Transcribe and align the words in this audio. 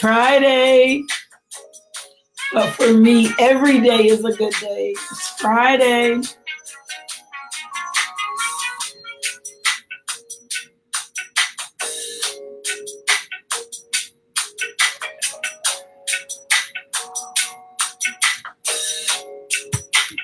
Friday. 0.00 1.04
But 2.54 2.70
for 2.70 2.94
me, 2.94 3.30
every 3.38 3.80
day 3.80 4.06
is 4.06 4.24
a 4.24 4.32
good 4.32 4.54
day. 4.54 4.94
It's 4.96 5.28
Friday. 5.40 6.22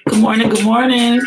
Good 0.09 0.19
morning. 0.19 0.49
Good 0.49 0.65
morning. 0.65 1.21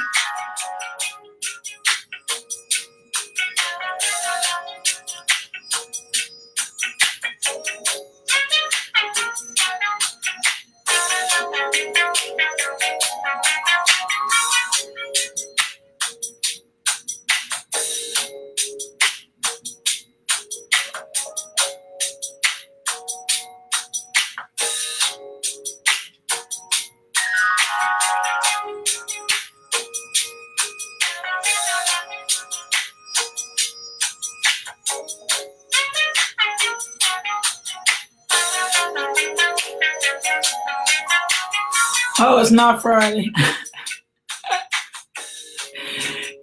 Oh, 42.21 42.41
it's 42.41 42.51
not 42.51 42.81
Friday. 42.81 43.31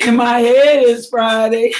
In 0.00 0.16
my 0.16 0.38
head, 0.38 0.83
it's 0.84 1.08
Friday. 1.08 1.74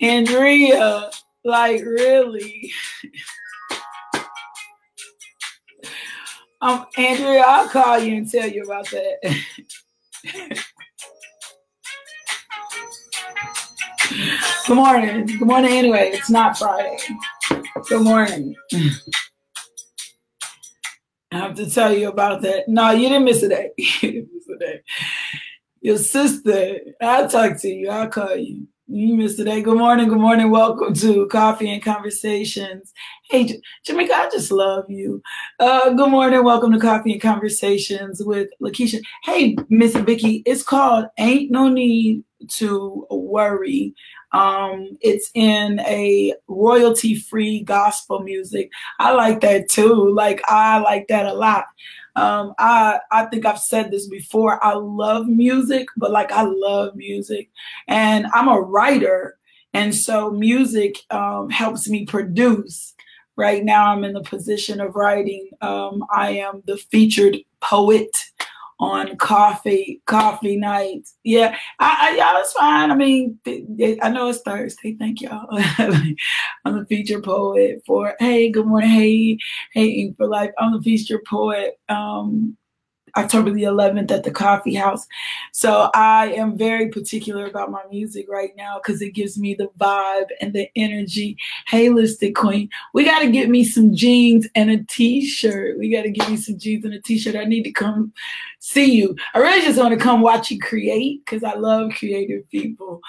Andrea, 0.00 1.10
like 1.44 1.82
really. 1.82 2.70
Um, 6.60 6.86
Andrea, 6.96 7.42
I'll 7.44 7.68
call 7.68 7.98
you 7.98 8.18
and 8.18 8.30
tell 8.30 8.48
you 8.48 8.62
about 8.62 8.88
that. 8.90 9.36
Good 14.66 14.76
morning. 14.76 15.26
Good 15.26 15.48
morning 15.48 15.72
anyway. 15.72 16.10
It's 16.12 16.30
not 16.30 16.56
Friday. 16.56 16.96
Good 17.88 18.02
morning. 18.02 18.54
I 21.36 21.40
have 21.40 21.54
to 21.56 21.70
tell 21.70 21.92
you 21.92 22.08
about 22.08 22.40
that. 22.42 22.66
No, 22.66 22.92
you 22.92 23.10
didn't 23.10 23.24
miss 23.24 23.42
a 23.42 23.48
day. 23.50 23.70
you 23.76 23.84
didn't 24.00 24.30
miss 24.32 24.48
a 24.48 24.58
day. 24.58 24.80
Your 25.82 25.98
sister, 25.98 26.78
I'll 27.02 27.28
talk 27.28 27.60
to 27.60 27.68
you. 27.68 27.90
I'll 27.90 28.08
call 28.08 28.36
you. 28.36 28.66
You 28.88 29.14
missed 29.16 29.38
a 29.38 29.44
day. 29.44 29.60
Good 29.60 29.76
morning. 29.76 30.08
Good 30.08 30.18
morning. 30.18 30.50
Welcome 30.50 30.94
to 30.94 31.26
Coffee 31.26 31.70
and 31.70 31.82
Conversations. 31.82 32.94
Hey, 33.28 33.60
Jamaica, 33.84 34.14
I 34.14 34.30
just 34.30 34.52
love 34.52 34.88
you. 34.88 35.20
Uh, 35.58 35.90
good 35.90 36.10
morning. 36.10 36.44
Welcome 36.44 36.70
to 36.70 36.78
Coffee 36.78 37.14
and 37.14 37.20
Conversations 37.20 38.22
with 38.24 38.50
Lakeisha. 38.62 39.02
Hey, 39.24 39.56
Miss 39.68 39.96
Vicky, 39.96 40.44
it's 40.46 40.62
called 40.62 41.06
Ain't 41.18 41.50
No 41.50 41.66
Need 41.68 42.22
to 42.50 43.04
Worry. 43.10 43.94
Um, 44.30 44.96
it's 45.00 45.32
in 45.34 45.80
a 45.80 46.34
royalty 46.46 47.16
free 47.16 47.64
gospel 47.64 48.20
music. 48.20 48.70
I 49.00 49.12
like 49.12 49.40
that 49.40 49.68
too. 49.68 50.14
Like, 50.14 50.40
I 50.46 50.78
like 50.78 51.08
that 51.08 51.26
a 51.26 51.34
lot. 51.34 51.64
Um, 52.14 52.54
I 52.60 53.00
I 53.10 53.24
think 53.26 53.44
I've 53.44 53.58
said 53.58 53.90
this 53.90 54.06
before. 54.06 54.64
I 54.64 54.74
love 54.74 55.26
music, 55.26 55.88
but 55.96 56.12
like 56.12 56.30
I 56.30 56.42
love 56.42 56.94
music, 56.94 57.50
and 57.88 58.26
I'm 58.32 58.46
a 58.48 58.60
writer, 58.60 59.36
and 59.74 59.92
so 59.92 60.30
music 60.30 60.96
um, 61.10 61.50
helps 61.50 61.88
me 61.88 62.06
produce. 62.06 62.94
Right 63.36 63.64
now, 63.64 63.92
I'm 63.92 64.04
in 64.04 64.14
the 64.14 64.22
position 64.22 64.80
of 64.80 64.96
writing. 64.96 65.50
Um, 65.60 66.04
I 66.12 66.30
am 66.30 66.62
the 66.66 66.78
featured 66.78 67.36
poet 67.60 68.16
on 68.78 69.16
coffee 69.16 70.02
coffee 70.06 70.56
night. 70.56 71.08
Yeah, 71.24 71.56
I, 71.78 72.10
I 72.10 72.16
y'all 72.16 72.40
it's 72.40 72.52
fine. 72.52 72.90
I 72.90 72.94
mean, 72.94 73.38
I 74.02 74.10
know 74.10 74.28
it's 74.28 74.40
Thursday. 74.40 74.96
Thank 74.98 75.20
y'all. 75.20 75.46
I'm 75.50 76.78
the 76.78 76.86
featured 76.88 77.24
poet 77.24 77.82
for 77.86 78.14
Hey, 78.18 78.50
good 78.50 78.66
morning. 78.66 78.90
Hey, 78.90 79.38
hey, 79.72 79.86
Ink 79.88 80.16
for 80.16 80.28
Life. 80.28 80.50
I'm 80.58 80.72
the 80.72 80.82
featured 80.82 81.24
poet. 81.24 81.78
Um, 81.88 82.56
October 83.16 83.50
the 83.50 83.62
11th 83.62 84.10
at 84.10 84.24
the 84.24 84.30
coffee 84.30 84.74
house. 84.74 85.06
So 85.52 85.90
I 85.94 86.32
am 86.32 86.56
very 86.56 86.88
particular 86.88 87.46
about 87.46 87.70
my 87.70 87.82
music 87.90 88.26
right 88.28 88.54
now 88.56 88.78
because 88.78 89.00
it 89.00 89.10
gives 89.10 89.38
me 89.38 89.54
the 89.54 89.68
vibe 89.78 90.28
and 90.40 90.52
the 90.52 90.68
energy. 90.76 91.36
Hey, 91.66 91.88
Listed 91.88 92.34
Queen, 92.34 92.68
we 92.92 93.04
got 93.04 93.20
to 93.20 93.30
get 93.30 93.48
me 93.48 93.64
some 93.64 93.94
jeans 93.94 94.46
and 94.54 94.70
a 94.70 94.84
t-shirt. 94.84 95.78
We 95.78 95.90
got 95.90 96.02
to 96.02 96.10
get 96.10 96.28
me 96.28 96.36
some 96.36 96.58
jeans 96.58 96.84
and 96.84 96.94
a 96.94 97.00
t-shirt. 97.00 97.36
I 97.36 97.44
need 97.44 97.62
to 97.64 97.72
come 97.72 98.12
see 98.60 98.92
you. 98.92 99.16
I 99.34 99.38
really 99.38 99.62
just 99.62 99.78
want 99.78 99.96
to 99.96 100.04
come 100.04 100.20
watch 100.20 100.50
you 100.50 100.58
create 100.58 101.24
because 101.24 101.44
I 101.44 101.54
love 101.54 101.92
creative 101.98 102.48
people. 102.50 103.00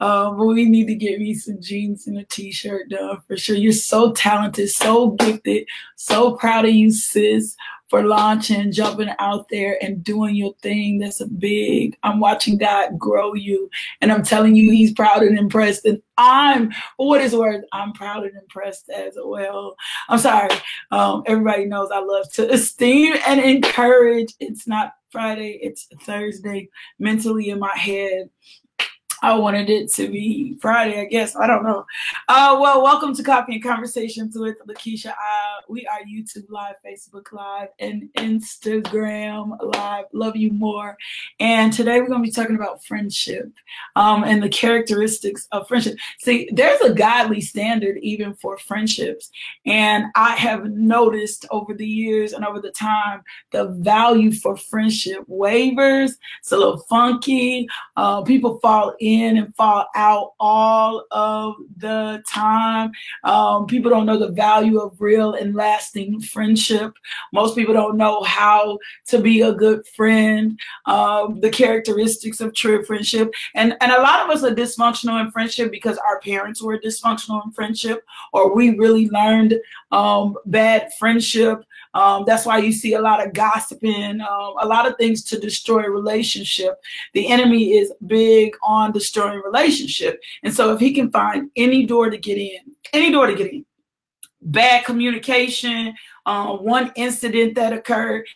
Um, 0.00 0.36
but 0.36 0.46
we 0.46 0.64
need 0.64 0.86
to 0.88 0.94
get 0.94 1.20
me 1.20 1.34
some 1.34 1.60
jeans 1.60 2.06
and 2.06 2.18
a 2.18 2.24
t-shirt 2.24 2.90
done 2.90 3.20
for 3.26 3.36
sure. 3.36 3.56
You're 3.56 3.72
so 3.72 4.12
talented, 4.12 4.70
so 4.70 5.10
gifted, 5.10 5.66
so 5.96 6.36
proud 6.36 6.64
of 6.64 6.72
you, 6.72 6.90
sis 6.90 7.56
for 7.94 8.02
launching, 8.02 8.72
jumping 8.72 9.10
out 9.20 9.48
there 9.50 9.78
and 9.80 10.02
doing 10.02 10.34
your 10.34 10.52
thing. 10.62 10.98
That's 10.98 11.20
a 11.20 11.26
big, 11.26 11.96
I'm 12.02 12.18
watching 12.18 12.58
God 12.58 12.98
grow 12.98 13.34
you. 13.34 13.70
And 14.00 14.10
I'm 14.10 14.24
telling 14.24 14.56
you, 14.56 14.72
He's 14.72 14.92
proud 14.92 15.22
and 15.22 15.38
impressed. 15.38 15.84
And 15.84 16.02
I'm, 16.18 16.72
what 16.96 17.20
is 17.20 17.36
worth, 17.36 17.64
I'm 17.72 17.92
proud 17.92 18.24
and 18.24 18.36
impressed 18.36 18.90
as 18.90 19.16
well. 19.22 19.76
I'm 20.08 20.18
sorry. 20.18 20.50
Um, 20.90 21.22
everybody 21.26 21.66
knows 21.66 21.90
I 21.92 22.00
love 22.00 22.32
to 22.32 22.52
esteem 22.52 23.14
and 23.26 23.40
encourage. 23.40 24.34
It's 24.40 24.66
not 24.66 24.94
Friday, 25.10 25.60
it's 25.62 25.86
Thursday. 26.02 26.70
Mentally 26.98 27.50
in 27.50 27.60
my 27.60 27.76
head, 27.76 28.28
I 29.24 29.32
wanted 29.32 29.70
it 29.70 29.90
to 29.94 30.10
be 30.10 30.54
Friday, 30.60 31.00
I 31.00 31.06
guess. 31.06 31.34
I 31.34 31.46
don't 31.46 31.62
know. 31.62 31.86
Uh, 32.28 32.58
well, 32.60 32.82
welcome 32.82 33.16
to 33.16 33.22
Coffee 33.22 33.54
and 33.54 33.62
Conversations 33.62 34.36
with 34.36 34.58
Lakeisha. 34.68 35.12
Uh, 35.12 35.62
we 35.66 35.86
are 35.86 36.00
YouTube 36.00 36.50
Live, 36.50 36.74
Facebook 36.84 37.32
Live, 37.32 37.68
and 37.78 38.10
Instagram 38.18 39.56
Live. 39.74 40.04
Love 40.12 40.36
you 40.36 40.52
more. 40.52 40.98
And 41.40 41.72
today 41.72 42.00
we're 42.00 42.08
going 42.08 42.22
to 42.22 42.28
be 42.28 42.30
talking 42.30 42.54
about 42.54 42.84
friendship 42.84 43.50
um, 43.96 44.24
and 44.24 44.42
the 44.42 44.48
characteristics 44.50 45.48
of 45.52 45.66
friendship. 45.68 45.96
See, 46.18 46.50
there's 46.52 46.82
a 46.82 46.92
godly 46.92 47.40
standard 47.40 47.96
even 48.02 48.34
for 48.34 48.58
friendships. 48.58 49.30
And 49.64 50.04
I 50.16 50.36
have 50.36 50.66
noticed 50.66 51.46
over 51.50 51.72
the 51.72 51.88
years 51.88 52.34
and 52.34 52.44
over 52.44 52.60
the 52.60 52.72
time, 52.72 53.22
the 53.52 53.68
value 53.68 54.32
for 54.32 54.54
friendship 54.54 55.24
wavers. 55.28 56.18
It's 56.40 56.52
a 56.52 56.58
little 56.58 56.80
funky. 56.90 57.66
Uh, 57.96 58.20
people 58.20 58.58
fall 58.60 58.94
in 59.00 59.13
and 59.22 59.54
fall 59.56 59.86
out 59.94 60.32
all 60.40 61.04
of 61.10 61.54
the 61.76 62.22
time. 62.28 62.92
Um, 63.24 63.66
people 63.66 63.90
don't 63.90 64.06
know 64.06 64.18
the 64.18 64.32
value 64.32 64.80
of 64.80 65.00
real 65.00 65.34
and 65.34 65.54
lasting 65.54 66.20
friendship. 66.20 66.92
Most 67.32 67.54
people 67.54 67.74
don't 67.74 67.96
know 67.96 68.22
how 68.22 68.78
to 69.08 69.18
be 69.18 69.42
a 69.42 69.52
good 69.52 69.86
friend, 69.88 70.58
um, 70.86 71.40
the 71.40 71.50
characteristics 71.50 72.40
of 72.40 72.54
true 72.54 72.84
friendship. 72.84 73.32
And, 73.54 73.76
and 73.80 73.92
a 73.92 74.02
lot 74.02 74.24
of 74.24 74.30
us 74.30 74.42
are 74.42 74.54
dysfunctional 74.54 75.20
in 75.24 75.30
friendship 75.30 75.70
because 75.70 75.98
our 75.98 76.20
parents 76.20 76.62
were 76.62 76.78
dysfunctional 76.78 77.44
in 77.44 77.52
friendship, 77.52 78.04
or 78.32 78.54
we 78.54 78.78
really 78.78 79.08
learned 79.10 79.60
um, 79.92 80.36
bad 80.46 80.92
friendship 80.98 81.64
Um, 81.94 82.24
that's 82.26 82.44
why 82.44 82.58
you 82.58 82.72
see 82.72 82.94
a 82.94 83.00
lot 83.00 83.24
of 83.24 83.32
gossiping, 83.32 84.20
um, 84.20 84.54
a 84.60 84.66
lot 84.66 84.86
of 84.86 84.96
things 84.96 85.22
to 85.24 85.38
destroy 85.38 85.86
relationship. 85.86 86.80
The 87.12 87.28
enemy 87.28 87.78
is 87.78 87.92
big 88.06 88.54
on 88.62 88.92
destroying 88.92 89.40
relationship. 89.44 90.20
And 90.42 90.52
so 90.52 90.72
if 90.72 90.80
he 90.80 90.92
can 90.92 91.10
find 91.10 91.50
any 91.56 91.86
door 91.86 92.10
to 92.10 92.18
get 92.18 92.38
in, 92.38 92.60
any 92.92 93.12
door 93.12 93.26
to 93.26 93.34
get 93.34 93.52
in, 93.52 93.64
bad 94.42 94.84
communication, 94.84 95.94
uh, 96.26 96.56
one 96.56 96.92
incident 96.96 97.54
that 97.54 97.72
occurred, 97.72 98.26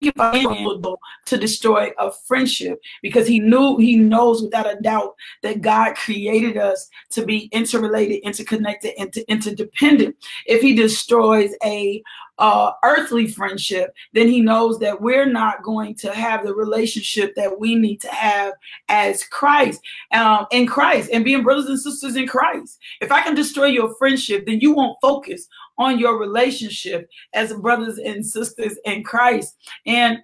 to 0.00 1.36
destroy 1.38 1.90
a 1.98 2.10
friendship 2.10 2.80
because 3.02 3.26
he 3.26 3.40
knew 3.40 3.76
he 3.76 3.96
knows 3.96 4.42
without 4.42 4.70
a 4.70 4.80
doubt 4.80 5.14
that 5.42 5.60
God 5.60 5.96
created 5.96 6.56
us 6.56 6.88
to 7.10 7.24
be 7.24 7.48
interrelated, 7.52 8.20
interconnected, 8.22 8.92
and 8.98 9.08
inter- 9.16 9.24
interdependent. 9.28 10.16
If 10.46 10.62
he 10.62 10.74
destroys 10.74 11.54
a 11.64 12.02
uh, 12.38 12.72
earthly 12.84 13.26
friendship, 13.26 13.94
then 14.12 14.28
he 14.28 14.40
knows 14.40 14.78
that 14.78 15.00
we're 15.00 15.26
not 15.26 15.62
going 15.62 15.94
to 15.96 16.12
have 16.12 16.44
the 16.44 16.54
relationship 16.54 17.34
that 17.34 17.58
we 17.58 17.74
need 17.74 18.00
to 18.00 18.08
have 18.08 18.52
as 18.88 19.24
Christ, 19.24 19.80
um, 20.12 20.46
in 20.50 20.66
Christ, 20.66 21.10
and 21.12 21.24
being 21.24 21.42
brothers 21.42 21.66
and 21.66 21.80
sisters 21.80 22.16
in 22.16 22.26
Christ. 22.26 22.78
If 23.00 23.10
I 23.10 23.22
can 23.22 23.34
destroy 23.34 23.66
your 23.66 23.94
friendship, 23.96 24.46
then 24.46 24.60
you 24.60 24.72
won't 24.72 24.98
focus 25.02 25.48
on 25.78 25.98
your 25.98 26.18
relationship 26.18 27.08
as 27.34 27.52
brothers 27.54 27.98
and 27.98 28.24
sisters 28.24 28.76
in 28.84 29.02
Christ. 29.04 29.56
And 29.86 30.18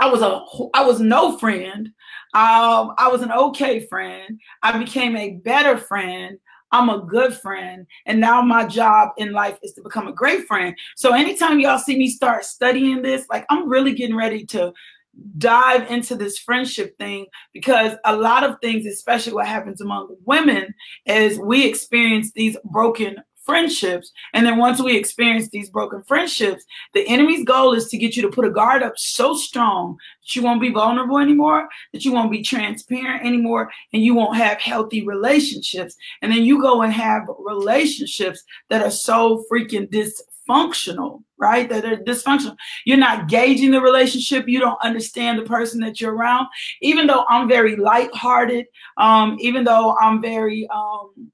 I 0.00 0.08
was 0.10 0.22
a 0.22 0.44
I 0.74 0.84
was 0.84 1.00
no 1.00 1.38
friend. 1.38 1.88
Um, 2.34 2.94
I 2.98 3.08
was 3.10 3.22
an 3.22 3.32
okay 3.32 3.86
friend. 3.86 4.38
I 4.62 4.76
became 4.76 5.16
a 5.16 5.36
better 5.36 5.78
friend 5.78 6.38
I'm 6.72 6.88
a 6.88 7.00
good 7.00 7.34
friend. 7.34 7.86
And 8.06 8.20
now 8.20 8.42
my 8.42 8.66
job 8.66 9.10
in 9.18 9.32
life 9.32 9.58
is 9.62 9.72
to 9.74 9.82
become 9.82 10.08
a 10.08 10.12
great 10.12 10.46
friend. 10.46 10.76
So 10.96 11.14
anytime 11.14 11.60
y'all 11.60 11.78
see 11.78 11.96
me 11.96 12.08
start 12.08 12.44
studying 12.44 13.02
this, 13.02 13.26
like 13.30 13.46
I'm 13.50 13.68
really 13.68 13.94
getting 13.94 14.16
ready 14.16 14.44
to 14.46 14.72
dive 15.38 15.90
into 15.90 16.14
this 16.14 16.38
friendship 16.38 16.96
thing 16.98 17.26
because 17.52 17.96
a 18.04 18.14
lot 18.16 18.44
of 18.44 18.56
things, 18.60 18.86
especially 18.86 19.32
what 19.32 19.46
happens 19.46 19.80
among 19.80 20.14
women, 20.24 20.74
is 21.06 21.38
we 21.38 21.66
experience 21.66 22.32
these 22.32 22.56
broken 22.64 23.16
friendships. 23.46 24.12
And 24.34 24.44
then 24.44 24.58
once 24.58 24.82
we 24.82 24.96
experience 24.96 25.48
these 25.48 25.70
broken 25.70 26.02
friendships, 26.02 26.64
the 26.92 27.06
enemy's 27.08 27.44
goal 27.44 27.72
is 27.72 27.88
to 27.88 27.96
get 27.96 28.16
you 28.16 28.22
to 28.22 28.28
put 28.28 28.44
a 28.44 28.50
guard 28.50 28.82
up 28.82 28.98
so 28.98 29.34
strong 29.34 29.96
that 30.20 30.34
you 30.34 30.42
won't 30.42 30.60
be 30.60 30.70
vulnerable 30.70 31.18
anymore, 31.18 31.68
that 31.92 32.04
you 32.04 32.12
won't 32.12 32.32
be 32.32 32.42
transparent 32.42 33.24
anymore, 33.24 33.70
and 33.92 34.02
you 34.02 34.14
won't 34.14 34.36
have 34.36 34.60
healthy 34.60 35.06
relationships. 35.06 35.96
And 36.20 36.32
then 36.32 36.44
you 36.44 36.60
go 36.60 36.82
and 36.82 36.92
have 36.92 37.22
relationships 37.38 38.42
that 38.68 38.82
are 38.82 38.90
so 38.90 39.44
freaking 39.50 39.88
dysfunctional, 39.88 41.22
right? 41.38 41.68
That 41.68 41.84
are 41.84 41.96
dysfunctional. 41.98 42.56
You're 42.84 42.98
not 42.98 43.28
gauging 43.28 43.70
the 43.70 43.80
relationship. 43.80 44.48
You 44.48 44.58
don't 44.58 44.82
understand 44.82 45.38
the 45.38 45.44
person 45.44 45.80
that 45.80 46.00
you're 46.00 46.14
around. 46.14 46.48
Even 46.82 47.06
though 47.06 47.24
I'm 47.28 47.48
very 47.48 47.76
lighthearted, 47.76 48.66
um, 48.96 49.36
even 49.40 49.62
though 49.62 49.96
I'm 50.00 50.20
very 50.20 50.68
um, 50.74 51.30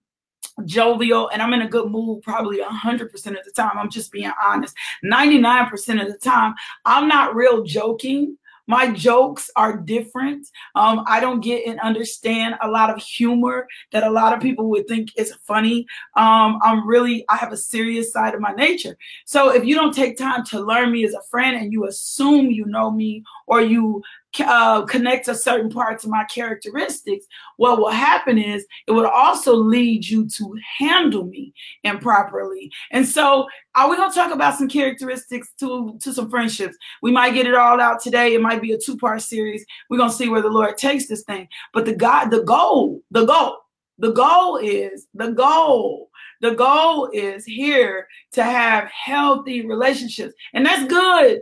jovial 0.66 1.28
and 1.28 1.42
I'm 1.42 1.52
in 1.52 1.62
a 1.62 1.68
good 1.68 1.90
mood 1.90 2.22
probably 2.22 2.60
100% 2.60 3.04
of 3.04 3.44
the 3.44 3.52
time. 3.54 3.76
I'm 3.76 3.90
just 3.90 4.12
being 4.12 4.32
honest. 4.44 4.74
99% 5.04 6.02
of 6.02 6.08
the 6.12 6.18
time, 6.18 6.54
I'm 6.84 7.08
not 7.08 7.34
real 7.34 7.62
joking. 7.62 8.36
My 8.66 8.92
jokes 8.92 9.50
are 9.56 9.76
different. 9.76 10.46
Um, 10.76 11.04
I 11.06 11.20
don't 11.20 11.40
get 11.40 11.66
and 11.66 11.80
understand 11.80 12.54
a 12.62 12.68
lot 12.68 12.90
of 12.90 13.02
humor 13.02 13.66
that 13.90 14.04
a 14.04 14.10
lot 14.10 14.32
of 14.32 14.40
people 14.40 14.70
would 14.70 14.86
think 14.86 15.10
is 15.16 15.34
funny. 15.42 15.86
Um, 16.16 16.60
I'm 16.62 16.86
really, 16.86 17.24
I 17.28 17.36
have 17.36 17.52
a 17.52 17.56
serious 17.56 18.12
side 18.12 18.34
of 18.34 18.40
my 18.40 18.52
nature. 18.52 18.96
So 19.24 19.50
if 19.50 19.64
you 19.64 19.74
don't 19.74 19.94
take 19.94 20.16
time 20.16 20.44
to 20.46 20.60
learn 20.60 20.92
me 20.92 21.04
as 21.04 21.14
a 21.14 21.22
friend 21.22 21.56
and 21.56 21.72
you 21.72 21.86
assume 21.86 22.50
you 22.50 22.64
know 22.66 22.90
me 22.90 23.24
or 23.46 23.60
you 23.60 24.02
uh, 24.40 24.82
connect 24.86 25.26
to 25.26 25.34
certain 25.34 25.70
parts 25.70 26.04
of 26.04 26.10
my 26.10 26.24
characteristics, 26.24 27.26
what 27.56 27.78
will 27.78 27.90
happen 27.90 28.38
is 28.38 28.66
it 28.86 28.92
would 28.92 29.06
also 29.06 29.54
lead 29.54 30.06
you 30.06 30.26
to 30.26 30.54
handle 30.78 31.24
me 31.24 31.52
improperly. 31.84 32.70
And 32.90 33.06
so, 33.06 33.46
are 33.74 33.90
we 33.90 33.96
to 33.96 34.14
talk 34.14 34.32
about 34.32 34.56
some 34.56 34.68
characteristics 34.68 35.52
to, 35.60 35.98
to 36.00 36.12
some 36.12 36.30
friendships? 36.30 36.76
We 37.02 37.12
might 37.12 37.34
get 37.34 37.46
it 37.46 37.54
all 37.54 37.80
out 37.80 38.02
today. 38.02 38.34
It 38.34 38.40
might 38.40 38.62
be 38.62 38.72
a 38.72 38.78
two 38.78 38.96
part 38.96 39.22
series. 39.22 39.64
We're 39.90 39.98
to 39.98 40.10
see 40.10 40.28
where 40.28 40.42
the 40.42 40.48
Lord 40.48 40.76
takes 40.78 41.06
this 41.06 41.24
thing. 41.24 41.48
But 41.72 41.84
the 41.84 41.94
God, 41.94 42.30
the 42.30 42.42
goal, 42.42 43.02
the 43.10 43.24
goal, 43.24 43.58
the 43.98 44.12
goal 44.12 44.56
is 44.56 45.06
the 45.14 45.30
goal. 45.30 46.10
The 46.40 46.54
goal 46.54 47.08
is 47.12 47.44
here 47.44 48.08
to 48.32 48.42
have 48.42 48.88
healthy 48.88 49.64
relationships. 49.64 50.34
And 50.54 50.66
that's 50.66 50.86
good. 50.86 51.40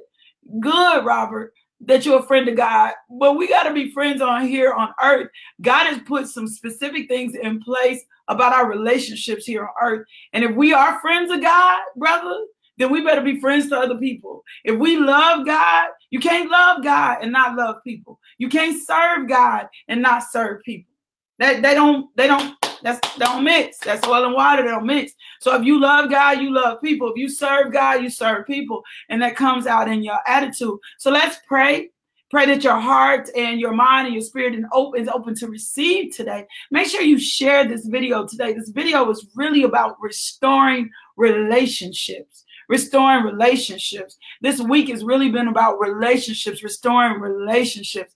Good, 0.61 1.05
Robert 1.05 1.55
that 1.83 2.05
you're 2.05 2.21
a 2.21 2.27
friend 2.27 2.49
of 2.49 2.57
God, 2.57 2.93
but 3.09 3.37
we 3.37 3.49
got 3.49 3.65
to 3.65 3.73
be 3.73 3.91
friends 3.91 4.21
on 4.21 4.47
here 4.47 4.73
on 4.73 4.91
earth. 5.03 5.29
God 5.61 5.87
has 5.87 5.99
put 6.07 6.29
some 6.29 6.47
specific 6.47 7.09
things 7.09 7.35
in 7.35 7.61
place 7.61 8.03
about 8.29 8.53
our 8.53 8.69
relationships 8.69 9.47
here 9.47 9.65
on 9.65 9.71
earth. 9.83 10.07
And 10.33 10.45
if 10.45 10.55
we 10.55 10.73
are 10.73 11.01
friends 11.01 11.31
of 11.31 11.41
God, 11.41 11.81
brother, 11.97 12.45
then 12.77 12.91
we 12.91 13.03
better 13.03 13.21
be 13.21 13.41
friends 13.41 13.69
to 13.69 13.79
other 13.79 13.99
people. 13.99 14.43
If 14.65 14.79
we 14.79 14.97
love 14.97 15.47
God, 15.47 15.89
you 16.11 16.21
can't 16.21 16.51
love 16.51 16.83
God 16.83 17.19
and 17.23 17.33
not 17.33 17.57
love 17.57 17.77
people. 17.85 18.19
You 18.39 18.49
can't 18.49 18.83
serve 18.83 19.29
God 19.29 19.67
and 19.89 20.01
not 20.01 20.23
serve 20.31 20.63
people. 20.63 20.91
That 21.39 21.63
they 21.63 21.75
don't 21.75 22.15
they 22.17 22.27
don't 22.27 22.60
that's 22.83 23.17
don't 23.17 23.45
mix. 23.45 23.79
That's 23.79 24.07
oil 24.07 24.25
and 24.25 24.35
water. 24.35 24.63
They 24.63 24.69
don't 24.71 24.87
mix. 24.87 25.13
So 25.41 25.55
if 25.55 25.65
you 25.65 25.81
love 25.81 26.11
God, 26.11 26.41
you 26.41 26.53
love 26.53 26.81
people. 26.81 27.11
If 27.11 27.17
you 27.17 27.29
serve 27.29 27.73
God, 27.73 28.03
you 28.03 28.11
serve 28.11 28.47
people, 28.47 28.83
and 29.09 29.21
that 29.23 29.37
comes 29.37 29.67
out 29.67 29.89
in 29.89 30.03
your 30.03 30.19
attitude. 30.27 30.79
So 30.99 31.11
let's 31.11 31.39
pray. 31.47 31.91
Pray 32.31 32.47
that 32.47 32.63
your 32.63 32.79
heart 32.79 33.29
and 33.37 33.59
your 33.59 33.73
mind 33.73 34.07
and 34.07 34.15
your 34.15 34.23
spirit 34.23 34.55
is 34.55 34.65
open, 34.73 35.03
is 35.03 35.09
open 35.09 35.35
to 35.35 35.49
receive 35.49 36.15
today. 36.15 36.47
Make 36.71 36.87
sure 36.87 37.03
you 37.03 37.19
share 37.19 37.67
this 37.67 37.87
video 37.87 38.25
today. 38.25 38.53
This 38.53 38.69
video 38.69 39.11
is 39.11 39.27
really 39.35 39.65
about 39.65 39.97
restoring 40.01 40.91
relationships 41.17 42.45
restoring 42.71 43.25
relationships. 43.25 44.17
This 44.41 44.61
week 44.61 44.89
has 44.91 45.03
really 45.03 45.29
been 45.29 45.49
about 45.49 45.81
relationships, 45.81 46.63
restoring 46.63 47.21
relationships. 47.21 48.15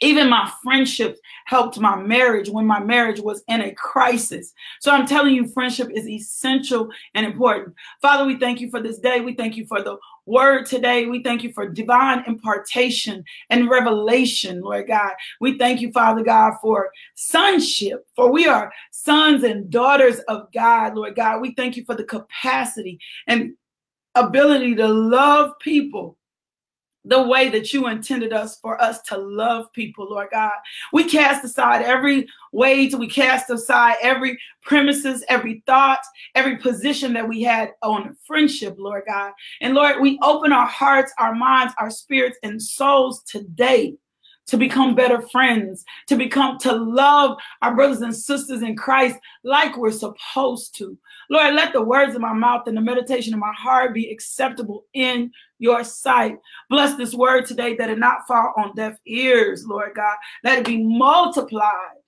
Even 0.00 0.30
my 0.30 0.50
friendships 0.62 1.20
helped 1.44 1.78
my 1.78 1.96
marriage 1.96 2.48
when 2.48 2.66
my 2.66 2.80
marriage 2.80 3.20
was 3.20 3.42
in 3.48 3.60
a 3.60 3.74
crisis. 3.74 4.54
So 4.80 4.90
I'm 4.90 5.06
telling 5.06 5.34
you, 5.34 5.46
friendship 5.46 5.90
is 5.90 6.08
essential 6.08 6.88
and 7.14 7.26
important. 7.26 7.74
Father, 8.00 8.24
we 8.24 8.38
thank 8.38 8.60
you 8.60 8.70
for 8.70 8.80
this 8.80 8.98
day. 8.98 9.20
We 9.20 9.34
thank 9.34 9.56
you 9.56 9.66
for 9.66 9.82
the 9.82 9.98
word 10.26 10.66
today. 10.66 11.06
We 11.06 11.22
thank 11.22 11.42
you 11.42 11.52
for 11.52 11.68
divine 11.68 12.24
impartation 12.26 13.24
and 13.50 13.68
revelation, 13.68 14.60
Lord 14.60 14.86
God. 14.86 15.12
We 15.40 15.58
thank 15.58 15.80
you, 15.80 15.92
Father 15.92 16.22
God, 16.22 16.54
for 16.62 16.90
sonship, 17.14 18.06
for 18.16 18.32
we 18.32 18.46
are 18.46 18.72
sons 18.92 19.42
and 19.42 19.70
daughters 19.70 20.20
of 20.28 20.50
God, 20.52 20.94
Lord 20.94 21.16
God. 21.16 21.40
We 21.40 21.52
thank 21.54 21.76
you 21.76 21.84
for 21.84 21.94
the 21.94 22.04
capacity 22.04 22.98
and 23.26 23.54
ability 24.14 24.74
to 24.76 24.88
love 24.88 25.58
people 25.60 26.16
the 27.04 27.22
way 27.22 27.48
that 27.48 27.72
you 27.72 27.88
intended 27.88 28.32
us 28.32 28.58
for 28.60 28.80
us 28.80 29.00
to 29.02 29.16
love 29.16 29.72
people, 29.72 30.06
Lord 30.08 30.28
God. 30.30 30.52
We 30.92 31.04
cast 31.04 31.44
aside 31.44 31.82
every 31.82 32.28
way, 32.52 32.88
we 32.88 33.08
cast 33.08 33.50
aside 33.50 33.96
every 34.02 34.38
premises, 34.62 35.24
every 35.28 35.62
thought, 35.66 36.00
every 36.34 36.58
position 36.58 37.12
that 37.14 37.28
we 37.28 37.42
had 37.42 37.72
on 37.82 38.16
friendship, 38.26 38.76
Lord 38.78 39.04
God. 39.06 39.32
And 39.60 39.74
Lord, 39.74 40.00
we 40.00 40.18
open 40.22 40.52
our 40.52 40.66
hearts, 40.66 41.12
our 41.18 41.34
minds, 41.34 41.74
our 41.78 41.90
spirits, 41.90 42.38
and 42.42 42.60
souls 42.60 43.22
today 43.24 43.96
to 44.50 44.56
become 44.56 44.94
better 44.96 45.22
friends, 45.28 45.84
to 46.08 46.16
become, 46.16 46.58
to 46.58 46.72
love 46.72 47.38
our 47.62 47.74
brothers 47.74 48.02
and 48.02 48.14
sisters 48.14 48.62
in 48.62 48.76
Christ 48.76 49.16
like 49.44 49.76
we're 49.76 49.92
supposed 49.92 50.76
to. 50.78 50.98
Lord, 51.30 51.54
let 51.54 51.72
the 51.72 51.82
words 51.82 52.16
of 52.16 52.20
my 52.20 52.32
mouth 52.32 52.66
and 52.66 52.76
the 52.76 52.80
meditation 52.80 53.32
of 53.32 53.38
my 53.38 53.52
heart 53.56 53.94
be 53.94 54.10
acceptable 54.10 54.84
in 54.92 55.30
your 55.60 55.84
sight. 55.84 56.36
Bless 56.68 56.96
this 56.96 57.14
word 57.14 57.46
today 57.46 57.76
that 57.76 57.90
it 57.90 57.98
not 57.98 58.26
fall 58.26 58.52
on 58.56 58.74
deaf 58.74 58.96
ears, 59.06 59.64
Lord 59.66 59.92
God. 59.94 60.16
Let 60.42 60.58
it 60.58 60.66
be 60.66 60.82
multiplied 60.82 61.99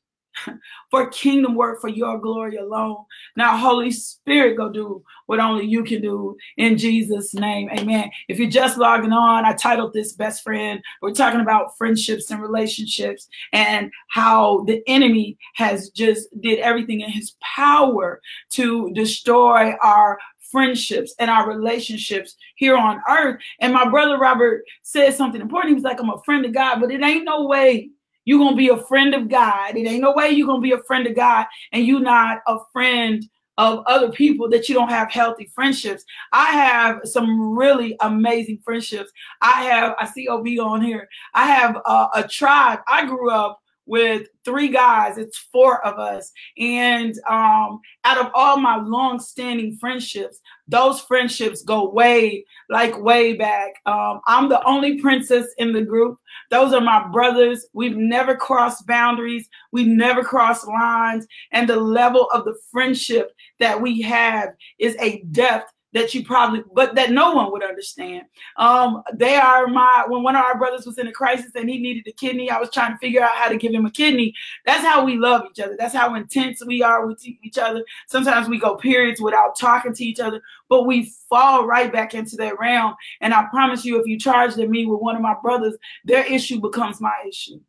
for 0.91 1.09
kingdom 1.11 1.55
work 1.55 1.81
for 1.81 1.89
your 1.89 2.19
glory 2.19 2.57
alone. 2.57 3.05
Now, 3.37 3.57
Holy 3.57 3.91
Spirit, 3.91 4.57
go 4.57 4.71
do 4.71 5.03
what 5.27 5.41
only 5.41 5.67
you 5.67 5.85
can 5.85 6.03
do 6.03 6.37
in 6.57 6.77
Jesus' 6.77 7.35
name. 7.35 7.71
Amen. 7.71 8.11
If 8.29 8.39
you're 8.39 8.51
just 8.51 8.79
logging 8.79 9.13
on, 9.13 9.45
I 9.45 9.53
titled 9.55 9.93
this 9.93 10.13
Best 10.13 10.43
Friend. 10.43 10.81
We're 11.01 11.13
talking 11.13 11.41
about 11.41 11.77
friendships 11.77 12.31
and 12.31 12.43
relationships 12.43 13.29
and 13.53 13.91
how 14.09 14.65
the 14.65 14.83
enemy 14.87 15.39
has 15.55 15.91
just 15.91 16.29
did 16.41 16.59
everything 16.59 17.01
in 17.01 17.11
his 17.11 17.37
power 17.41 18.21
to 18.51 18.91
destroy 18.93 19.73
our 19.83 20.19
friendships 20.53 21.15
and 21.19 21.31
our 21.31 21.49
relationships 21.49 22.37
here 22.57 22.77
on 22.77 23.01
earth. 23.09 23.41
And 23.61 23.73
my 23.73 23.89
brother 23.89 24.19
Robert 24.19 24.63
said 24.83 25.15
something 25.15 25.41
important. 25.41 25.71
He 25.71 25.75
was 25.75 25.83
like, 25.83 25.99
I'm 25.99 26.11
a 26.11 26.23
friend 26.25 26.45
of 26.45 26.53
God, 26.53 26.81
but 26.81 26.93
it 26.93 27.03
ain't 27.03 27.25
no 27.25 27.47
way 27.47 27.91
you're 28.25 28.39
gonna 28.39 28.57
be 28.57 28.69
a 28.69 28.77
friend 28.77 29.15
of 29.15 29.29
God. 29.29 29.77
It 29.77 29.87
ain't 29.87 30.03
no 30.03 30.13
way 30.13 30.31
you're 30.31 30.47
gonna 30.47 30.61
be 30.61 30.73
a 30.73 30.83
friend 30.83 31.07
of 31.07 31.17
God 31.17 31.47
and 31.73 31.87
you're 31.87 32.01
not 32.01 32.39
a 32.47 32.59
friend 32.73 33.25
of 33.59 33.83
other 33.87 34.11
people 34.11 34.49
that 34.49 34.69
you 34.69 34.75
don't 34.75 34.89
have 34.89 35.11
healthy 35.11 35.51
friendships. 35.55 36.05
I 36.33 36.47
have 36.47 37.01
some 37.05 37.57
really 37.57 37.97
amazing 38.01 38.61
friendships. 38.65 39.11
I 39.41 39.65
have, 39.65 39.95
I 39.99 40.07
see 40.07 40.27
OB 40.29 40.47
on 40.61 40.81
here. 40.81 41.09
I 41.35 41.47
have 41.47 41.77
a, 41.85 42.09
a 42.15 42.29
tribe. 42.29 42.81
I 42.89 43.07
grew 43.07 43.31
up 43.31 43.62
with 43.93 44.27
three 44.43 44.69
guys. 44.69 45.19
It's 45.19 45.37
four 45.37 45.87
of 45.87 45.99
us. 45.99 46.33
And 46.57 47.15
um, 47.29 47.79
out 48.05 48.17
of 48.17 48.31
all 48.33 48.57
my 48.57 48.77
long-standing 48.77 49.77
friendships, 49.77 50.41
those 50.67 51.03
friendships 51.03 51.63
go 51.63 51.91
way, 51.91 52.47
like 52.71 52.99
way 53.03 53.35
back. 53.35 53.75
Um, 53.85 54.23
I'm 54.27 54.49
the 54.49 54.65
only 54.67 54.99
princess 54.99 55.47
in 55.59 55.75
the 55.75 55.83
group. 55.83 56.19
Those 56.51 56.73
are 56.73 56.81
my 56.81 57.07
brothers. 57.09 57.67
We've 57.75 57.99
never 57.99 58.35
crossed 58.35 58.87
boundaries. 58.87 59.47
We've 59.73 59.87
never 59.87 60.25
crossed 60.25 60.67
lines. 60.67 61.27
And 61.53 61.69
the 61.69 61.77
level 61.77 62.31
of 62.33 62.47
the 62.47 62.57
friendship 62.71 63.31
that 63.61 63.79
we 63.79 64.01
have 64.01 64.55
is 64.79 64.97
a 65.01 65.23
depth 65.33 65.71
that 65.93 66.15
you 66.15 66.25
probably, 66.25 66.63
but 66.75 66.95
that 66.95 67.11
no 67.11 67.33
one 67.33 67.53
would 67.53 67.63
understand. 67.63 68.25
Um, 68.57 69.03
they 69.15 69.37
are 69.37 69.67
my, 69.67 70.05
when 70.09 70.23
one 70.23 70.37
of 70.37 70.45
our 70.45 70.59
brothers 70.59 70.87
was 70.87 70.99
in 70.99 71.07
a 71.07 71.13
crisis 71.13 71.53
and 71.55 71.69
he 71.69 71.79
needed 71.79 72.07
a 72.09 72.13
kidney, 72.13 72.51
I 72.51 72.59
was 72.59 72.71
trying 72.71 72.93
to 72.93 72.99
figure 72.99 73.23
out 73.23 73.37
how 73.37 73.49
to 73.49 73.57
give 73.57 73.73
him 73.73 73.87
a 73.87 73.91
kidney. 73.91 74.35
That's 74.65 74.85
how 74.85 75.05
we 75.05 75.17
love 75.17 75.43
each 75.51 75.61
other. 75.61 75.77
That's 75.79 75.95
how 75.95 76.15
intense 76.15 76.65
we 76.65 76.83
are 76.83 77.07
with 77.07 77.23
each 77.27 77.59
other. 77.59 77.85
Sometimes 78.09 78.49
we 78.49 78.59
go 78.59 78.77
periods 78.77 79.21
without 79.21 79.59
talking 79.59 79.95
to 79.95 80.05
each 80.05 80.21
other, 80.21 80.41
but 80.69 80.87
we 80.87 81.13
fall 81.29 81.67
right 81.67 81.93
back 81.93 82.15
into 82.15 82.37
that 82.37 82.59
realm. 82.59 82.95
And 83.21 83.35
I 83.35 83.47
promise 83.51 83.85
you, 83.85 84.01
if 84.01 84.07
you 84.07 84.19
charged 84.19 84.57
me 84.57 84.87
with 84.87 85.01
one 85.01 85.17
of 85.17 85.23
my 85.23 85.35
brothers, 85.43 85.77
their 86.05 86.25
issue 86.25 86.61
becomes 86.61 87.01
my 87.01 87.15
issue 87.29 87.61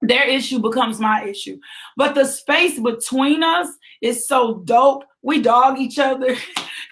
their 0.00 0.28
issue 0.28 0.60
becomes 0.60 1.00
my 1.00 1.24
issue. 1.24 1.58
But 1.96 2.14
the 2.14 2.24
space 2.24 2.78
between 2.78 3.42
us 3.42 3.68
is 4.00 4.28
so 4.28 4.58
dope. 4.64 5.04
We 5.22 5.42
dog 5.42 5.78
each 5.78 5.98
other. 5.98 6.36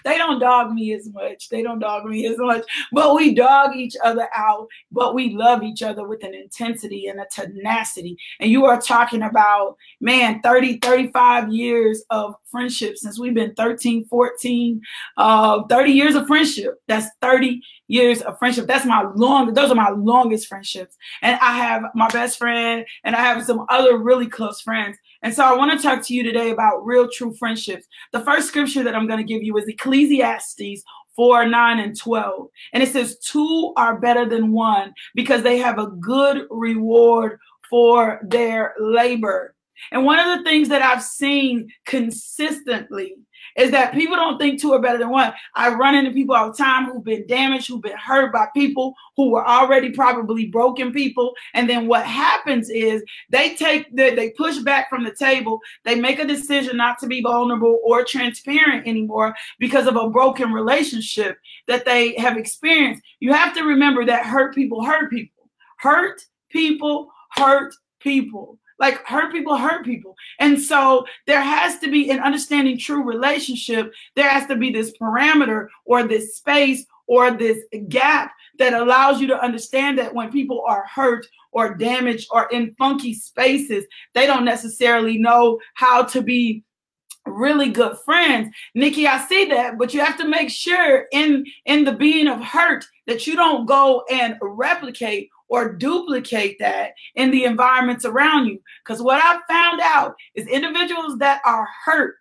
they 0.06 0.18
don't 0.18 0.38
dog 0.38 0.72
me 0.72 0.92
as 0.94 1.12
much. 1.12 1.48
They 1.48 1.62
don't 1.62 1.80
dog 1.80 2.04
me 2.04 2.26
as 2.26 2.38
much, 2.38 2.64
but 2.92 3.16
we 3.16 3.34
dog 3.34 3.75
each 3.75 3.96
other 4.04 4.28
out. 4.34 4.68
But 4.92 5.14
we 5.14 5.34
love 5.34 5.64
each 5.64 5.82
other 5.82 6.06
with 6.06 6.22
an 6.22 6.32
intensity 6.32 7.08
and 7.08 7.20
a 7.20 7.26
tenacity. 7.30 8.16
And 8.38 8.48
you 8.48 8.66
are 8.66 8.80
talking 8.80 9.22
about, 9.22 9.76
man, 10.00 10.40
30, 10.42 10.78
35 10.78 11.52
years 11.52 12.04
of 12.10 12.36
friendship 12.44 12.96
since 12.96 13.18
we've 13.18 13.34
been 13.34 13.54
13, 13.54 14.04
14, 14.04 14.80
uh, 15.16 15.64
30 15.64 15.90
years 15.90 16.14
of 16.14 16.28
friendship. 16.28 16.80
That's 16.86 17.08
30 17.20 17.60
years 17.88 18.22
of 18.22 18.38
friendship. 18.38 18.68
That's 18.68 18.86
my 18.86 19.10
long, 19.16 19.54
those 19.54 19.72
are 19.72 19.75
my 19.75 19.90
longest 19.90 20.46
friendships. 20.46 20.96
And 21.20 21.36
I 21.42 21.56
have 21.56 21.82
my 21.96 22.08
best 22.08 22.38
friend 22.38 22.86
and 23.02 23.16
I 23.16 23.20
have 23.20 23.44
some 23.44 23.66
other 23.70 23.98
really 23.98 24.28
close 24.28 24.60
friends. 24.60 24.96
And 25.26 25.35
so 25.35 25.45
I 25.45 25.56
want 25.56 25.73
to 25.73 25.85
talk 25.85 26.04
to 26.04 26.14
you 26.14 26.23
today 26.23 26.50
about 26.50 26.87
real 26.87 27.09
true 27.11 27.35
friendships. 27.35 27.85
The 28.12 28.21
first 28.21 28.47
scripture 28.47 28.85
that 28.85 28.95
I'm 28.95 29.09
going 29.09 29.18
to 29.18 29.25
give 29.25 29.42
you 29.42 29.56
is 29.56 29.66
Ecclesiastes 29.66 30.85
4, 31.16 31.49
9, 31.49 31.80
and 31.80 31.99
12. 31.99 32.47
And 32.73 32.80
it 32.80 32.90
says, 32.90 33.18
Two 33.18 33.73
are 33.76 33.99
better 33.99 34.25
than 34.25 34.52
one 34.52 34.95
because 35.16 35.42
they 35.42 35.59
have 35.59 35.80
a 35.80 35.88
good 35.88 36.47
reward 36.49 37.40
for 37.68 38.21
their 38.23 38.75
labor. 38.78 39.56
And 39.90 40.04
one 40.04 40.21
of 40.21 40.38
the 40.38 40.45
things 40.45 40.68
that 40.68 40.80
I've 40.80 41.02
seen 41.02 41.71
consistently 41.87 43.16
is 43.57 43.71
that 43.71 43.95
people 43.95 44.17
don't 44.17 44.38
think 44.38 44.61
two 44.61 44.73
are 44.73 44.81
better 44.81 44.99
than 44.99 45.11
one. 45.11 45.33
I 45.55 45.75
run 45.75 45.95
into 45.95 46.11
people 46.11 46.35
all 46.35 46.50
the 46.50 46.57
time 46.57 46.87
who've 46.87 47.05
been 47.05 47.26
damaged, 47.26 47.69
who've 47.69 47.83
been 47.83 47.97
hurt 47.97 48.33
by 48.33 48.47
people 48.55 48.95
who 49.17 49.31
were 49.31 49.47
already 49.47 49.91
probably 49.91 50.47
broken 50.47 50.93
people. 50.93 51.33
And 51.55 51.69
then 51.69 51.87
what 51.87 52.05
happens 52.05 52.69
is 52.71 53.03
they 53.31 53.55
take 53.55 53.95
the, 53.95 54.15
they 54.15 54.31
push 54.31 54.59
back 54.59 54.88
from 54.88 55.05
the 55.05 55.15
table. 55.15 55.61
They 55.85 55.95
make 55.95 56.19
a 56.19 56.26
decision 56.26 56.76
not 56.76 56.99
to 57.00 57.07
be 57.07 57.23
vulnerable 57.23 57.81
or 57.85 58.05
transparent 58.05 58.87
anymore 58.87 59.35
because 59.59 59.87
of 59.87 59.97
a 59.97 60.11
broken 60.11 60.53
relationship 60.53 61.38
that 61.67 61.85
they 61.85 62.15
have 62.17 62.37
experienced. 62.37 63.03
You 63.21 63.33
have 63.33 63.55
to 63.55 63.65
remember 63.65 64.05
that 64.05 64.26
hurt 64.26 64.55
people 64.55 64.85
hurt 64.85 65.11
people. 65.11 65.49
Hurt 65.79 66.21
people 66.50 67.11
hurt 67.31 67.75
people. 68.00 68.59
Like 68.78 69.06
hurt 69.06 69.33
people 69.33 69.56
hurt 69.56 69.85
people. 69.85 70.14
And 70.38 70.61
so 70.61 71.06
there 71.26 71.40
has 71.40 71.78
to 71.78 71.90
be 71.90 72.11
an 72.11 72.21
understanding 72.21 72.78
true 72.78 73.02
relationship. 73.02 73.92
There 74.14 74.28
has 74.28 74.47
to 74.49 74.56
be 74.56 74.71
this 74.71 74.92
parameter 75.00 75.68
or 75.85 76.02
this 76.02 76.37
space 76.37 76.85
or 77.06 77.30
this 77.30 77.64
gap 77.88 78.33
that 78.59 78.75
allows 78.75 79.21
you 79.21 79.26
to 79.28 79.42
understand 79.42 79.99
that 79.99 80.14
when 80.14 80.30
people 80.30 80.62
are 80.66 80.85
hurt 80.92 81.26
or 81.52 81.75
damaged 81.75 82.28
or 82.30 82.49
in 82.50 82.75
funky 82.78 83.14
spaces, 83.14 83.85
they 84.14 84.26
don't 84.26 84.45
necessarily 84.45 85.16
know 85.18 85.59
how 85.75 86.02
to 86.02 86.21
be 86.21 86.62
really 87.26 87.71
good 87.71 87.97
friends. 88.04 88.54
Nikki, 88.75 89.06
I 89.06 89.25
see 89.26 89.47
that, 89.47 89.78
but 89.78 89.92
you 89.92 90.00
have 90.00 90.18
to 90.18 90.28
make 90.28 90.50
sure 90.50 91.06
in 91.12 91.45
in 91.64 91.85
the 91.85 91.92
being 91.92 92.28
of 92.28 92.40
hurt 92.40 92.85
that 93.06 93.26
you 93.26 93.37
don't 93.37 93.66
go 93.66 94.04
and 94.11 94.37
replicate 94.40 95.30
or 95.49 95.73
duplicate 95.73 96.57
that 96.59 96.93
in 97.15 97.31
the 97.31 97.45
environments 97.45 98.05
around 98.05 98.47
you. 98.47 98.61
Because 98.85 99.03
what 99.03 99.21
I 99.23 99.41
found 99.49 99.81
out 99.81 100.15
is 100.35 100.47
individuals 100.47 101.19
that 101.19 101.41
are 101.45 101.69
hurt, 101.85 102.19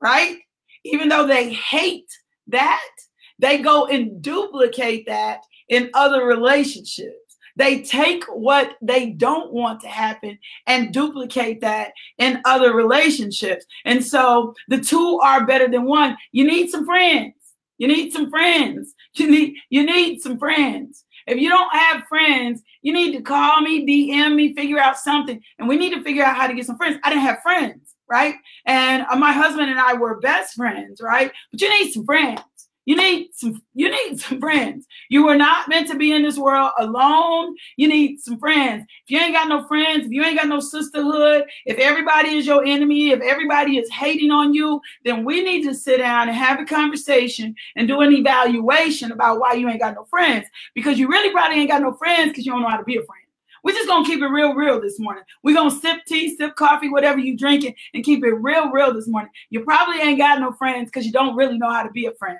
right? 0.00 0.38
Even 0.84 1.08
though 1.08 1.26
they 1.26 1.52
hate 1.52 2.10
that, 2.48 2.90
they 3.38 3.58
go 3.58 3.86
and 3.86 4.20
duplicate 4.22 5.06
that 5.06 5.40
in 5.68 5.90
other 5.94 6.26
relationships. 6.26 7.18
They 7.56 7.82
take 7.82 8.24
what 8.24 8.72
they 8.82 9.10
don't 9.10 9.52
want 9.52 9.80
to 9.82 9.88
happen 9.88 10.38
and 10.66 10.92
duplicate 10.92 11.60
that 11.60 11.92
in 12.18 12.40
other 12.44 12.74
relationships. 12.74 13.64
And 13.84 14.04
so 14.04 14.54
the 14.68 14.78
two 14.78 15.20
are 15.22 15.46
better 15.46 15.68
than 15.68 15.84
one. 15.84 16.16
You 16.32 16.46
need 16.46 16.70
some 16.70 16.84
friends. 16.84 17.34
You 17.78 17.88
need 17.88 18.12
some 18.12 18.30
friends. 18.30 18.94
You 19.14 19.30
need 19.30 19.54
you 19.70 19.84
need 19.84 20.20
some 20.20 20.38
friends. 20.38 21.03
If 21.26 21.38
you 21.38 21.48
don't 21.48 21.72
have 21.74 22.04
friends, 22.08 22.62
you 22.82 22.92
need 22.92 23.12
to 23.12 23.22
call 23.22 23.60
me, 23.60 23.86
DM 23.86 24.34
me, 24.34 24.54
figure 24.54 24.78
out 24.78 24.98
something. 24.98 25.40
And 25.58 25.68
we 25.68 25.76
need 25.76 25.94
to 25.94 26.02
figure 26.02 26.24
out 26.24 26.36
how 26.36 26.46
to 26.46 26.54
get 26.54 26.66
some 26.66 26.76
friends. 26.76 26.98
I 27.02 27.10
didn't 27.10 27.22
have 27.22 27.42
friends, 27.42 27.94
right? 28.10 28.34
And 28.66 29.04
uh, 29.10 29.16
my 29.16 29.32
husband 29.32 29.70
and 29.70 29.80
I 29.80 29.94
were 29.94 30.20
best 30.20 30.54
friends, 30.54 31.00
right? 31.02 31.32
But 31.50 31.60
you 31.60 31.70
need 31.70 31.92
some 31.92 32.04
friends. 32.04 32.40
You 32.86 32.96
need 32.96 33.30
some 33.32 33.62
you 33.74 33.90
need 33.90 34.20
some 34.20 34.40
friends. 34.40 34.86
You 35.08 35.24
were 35.24 35.36
not 35.36 35.68
meant 35.68 35.88
to 35.88 35.96
be 35.96 36.12
in 36.12 36.22
this 36.22 36.36
world 36.36 36.72
alone. 36.78 37.56
You 37.76 37.88
need 37.88 38.20
some 38.20 38.38
friends. 38.38 38.84
If 39.04 39.10
you 39.10 39.18
ain't 39.18 39.34
got 39.34 39.48
no 39.48 39.66
friends, 39.66 40.06
if 40.06 40.12
you 40.12 40.22
ain't 40.22 40.38
got 40.38 40.48
no 40.48 40.60
sisterhood, 40.60 41.44
if 41.64 41.78
everybody 41.78 42.36
is 42.36 42.46
your 42.46 42.64
enemy, 42.64 43.10
if 43.10 43.20
everybody 43.20 43.78
is 43.78 43.90
hating 43.90 44.30
on 44.30 44.52
you, 44.52 44.80
then 45.04 45.24
we 45.24 45.42
need 45.42 45.62
to 45.64 45.74
sit 45.74 45.98
down 45.98 46.28
and 46.28 46.36
have 46.36 46.60
a 46.60 46.64
conversation 46.64 47.54
and 47.76 47.88
do 47.88 48.00
an 48.02 48.12
evaluation 48.12 49.12
about 49.12 49.40
why 49.40 49.54
you 49.54 49.68
ain't 49.68 49.80
got 49.80 49.94
no 49.94 50.04
friends. 50.04 50.46
Because 50.74 50.98
you 50.98 51.08
really 51.08 51.30
probably 51.30 51.58
ain't 51.58 51.70
got 51.70 51.82
no 51.82 51.94
friends 51.94 52.30
because 52.30 52.44
you 52.44 52.52
don't 52.52 52.62
know 52.62 52.68
how 52.68 52.76
to 52.76 52.84
be 52.84 52.96
a 52.96 53.02
friend. 53.02 53.20
We're 53.62 53.72
just 53.72 53.88
gonna 53.88 54.04
keep 54.04 54.20
it 54.20 54.26
real, 54.26 54.52
real 54.52 54.78
this 54.78 55.00
morning. 55.00 55.24
We're 55.42 55.54
gonna 55.54 55.70
sip 55.70 56.04
tea, 56.06 56.36
sip 56.36 56.54
coffee, 56.54 56.90
whatever 56.90 57.18
you 57.18 57.34
drinking, 57.34 57.74
and 57.94 58.04
keep 58.04 58.22
it 58.22 58.34
real, 58.34 58.70
real 58.70 58.92
this 58.92 59.08
morning. 59.08 59.30
You 59.48 59.64
probably 59.64 60.02
ain't 60.02 60.18
got 60.18 60.38
no 60.38 60.52
friends 60.52 60.90
because 60.90 61.06
you 61.06 61.12
don't 61.12 61.34
really 61.34 61.56
know 61.56 61.70
how 61.70 61.82
to 61.82 61.90
be 61.90 62.04
a 62.04 62.12
friend. 62.12 62.38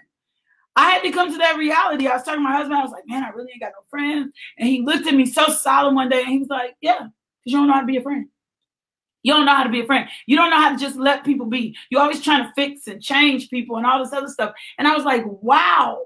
I 0.76 0.90
had 0.90 1.02
to 1.02 1.10
come 1.10 1.30
to 1.30 1.38
that 1.38 1.56
reality. 1.56 2.06
I 2.06 2.14
was 2.14 2.24
talking 2.24 2.40
to 2.40 2.44
my 2.44 2.56
husband. 2.56 2.74
I 2.74 2.82
was 2.82 2.90
like, 2.90 3.04
man, 3.06 3.22
I 3.22 3.28
really 3.28 3.50
ain't 3.52 3.60
got 3.60 3.72
no 3.76 3.84
friends. 3.88 4.32
And 4.58 4.68
he 4.68 4.82
looked 4.82 5.06
at 5.06 5.14
me 5.14 5.26
so 5.26 5.46
solemn 5.46 5.94
one 5.94 6.08
day 6.08 6.22
and 6.22 6.30
he 6.30 6.38
was 6.38 6.48
like, 6.48 6.74
yeah, 6.80 6.98
because 6.98 7.12
you 7.44 7.56
don't 7.56 7.68
know 7.68 7.74
how 7.74 7.80
to 7.80 7.86
be 7.86 7.96
a 7.96 8.02
friend. 8.02 8.26
You 9.22 9.32
don't 9.32 9.46
know 9.46 9.54
how 9.54 9.64
to 9.64 9.70
be 9.70 9.80
a 9.80 9.86
friend. 9.86 10.08
You 10.26 10.36
don't 10.36 10.50
know 10.50 10.60
how 10.60 10.72
to 10.72 10.78
just 10.78 10.96
let 10.96 11.24
people 11.24 11.46
be. 11.46 11.76
You're 11.90 12.02
always 12.02 12.22
trying 12.22 12.44
to 12.44 12.52
fix 12.54 12.86
and 12.88 13.02
change 13.02 13.48
people 13.50 13.76
and 13.76 13.86
all 13.86 14.02
this 14.02 14.12
other 14.12 14.28
stuff. 14.28 14.54
And 14.78 14.86
I 14.86 14.94
was 14.94 15.04
like, 15.04 15.24
wow. 15.26 16.02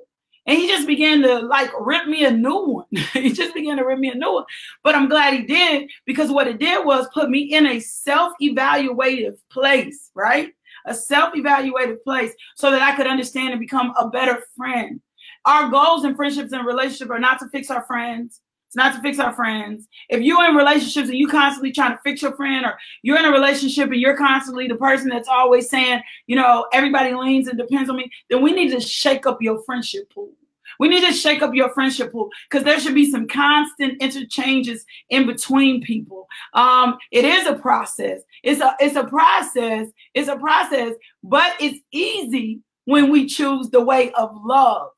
And 0.47 0.57
he 0.57 0.69
just 0.69 0.87
began 0.87 1.21
to 1.23 1.41
like 1.41 1.71
rip 1.79 2.07
me 2.07 2.25
a 2.25 2.31
new 2.31 2.65
one. 2.65 2.87
he 3.13 3.33
just 3.33 3.55
began 3.55 3.77
to 3.79 3.85
rip 3.85 3.99
me 3.99 4.11
a 4.11 4.15
new 4.15 4.35
one. 4.35 4.45
But 4.85 4.95
I'm 4.95 5.09
glad 5.09 5.35
he 5.35 5.43
did 5.43 5.91
because 6.07 6.31
what 6.31 6.47
it 6.47 6.59
did 6.59 6.87
was 6.87 7.09
put 7.13 7.29
me 7.29 7.41
in 7.41 7.67
a 7.67 7.81
self 7.81 8.33
evaluative 8.41 9.37
place, 9.51 10.11
right? 10.15 10.53
A 10.87 10.95
self 10.95 11.37
evaluated 11.37 12.03
place 12.03 12.33
so 12.57 12.71
that 12.71 12.83
I 12.83 12.97
could 12.97 13.07
understand 13.07 13.51
and 13.51 13.61
become 13.61 13.93
a 13.99 14.09
better 14.09 14.43
friend. 14.57 15.01
Our 15.45 15.71
goals 15.71 16.05
in 16.05 16.17
friendships 16.17 16.53
and 16.53 16.67
relationships 16.67 17.11
are 17.11 17.19
not 17.19 17.39
to 17.41 17.49
fix 17.49 17.71
our 17.71 17.85
friends. 17.85 18.41
It's 18.69 18.77
not 18.77 18.95
to 18.95 19.01
fix 19.01 19.19
our 19.19 19.33
friends. 19.33 19.89
If 20.11 20.21
you're 20.21 20.45
in 20.45 20.55
relationships 20.55 21.09
and 21.09 21.17
you 21.17 21.27
constantly 21.27 21.73
trying 21.73 21.93
to 21.93 22.01
fix 22.05 22.21
your 22.21 22.37
friend, 22.37 22.67
or 22.67 22.77
you're 23.03 23.19
in 23.19 23.25
a 23.25 23.31
relationship 23.31 23.91
and 23.91 23.99
you're 23.99 24.17
constantly 24.17 24.69
the 24.69 24.75
person 24.77 25.09
that's 25.09 25.29
always 25.29 25.71
saying, 25.71 26.03
you 26.27 26.37
know, 26.37 26.67
everybody 26.75 27.15
leans 27.15 27.49
and 27.49 27.57
depends 27.57 27.89
on 27.89 27.97
me, 27.97 28.11
then 28.29 28.43
we 28.43 28.53
need 28.53 28.71
to 28.73 28.81
shake 28.81 29.27
up 29.27 29.41
your 29.41 29.63
friendship 29.63 30.13
pool. 30.13 30.33
We 30.79 30.89
need 30.89 31.05
to 31.07 31.13
shake 31.13 31.43
up 31.43 31.55
your 31.55 31.71
friendship 31.71 32.13
pool 32.13 32.29
because 32.49 32.65
there 32.65 32.81
should 32.81 32.95
be 32.95 33.11
some 33.11 33.29
constant 33.29 34.01
interchanges 34.03 34.85
in 35.11 35.27
between 35.27 35.83
people. 35.83 36.27
Um, 36.55 36.99
it 37.11 37.25
is 37.25 37.47
a 37.47 37.55
process. 37.55 38.21
It's 38.43 38.61
a 38.61 38.75
it's 38.81 38.97
a 38.97 39.05
process. 39.05 39.89
It's 40.15 40.29
a 40.29 40.37
process, 40.37 40.95
but 41.23 41.55
it's 41.61 41.81
easy 41.93 42.61
when 42.85 43.11
we 43.11 43.27
choose 43.27 43.71
the 43.71 43.83
way 43.83 44.13
of 44.13 44.31
love. 44.45 44.91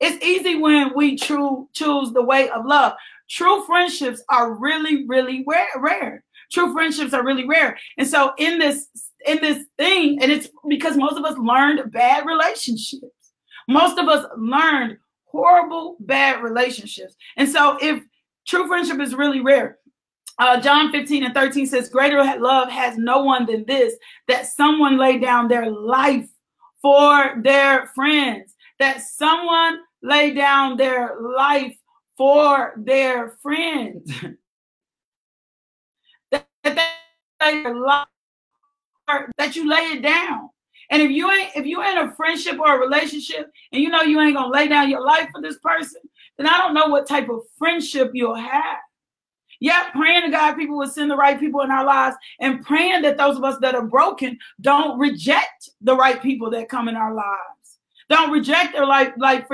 It's 0.00 0.24
easy 0.24 0.56
when 0.56 0.92
we 0.94 1.16
true 1.16 1.68
choose 1.74 2.12
the 2.12 2.22
way 2.22 2.48
of 2.48 2.64
love. 2.64 2.94
True 3.28 3.64
friendships 3.64 4.22
are 4.28 4.54
really, 4.54 5.06
really 5.06 5.44
rare. 5.46 5.68
rare. 5.76 6.24
True 6.50 6.72
friendships 6.72 7.12
are 7.12 7.24
really 7.24 7.46
rare. 7.46 7.78
And 7.96 8.08
so 8.08 8.32
in 8.38 8.58
this 8.58 8.88
in 9.26 9.40
this 9.40 9.64
thing, 9.78 10.18
and 10.20 10.32
it's 10.32 10.48
because 10.68 10.96
most 10.96 11.16
of 11.16 11.24
us 11.24 11.38
learned 11.38 11.92
bad 11.92 12.26
relationships. 12.26 13.04
Most 13.68 13.98
of 13.98 14.08
us 14.08 14.26
learned 14.36 14.98
horrible, 15.30 15.96
bad 16.00 16.42
relationships. 16.42 17.14
And 17.36 17.48
so 17.48 17.78
if 17.80 18.02
true 18.46 18.66
friendship 18.66 19.00
is 19.00 19.14
really 19.14 19.40
rare, 19.40 19.78
uh, 20.38 20.60
John 20.60 20.90
15 20.90 21.24
and 21.24 21.34
13 21.34 21.66
says, 21.66 21.88
Greater 21.88 22.22
love 22.38 22.70
has 22.70 22.96
no 22.96 23.22
one 23.22 23.46
than 23.46 23.64
this, 23.66 23.94
that 24.26 24.46
someone 24.46 24.96
lay 24.96 25.18
down 25.18 25.48
their 25.48 25.70
life 25.70 26.28
for 26.80 27.34
their 27.42 27.88
friends, 27.94 28.54
that 28.78 29.02
someone 29.02 29.80
lay 30.02 30.32
down 30.32 30.78
their 30.78 31.16
life 31.20 31.76
for 32.16 32.72
their 32.78 33.36
friends. 33.42 34.10
that, 36.30 36.46
that, 36.64 36.94
that 39.36 39.56
you 39.56 39.68
lay 39.68 39.92
it 39.92 40.02
down. 40.02 40.48
And 40.90 41.00
if 41.00 41.10
you 41.10 41.30
ain't 41.30 41.50
if 41.54 41.66
you 41.66 41.82
ain't 41.82 41.98
a 41.98 42.14
friendship 42.16 42.58
or 42.58 42.74
a 42.74 42.78
relationship 42.78 43.50
and 43.72 43.82
you 43.82 43.88
know 43.88 44.02
you 44.02 44.20
ain't 44.20 44.34
gonna 44.34 44.52
lay 44.52 44.68
down 44.68 44.90
your 44.90 45.04
life 45.04 45.28
for 45.32 45.40
this 45.40 45.58
person, 45.58 46.00
then 46.36 46.46
I 46.46 46.58
don't 46.58 46.74
know 46.74 46.88
what 46.88 47.08
type 47.08 47.28
of 47.28 47.42
friendship 47.58 48.10
you'll 48.12 48.34
have. 48.34 48.78
Yeah, 49.60 49.90
praying 49.90 50.22
to 50.22 50.30
God, 50.30 50.54
people 50.56 50.78
will 50.78 50.88
send 50.88 51.10
the 51.10 51.16
right 51.16 51.38
people 51.38 51.60
in 51.60 51.70
our 51.70 51.84
lives, 51.84 52.16
and 52.40 52.64
praying 52.64 53.02
that 53.02 53.18
those 53.18 53.36
of 53.36 53.44
us 53.44 53.58
that 53.60 53.74
are 53.74 53.84
broken 53.84 54.38
don't 54.60 54.98
reject 54.98 55.70
the 55.82 55.94
right 55.94 56.20
people 56.20 56.50
that 56.50 56.70
come 56.70 56.88
in 56.88 56.96
our 56.96 57.14
lives. 57.14 57.78
Don't 58.08 58.32
reject 58.32 58.72
their 58.72 58.86
life, 58.86 59.12
like 59.18 59.46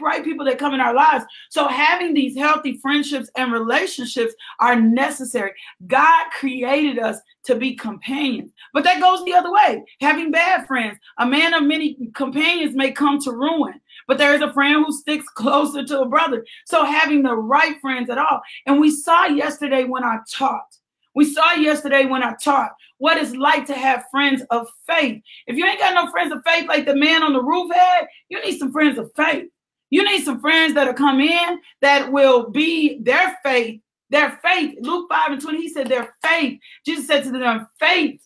right 0.00 0.24
people 0.24 0.44
that 0.46 0.58
come 0.58 0.74
in 0.74 0.80
our 0.80 0.94
lives. 0.94 1.24
So 1.50 1.68
having 1.68 2.14
these 2.14 2.36
healthy 2.36 2.78
friendships 2.78 3.30
and 3.36 3.52
relationships 3.52 4.34
are 4.60 4.80
necessary. 4.80 5.52
God 5.86 6.26
created 6.38 6.98
us 6.98 7.18
to 7.44 7.54
be 7.54 7.74
companions. 7.74 8.52
But 8.72 8.84
that 8.84 9.00
goes 9.00 9.24
the 9.24 9.34
other 9.34 9.52
way. 9.52 9.84
Having 10.00 10.32
bad 10.32 10.66
friends, 10.66 10.98
a 11.18 11.26
man 11.26 11.54
of 11.54 11.62
many 11.62 11.96
companions 12.14 12.74
may 12.74 12.90
come 12.90 13.20
to 13.20 13.32
ruin, 13.32 13.80
but 14.08 14.18
there 14.18 14.34
is 14.34 14.42
a 14.42 14.52
friend 14.52 14.84
who 14.84 14.92
sticks 14.92 15.28
closer 15.28 15.84
to 15.84 16.00
a 16.00 16.08
brother. 16.08 16.44
So 16.66 16.84
having 16.84 17.22
the 17.22 17.36
right 17.36 17.80
friends 17.80 18.10
at 18.10 18.18
all. 18.18 18.40
And 18.66 18.80
we 18.80 18.90
saw 18.90 19.26
yesterday 19.26 19.84
when 19.84 20.04
I 20.04 20.18
taught. 20.32 20.76
We 21.14 21.24
saw 21.24 21.52
yesterday 21.54 22.04
when 22.04 22.22
I 22.22 22.34
taught 22.42 22.72
what 22.98 23.16
it's 23.16 23.34
like 23.34 23.66
to 23.66 23.74
have 23.74 24.04
friends 24.10 24.42
of 24.50 24.68
faith. 24.86 25.22
If 25.46 25.56
you 25.56 25.64
ain't 25.64 25.80
got 25.80 25.94
no 25.94 26.10
friends 26.10 26.32
of 26.32 26.42
faith 26.44 26.68
like 26.68 26.84
the 26.84 26.94
man 26.94 27.22
on 27.22 27.32
the 27.32 27.42
roof 27.42 27.72
had, 27.74 28.06
you 28.28 28.42
need 28.42 28.58
some 28.58 28.70
friends 28.70 28.98
of 28.98 29.10
faith. 29.16 29.46
You 29.90 30.04
need 30.04 30.24
some 30.24 30.40
friends 30.40 30.74
that'll 30.74 30.94
come 30.94 31.20
in 31.20 31.60
that 31.80 32.10
will 32.12 32.50
be 32.50 33.00
their 33.00 33.38
faith 33.44 33.80
their 34.10 34.38
faith, 34.42 34.76
Luke 34.80 35.08
5 35.10 35.32
and 35.32 35.42
20, 35.42 35.58
he 35.58 35.68
said 35.68 35.88
their 35.88 36.14
faith. 36.24 36.60
Jesus 36.84 37.06
said 37.06 37.24
to 37.24 37.30
them, 37.30 37.66
faith, 37.80 38.20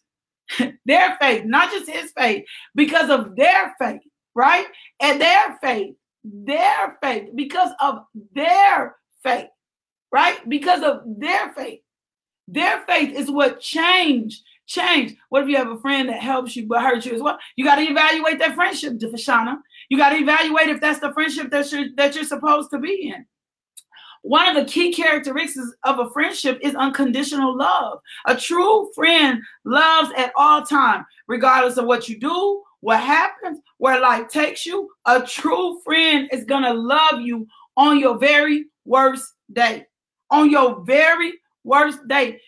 their 0.87 1.17
faith, 1.21 1.45
not 1.45 1.71
just 1.71 1.89
his 1.89 2.13
faith, 2.17 2.45
because 2.75 3.09
of 3.09 3.37
their 3.37 3.75
faith, 3.79 4.03
right? 4.35 4.67
And 5.01 5.21
their 5.21 5.59
faith, 5.63 5.95
their 6.23 6.99
faith, 7.03 7.31
because 7.35 7.71
of 7.81 8.05
their 8.35 8.97
faith, 9.23 9.49
right? 10.13 10.47
Because 10.49 10.83
of 10.83 11.03
their 11.07 11.53
faith. 11.55 11.81
Their 12.47 12.81
faith 12.87 13.15
is 13.15 13.31
what 13.31 13.61
changed. 13.61 14.43
Change. 14.67 15.17
What 15.31 15.43
if 15.43 15.49
you 15.49 15.57
have 15.57 15.71
a 15.71 15.81
friend 15.81 16.09
that 16.09 16.21
helps 16.21 16.55
you 16.55 16.67
but 16.67 16.83
hurts 16.83 17.07
you 17.07 17.15
as 17.15 17.23
well? 17.23 17.39
You 17.57 17.65
got 17.65 17.77
to 17.77 17.83
evaluate 17.83 18.39
that 18.41 18.55
friendship, 18.55 18.95
Defashana. 18.95 19.57
You 19.91 19.99
got 19.99 20.11
to 20.11 20.17
evaluate 20.17 20.69
if 20.69 20.81
that's 20.81 21.01
the 21.01 21.13
friendship 21.13 21.51
that 21.51 21.71
you're 21.71 21.89
that 21.97 22.15
you're 22.15 22.25
supposed 22.25 22.71
to 22.71 22.79
be 22.79 23.13
in. 23.15 23.27
One 24.23 24.49
of 24.49 24.55
the 24.55 24.71
key 24.71 24.93
characteristics 24.93 25.73
of 25.85 25.99
a 25.99 26.11
friendship 26.11 26.59
is 26.63 26.75
unconditional 26.75 27.57
love. 27.57 27.99
A 28.27 28.37
true 28.37 28.91
friend 28.95 29.41
loves 29.65 30.11
at 30.17 30.33
all 30.37 30.63
time, 30.63 31.05
regardless 31.27 31.77
of 31.77 31.87
what 31.87 32.09
you 32.09 32.21
do, 32.21 32.63
what 32.81 33.01
happens, 33.01 33.61
where 33.79 34.01
life 34.01 34.29
takes 34.29 34.65
you. 34.65 34.91
A 35.07 35.23
true 35.23 35.81
friend 35.85 36.29
is 36.33 36.45
going 36.45 36.65
to 36.65 36.73
love 36.73 37.21
you 37.21 37.47
on 37.77 37.99
your 37.99 38.19
very 38.19 38.67
worst 38.85 39.33
day. 39.53 39.87
On 40.31 40.51
your 40.51 40.85
very 40.85 41.33
worst 41.65 42.07
day. 42.07 42.41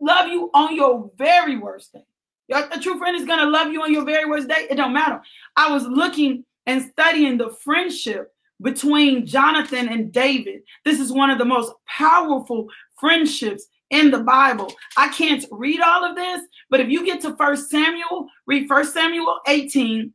Love 0.00 0.28
you 0.28 0.50
on 0.54 0.74
your 0.74 1.10
very 1.16 1.56
worst 1.56 1.92
day. 1.92 2.04
A 2.52 2.80
true 2.80 2.98
friend 2.98 3.16
is 3.16 3.24
going 3.24 3.40
to 3.40 3.48
love 3.48 3.72
you 3.72 3.82
on 3.82 3.92
your 3.92 4.04
very 4.04 4.28
worst 4.28 4.48
day. 4.48 4.66
It 4.68 4.74
don't 4.74 4.92
matter. 4.92 5.20
I 5.56 5.72
was 5.72 5.84
looking 5.84 6.44
and 6.66 6.82
studying 6.82 7.38
the 7.38 7.50
friendship 7.62 8.32
between 8.62 9.26
Jonathan 9.26 9.88
and 9.88 10.12
David. 10.12 10.62
This 10.84 11.00
is 11.00 11.12
one 11.12 11.30
of 11.30 11.38
the 11.38 11.44
most 11.44 11.72
powerful 11.86 12.68
friendships 12.98 13.66
in 13.90 14.10
the 14.10 14.20
Bible. 14.20 14.72
I 14.96 15.08
can't 15.08 15.44
read 15.50 15.80
all 15.80 16.04
of 16.04 16.16
this, 16.16 16.40
but 16.70 16.80
if 16.80 16.88
you 16.88 17.04
get 17.04 17.20
to 17.22 17.36
First 17.36 17.70
Samuel, 17.70 18.28
read 18.46 18.68
First 18.68 18.92
Samuel 18.94 19.40
18. 19.46 20.12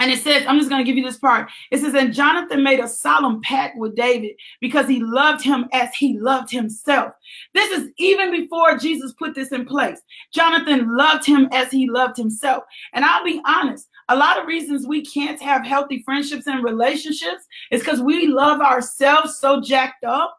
And 0.00 0.10
it 0.10 0.18
says, 0.18 0.44
I'm 0.48 0.58
just 0.58 0.68
going 0.68 0.84
to 0.84 0.90
give 0.90 0.96
you 0.96 1.04
this 1.04 1.18
part. 1.18 1.48
It 1.70 1.78
says, 1.78 1.94
and 1.94 2.12
Jonathan 2.12 2.64
made 2.64 2.80
a 2.80 2.88
solemn 2.88 3.40
pact 3.42 3.78
with 3.78 3.94
David 3.94 4.32
because 4.60 4.88
he 4.88 5.00
loved 5.00 5.44
him 5.44 5.66
as 5.72 5.94
he 5.94 6.18
loved 6.18 6.50
himself. 6.50 7.12
This 7.54 7.70
is 7.70 7.90
even 7.98 8.32
before 8.32 8.76
Jesus 8.78 9.12
put 9.12 9.34
this 9.34 9.52
in 9.52 9.64
place. 9.64 10.00
Jonathan 10.32 10.96
loved 10.96 11.24
him 11.24 11.48
as 11.52 11.70
he 11.70 11.88
loved 11.88 12.16
himself. 12.16 12.64
And 12.94 13.04
I'll 13.04 13.22
be 13.22 13.40
honest, 13.46 13.88
a 14.08 14.16
lot 14.16 14.38
of 14.38 14.46
reasons 14.46 14.86
we 14.86 15.04
can't 15.04 15.40
have 15.40 15.64
healthy 15.64 16.02
friendships 16.02 16.46
and 16.46 16.64
relationships 16.64 17.44
is 17.70 17.80
because 17.80 18.00
we 18.00 18.26
love 18.26 18.60
ourselves 18.60 19.38
so 19.38 19.60
jacked 19.60 20.04
up, 20.04 20.36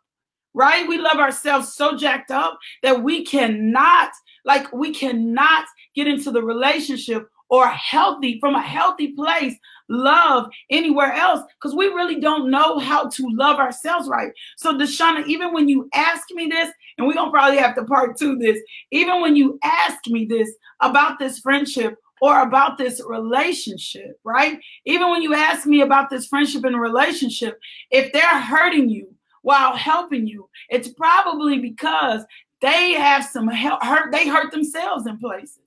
right? 0.53 0.87
We 0.87 0.97
love 0.97 1.17
ourselves 1.17 1.73
so 1.73 1.97
jacked 1.97 2.31
up 2.31 2.59
that 2.81 3.03
we 3.03 3.25
cannot, 3.25 4.11
like, 4.45 4.71
we 4.73 4.93
cannot 4.93 5.65
get 5.95 6.07
into 6.07 6.31
the 6.31 6.43
relationship 6.43 7.27
or 7.49 7.67
healthy 7.67 8.39
from 8.39 8.55
a 8.55 8.61
healthy 8.61 9.13
place 9.13 9.55
love 9.89 10.49
anywhere 10.69 11.13
else 11.13 11.41
because 11.59 11.75
we 11.75 11.87
really 11.87 12.19
don't 12.19 12.49
know 12.49 12.79
how 12.79 13.07
to 13.07 13.27
love 13.31 13.59
ourselves 13.59 14.07
right 14.07 14.31
so 14.57 14.73
deshauna 14.73 15.25
even 15.27 15.53
when 15.53 15.67
you 15.67 15.87
ask 15.93 16.23
me 16.31 16.47
this 16.47 16.69
and 16.97 17.05
we're 17.05 17.13
gonna 17.13 17.29
probably 17.29 17.57
have 17.57 17.75
to 17.75 17.83
part 17.83 18.17
two 18.17 18.37
this 18.37 18.57
even 18.91 19.21
when 19.21 19.35
you 19.35 19.59
ask 19.63 19.99
me 20.07 20.25
this 20.25 20.49
about 20.79 21.19
this 21.19 21.39
friendship 21.39 21.97
or 22.23 22.39
about 22.39 22.77
this 22.77 23.01
relationship, 23.05 24.17
right? 24.23 24.57
Even 24.85 25.09
when 25.11 25.21
you 25.21 25.33
ask 25.33 25.65
me 25.65 25.81
about 25.81 26.09
this 26.09 26.25
friendship 26.25 26.63
and 26.63 26.79
relationship, 26.79 27.59
if 27.91 28.13
they're 28.13 28.39
hurting 28.39 28.87
you 28.87 29.13
while 29.41 29.75
helping 29.75 30.25
you, 30.25 30.47
it's 30.69 30.87
probably 30.87 31.59
because 31.59 32.23
they 32.61 32.93
have 32.93 33.25
some 33.25 33.49
hurt, 33.49 34.09
they 34.13 34.25
hurt 34.25 34.53
themselves 34.53 35.05
in 35.05 35.17
places. 35.17 35.59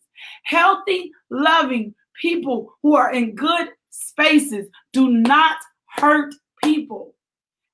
Healthy, 0.45 1.13
loving 1.29 1.95
people 2.19 2.73
who 2.83 2.97
are 2.97 3.13
in 3.13 3.35
good 3.35 3.69
spaces 3.91 4.67
do 4.95 5.11
not 5.11 5.59
hurt 5.89 6.35
people. 6.65 7.15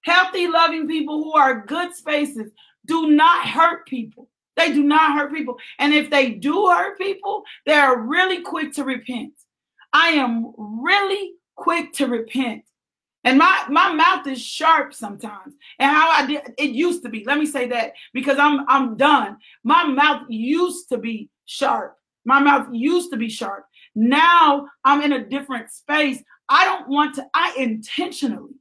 Healthy, 0.00 0.48
loving 0.48 0.88
people 0.88 1.22
who 1.22 1.34
are 1.34 1.64
good 1.66 1.94
spaces 1.94 2.50
do 2.86 3.12
not 3.12 3.46
hurt 3.46 3.86
people. 3.86 4.28
They 4.56 4.72
do 4.72 4.82
not 4.82 5.16
hurt 5.16 5.32
people. 5.32 5.56
And 5.78 5.94
if 5.94 6.10
they 6.10 6.30
do 6.30 6.68
hurt 6.68 6.98
people, 6.98 7.42
they're 7.66 7.98
really 7.98 8.42
quick 8.42 8.72
to 8.74 8.84
repent. 8.84 9.32
I 9.92 10.08
am 10.08 10.52
really 10.56 11.32
quick 11.56 11.92
to 11.94 12.06
repent. 12.06 12.64
And 13.24 13.38
my, 13.38 13.64
my 13.68 13.92
mouth 13.92 14.26
is 14.26 14.42
sharp 14.42 14.94
sometimes. 14.94 15.54
And 15.78 15.90
how 15.90 16.10
I 16.10 16.26
did 16.26 16.42
it 16.58 16.70
used 16.70 17.02
to 17.04 17.08
be. 17.08 17.24
Let 17.24 17.38
me 17.38 17.46
say 17.46 17.68
that 17.68 17.92
because 18.12 18.38
I'm 18.38 18.68
I'm 18.68 18.96
done. 18.96 19.36
My 19.62 19.84
mouth 19.84 20.22
used 20.28 20.88
to 20.88 20.98
be 20.98 21.30
sharp. 21.46 21.96
My 22.24 22.40
mouth 22.40 22.68
used 22.72 23.10
to 23.12 23.16
be 23.16 23.28
sharp. 23.28 23.64
Now 23.94 24.66
I'm 24.84 25.02
in 25.02 25.12
a 25.12 25.24
different 25.24 25.70
space. 25.70 26.22
I 26.48 26.64
don't 26.64 26.88
want 26.88 27.14
to, 27.16 27.26
I 27.34 27.54
intentionally 27.56 28.54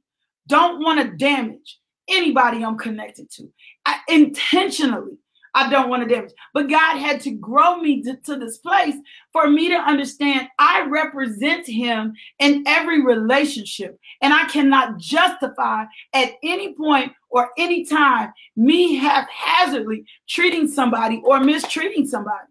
don't 0.48 0.82
want 0.82 1.00
to 1.00 1.16
damage 1.16 1.78
anybody 2.08 2.64
I'm 2.64 2.78
connected 2.78 3.30
to. 3.32 3.50
I 3.86 3.98
intentionally 4.08 5.18
I 5.54 5.68
don't 5.68 5.90
want 5.90 6.02
to 6.02 6.14
damage. 6.14 6.32
But 6.54 6.70
God 6.70 6.96
had 6.96 7.20
to 7.22 7.30
grow 7.30 7.76
me 7.76 8.02
to, 8.02 8.16
to, 8.24 8.36
this 8.36 8.58
place 8.58 8.94
for 9.32 9.50
me 9.50 9.68
to 9.68 9.74
understand 9.74 10.48
I 10.58 10.86
represent 10.86 11.66
Him 11.66 12.14
in 12.38 12.64
every 12.66 13.02
relationship. 13.02 13.98
And 14.22 14.32
I 14.32 14.44
cannot 14.46 14.98
justify 14.98 15.84
at 16.14 16.32
any 16.42 16.74
point 16.74 17.12
or 17.30 17.50
any 17.58 17.84
time 17.84 18.32
me 18.56 18.96
haphazardly 18.96 20.04
treating 20.28 20.68
somebody 20.68 21.20
or 21.24 21.40
mistreating 21.40 22.06
somebody. 22.06 22.46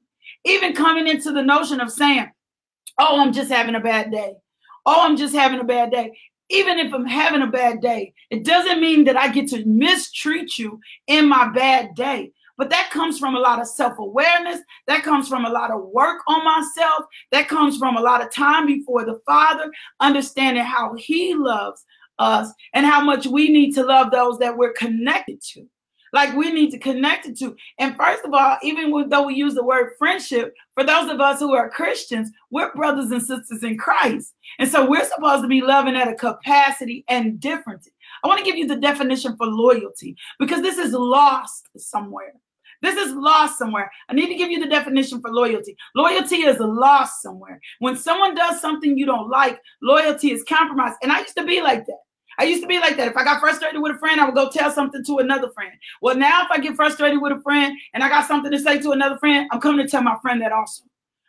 Even 0.46 0.74
coming 0.74 1.08
into 1.08 1.32
the 1.32 1.44
notion 1.44 1.80
of 1.82 1.92
saying, 1.92 2.32
oh, 3.00 3.20
I'm 3.20 3.34
just 3.34 3.52
having 3.52 3.76
a 3.76 3.80
bad 3.80 4.12
day. 4.12 4.34
Oh, 4.86 5.06
I'm 5.06 5.18
just 5.18 5.36
having 5.36 5.60
a 5.60 5.64
bad 5.64 5.92
day 5.92 6.12
even 6.52 6.80
if 6.80 6.94
I'm 6.94 7.06
having 7.06 7.42
a 7.42 7.48
bad 7.48 7.82
day, 7.82 8.14
it 8.30 8.44
doesn't 8.44 8.82
mean 8.82 9.06
that 9.06 9.16
I 9.16 9.30
get 9.30 9.48
to 9.50 9.66
mistreat 9.66 10.60
you 10.60 10.82
in 11.08 11.30
my 11.30 11.50
bad 11.50 11.96
day. 11.96 12.32
But 12.62 12.70
that 12.70 12.92
comes 12.92 13.18
from 13.18 13.34
a 13.34 13.40
lot 13.40 13.60
of 13.60 13.66
self 13.66 13.98
awareness. 13.98 14.60
That 14.86 15.02
comes 15.02 15.28
from 15.28 15.46
a 15.46 15.50
lot 15.50 15.72
of 15.72 15.82
work 15.82 16.22
on 16.28 16.46
myself. 16.46 17.06
That 17.32 17.48
comes 17.48 17.76
from 17.76 17.98
a 17.98 18.02
lot 18.02 18.22
of 18.22 18.32
time 18.32 18.68
before 18.68 19.04
the 19.04 19.20
Father, 19.26 19.72
understanding 20.00 20.64
how 20.64 20.94
He 20.94 21.34
loves 21.34 21.84
us 22.20 22.54
and 22.76 22.86
how 22.86 23.04
much 23.04 23.26
we 23.26 23.50
need 23.50 23.72
to 23.72 23.84
love 23.84 24.12
those 24.12 24.38
that 24.38 24.56
we're 24.56 24.74
connected 24.74 25.42
to. 25.54 25.66
like 26.14 26.36
we 26.36 26.52
need 26.52 26.70
to 26.70 26.78
connect 26.78 27.26
it 27.26 27.36
to. 27.40 27.56
And 27.80 27.96
first 27.98 28.26
of 28.26 28.32
all, 28.32 28.58
even 28.62 29.10
though 29.10 29.26
we 29.26 29.34
use 29.34 29.56
the 29.56 29.66
word 29.66 29.94
friendship, 29.98 30.54
for 30.76 30.84
those 30.84 31.10
of 31.10 31.20
us 31.20 31.40
who 31.40 31.56
are 31.56 31.68
Christians, 31.68 32.30
we're 32.52 32.72
brothers 32.76 33.10
and 33.10 33.24
sisters 33.24 33.64
in 33.64 33.76
Christ. 33.76 34.36
And 34.60 34.70
so 34.70 34.88
we're 34.88 35.10
supposed 35.10 35.42
to 35.42 35.48
be 35.48 35.62
loving 35.62 35.96
at 35.96 36.08
a 36.08 36.14
capacity 36.14 37.06
and 37.10 37.40
difference. 37.40 37.90
I 38.24 38.28
want 38.28 38.38
to 38.38 38.46
give 38.46 38.56
you 38.56 38.68
the 38.68 38.76
definition 38.76 39.36
for 39.36 39.48
loyalty 39.48 40.16
because 40.38 40.62
this 40.62 40.78
is 40.78 40.94
lost 40.94 41.68
somewhere. 41.76 42.34
This 42.82 42.96
is 42.96 43.14
lost 43.14 43.58
somewhere. 43.58 43.92
I 44.10 44.14
need 44.14 44.28
to 44.28 44.36
give 44.36 44.50
you 44.50 44.60
the 44.60 44.70
definition 44.70 45.22
for 45.22 45.32
loyalty. 45.32 45.76
Loyalty 45.96 46.38
is 46.38 46.58
a 46.58 46.66
lost 46.66 47.22
somewhere. 47.22 47.60
When 47.80 47.96
someone 47.96 48.36
does 48.36 48.60
something 48.60 48.98
you 48.98 49.06
don't 49.06 49.30
like, 49.30 49.60
loyalty 49.82 50.32
is 50.32 50.44
compromised. 50.44 50.98
And 51.04 51.12
I 51.12 51.20
used 51.20 51.38
to 51.38 51.46
be 51.46 51.62
like 51.62 51.86
that. 51.86 52.00
I 52.40 52.46
used 52.46 52.62
to 52.64 52.68
be 52.68 52.80
like 52.80 52.98
that. 52.98 53.08
If 53.08 53.18
I 53.18 53.24
got 53.24 53.40
frustrated 53.40 53.82
with 53.82 53.96
a 53.96 54.00
friend, 54.00 54.20
I 54.20 54.26
would 54.26 54.36
go 54.36 54.50
tell 54.50 54.72
something 54.72 55.04
to 55.06 55.20
another 55.20 55.50
friend. 55.52 55.74
Well, 56.02 56.16
now 56.16 56.44
if 56.44 56.48
I 56.50 56.60
get 56.60 56.76
frustrated 56.76 57.22
with 57.22 57.34
a 57.34 57.42
friend 57.42 57.78
and 57.94 58.04
I 58.04 58.10
got 58.10 58.28
something 58.28 58.52
to 58.52 58.60
say 58.60 58.80
to 58.82 58.92
another 58.92 59.18
friend, 59.20 59.48
I'm 59.52 59.60
coming 59.60 59.86
to 59.86 59.92
tell 59.92 60.02
my 60.02 60.18
friend 60.22 60.42
that 60.42 60.52
also. 60.52 60.84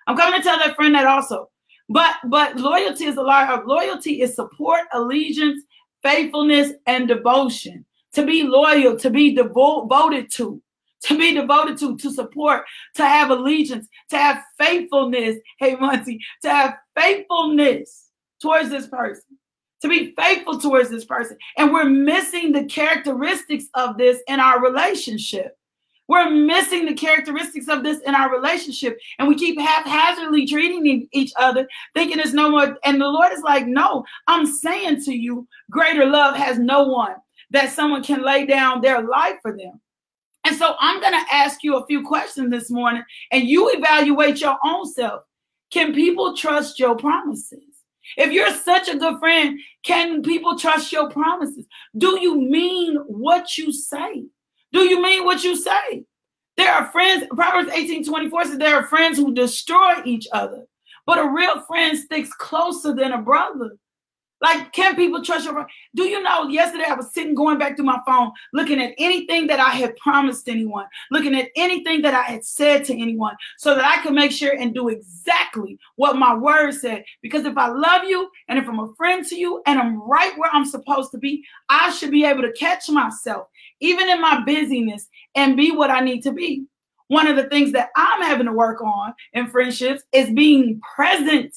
I'm 0.07 0.17
coming 0.17 0.41
to 0.41 0.45
tell 0.45 0.59
that 0.59 0.77
friend 0.77 0.95
that 0.95 1.07
also. 1.07 1.51
But 1.89 2.15
but 2.29 2.57
loyalty 2.57 3.05
is 3.05 3.17
a 3.17 3.23
lot 3.23 3.51
of 3.51 3.67
loyalty 3.67 4.23
is 4.23 4.35
support, 4.35 4.83
allegiance, 4.93 5.63
faithfulness, 6.03 6.73
and 6.87 7.09
devotion. 7.09 7.85
To 8.15 8.25
be 8.25 8.43
loyal, 8.43 8.97
to 8.99 9.11
be 9.11 9.35
devoted 9.35 10.31
to, 10.33 10.63
to 11.05 11.19
be 11.19 11.35
devoted 11.35 11.79
to, 11.79 11.97
to 11.97 12.13
support, 12.13 12.65
to 12.97 13.07
have 13.07 13.31
allegiance, 13.31 13.89
to 14.11 14.17
have 14.17 14.43
faithfulness. 14.59 15.39
Hey, 15.59 15.77
Muncie, 15.77 16.21
to 16.43 16.51
have 16.51 16.77
faithfulness 16.97 18.09
towards 18.41 18.71
this 18.71 18.87
person 18.87 19.39
to 19.83 19.89
be 19.89 20.15
faithful 20.17 20.59
towards 20.59 20.91
this 20.91 21.05
person. 21.05 21.37
And 21.59 21.73
we're 21.73 21.85
missing 21.85 22.53
the 22.53 22.65
characteristics 22.65 23.65
of 23.75 23.99
this 23.99 24.21
in 24.29 24.39
our 24.39 24.63
relationship. 24.63 25.59
We're 26.09 26.31
missing 26.31 26.87
the 26.87 26.95
characteristics 26.95 27.69
of 27.69 27.83
this 27.83 28.01
in 28.01 28.15
our 28.15 28.31
relationship. 28.31 28.99
And 29.19 29.29
we 29.29 29.35
keep 29.35 29.59
haphazardly 29.59 30.47
treating 30.47 31.09
each 31.13 31.33
other, 31.37 31.67
thinking 31.95 32.21
it's 32.21 32.33
no 32.33 32.51
more. 32.51 32.77
And 32.85 33.01
the 33.01 33.09
Lord 33.09 33.33
is 33.33 33.43
like, 33.43 33.67
no, 33.67 34.05
I'm 34.29 34.47
saying 34.47 35.03
to 35.05 35.13
you, 35.13 35.49
greater 35.71 36.07
love 36.07 36.37
has 36.37 36.59
no 36.59 36.85
one 36.85 37.17
that 37.51 37.73
someone 37.73 38.03
can 38.03 38.23
lay 38.23 38.47
down 38.47 38.81
their 38.81 39.03
life 39.03 39.37
for 39.43 39.57
them. 39.57 39.81
And 40.45 40.57
so 40.57 40.75
I'm 40.81 41.01
going 41.01 41.13
to 41.13 41.35
ask 41.35 41.63
you 41.63 41.77
a 41.77 41.87
few 41.87 42.03
questions 42.03 42.51
this 42.51 42.71
morning, 42.71 43.03
and 43.31 43.45
you 43.45 43.71
evaluate 43.73 44.41
your 44.41 44.59
own 44.65 44.87
self. 44.87 45.23
Can 45.71 45.95
people 45.95 46.37
trust 46.37 46.79
your 46.79 46.97
promises? 46.97 47.61
If 48.17 48.33
you're 48.33 48.53
such 48.53 48.89
a 48.89 48.99
good 48.99 49.19
friend, 49.21 49.59
can 49.85 50.23
people 50.23 50.59
trust 50.59 50.93
your 50.93 51.09
promises? 51.09 51.67
Do 51.97 52.21
you 52.21 52.41
mean 52.41 52.97
what 53.07 53.57
you 53.57 53.73
say? 53.73 54.25
Do 54.73 54.81
you 54.81 55.01
mean 55.01 55.25
what 55.25 55.45
you 55.45 55.57
say? 55.57 56.05
There 56.57 56.71
are 56.71 56.91
friends, 56.91 57.25
Proverbs 57.31 57.71
18 57.73 58.05
24 58.05 58.45
says 58.45 58.59
there 58.59 58.75
are 58.75 58.87
friends 58.87 59.19
who 59.19 59.33
destroy 59.33 60.03
each 60.05 60.27
other, 60.33 60.67
but 61.07 61.19
a 61.19 61.31
real 61.31 61.61
friend 61.63 61.97
sticks 61.97 62.33
closer 62.35 62.95
than 62.95 63.13
a 63.13 63.23
brother. 63.23 63.77
Like, 64.43 64.73
can 64.73 64.97
people 64.97 65.23
trust 65.23 65.45
your? 65.45 65.67
Do 65.95 66.03
you 66.03 66.21
know? 66.21 66.49
Yesterday, 66.49 66.87
I 66.89 66.95
was 66.95 67.15
sitting 67.15 67.33
going 67.33 67.59
back 67.59 67.77
through 67.77 67.87
my 67.87 68.01
phone, 68.05 68.33
looking 68.53 68.83
at 68.83 68.93
anything 68.99 69.47
that 69.47 69.61
I 69.61 69.71
had 69.71 69.97
promised 69.99 70.49
anyone, 70.49 70.87
looking 71.13 71.37
at 71.37 71.51
anything 71.55 72.03
that 72.03 72.13
I 72.13 72.25
had 72.25 72.45
said 72.45 72.85
to 72.87 72.93
anyone, 72.93 73.37
so 73.57 73.77
that 73.77 73.85
I 73.85 74.03
could 74.03 74.15
make 74.15 74.33
sure 74.33 74.53
and 74.59 74.75
do 74.75 74.89
exactly 74.89 75.79
what 75.95 76.17
my 76.17 76.35
word 76.35 76.75
said. 76.75 77.05
Because 77.23 77.45
if 77.45 77.57
I 77.57 77.69
love 77.69 78.03
you, 78.03 78.29
and 78.49 78.59
if 78.59 78.69
I'm 78.69 78.81
a 78.81 78.93
friend 78.97 79.25
to 79.27 79.37
you, 79.37 79.63
and 79.65 79.79
I'm 79.79 80.03
right 80.03 80.37
where 80.37 80.51
I'm 80.53 80.67
supposed 80.67 81.13
to 81.13 81.19
be, 81.19 81.45
I 81.69 81.91
should 81.91 82.11
be 82.11 82.25
able 82.25 82.43
to 82.43 82.53
catch 82.53 82.89
myself, 82.89 83.47
even 83.79 84.09
in 84.09 84.21
my 84.21 84.43
busyness, 84.45 85.09
and 85.37 85.57
be 85.57 85.71
what 85.71 85.91
I 85.91 86.01
need 86.01 86.23
to 86.23 86.33
be. 86.33 86.67
One 87.07 87.29
of 87.29 87.37
the 87.37 87.49
things 87.49 87.71
that 87.73 87.91
I'm 87.95 88.23
having 88.23 88.47
to 88.47 88.53
work 88.53 88.83
on 88.83 89.15
in 89.35 89.47
friendships 89.47 90.03
is 90.13 90.31
being 90.31 90.81
present, 90.97 91.55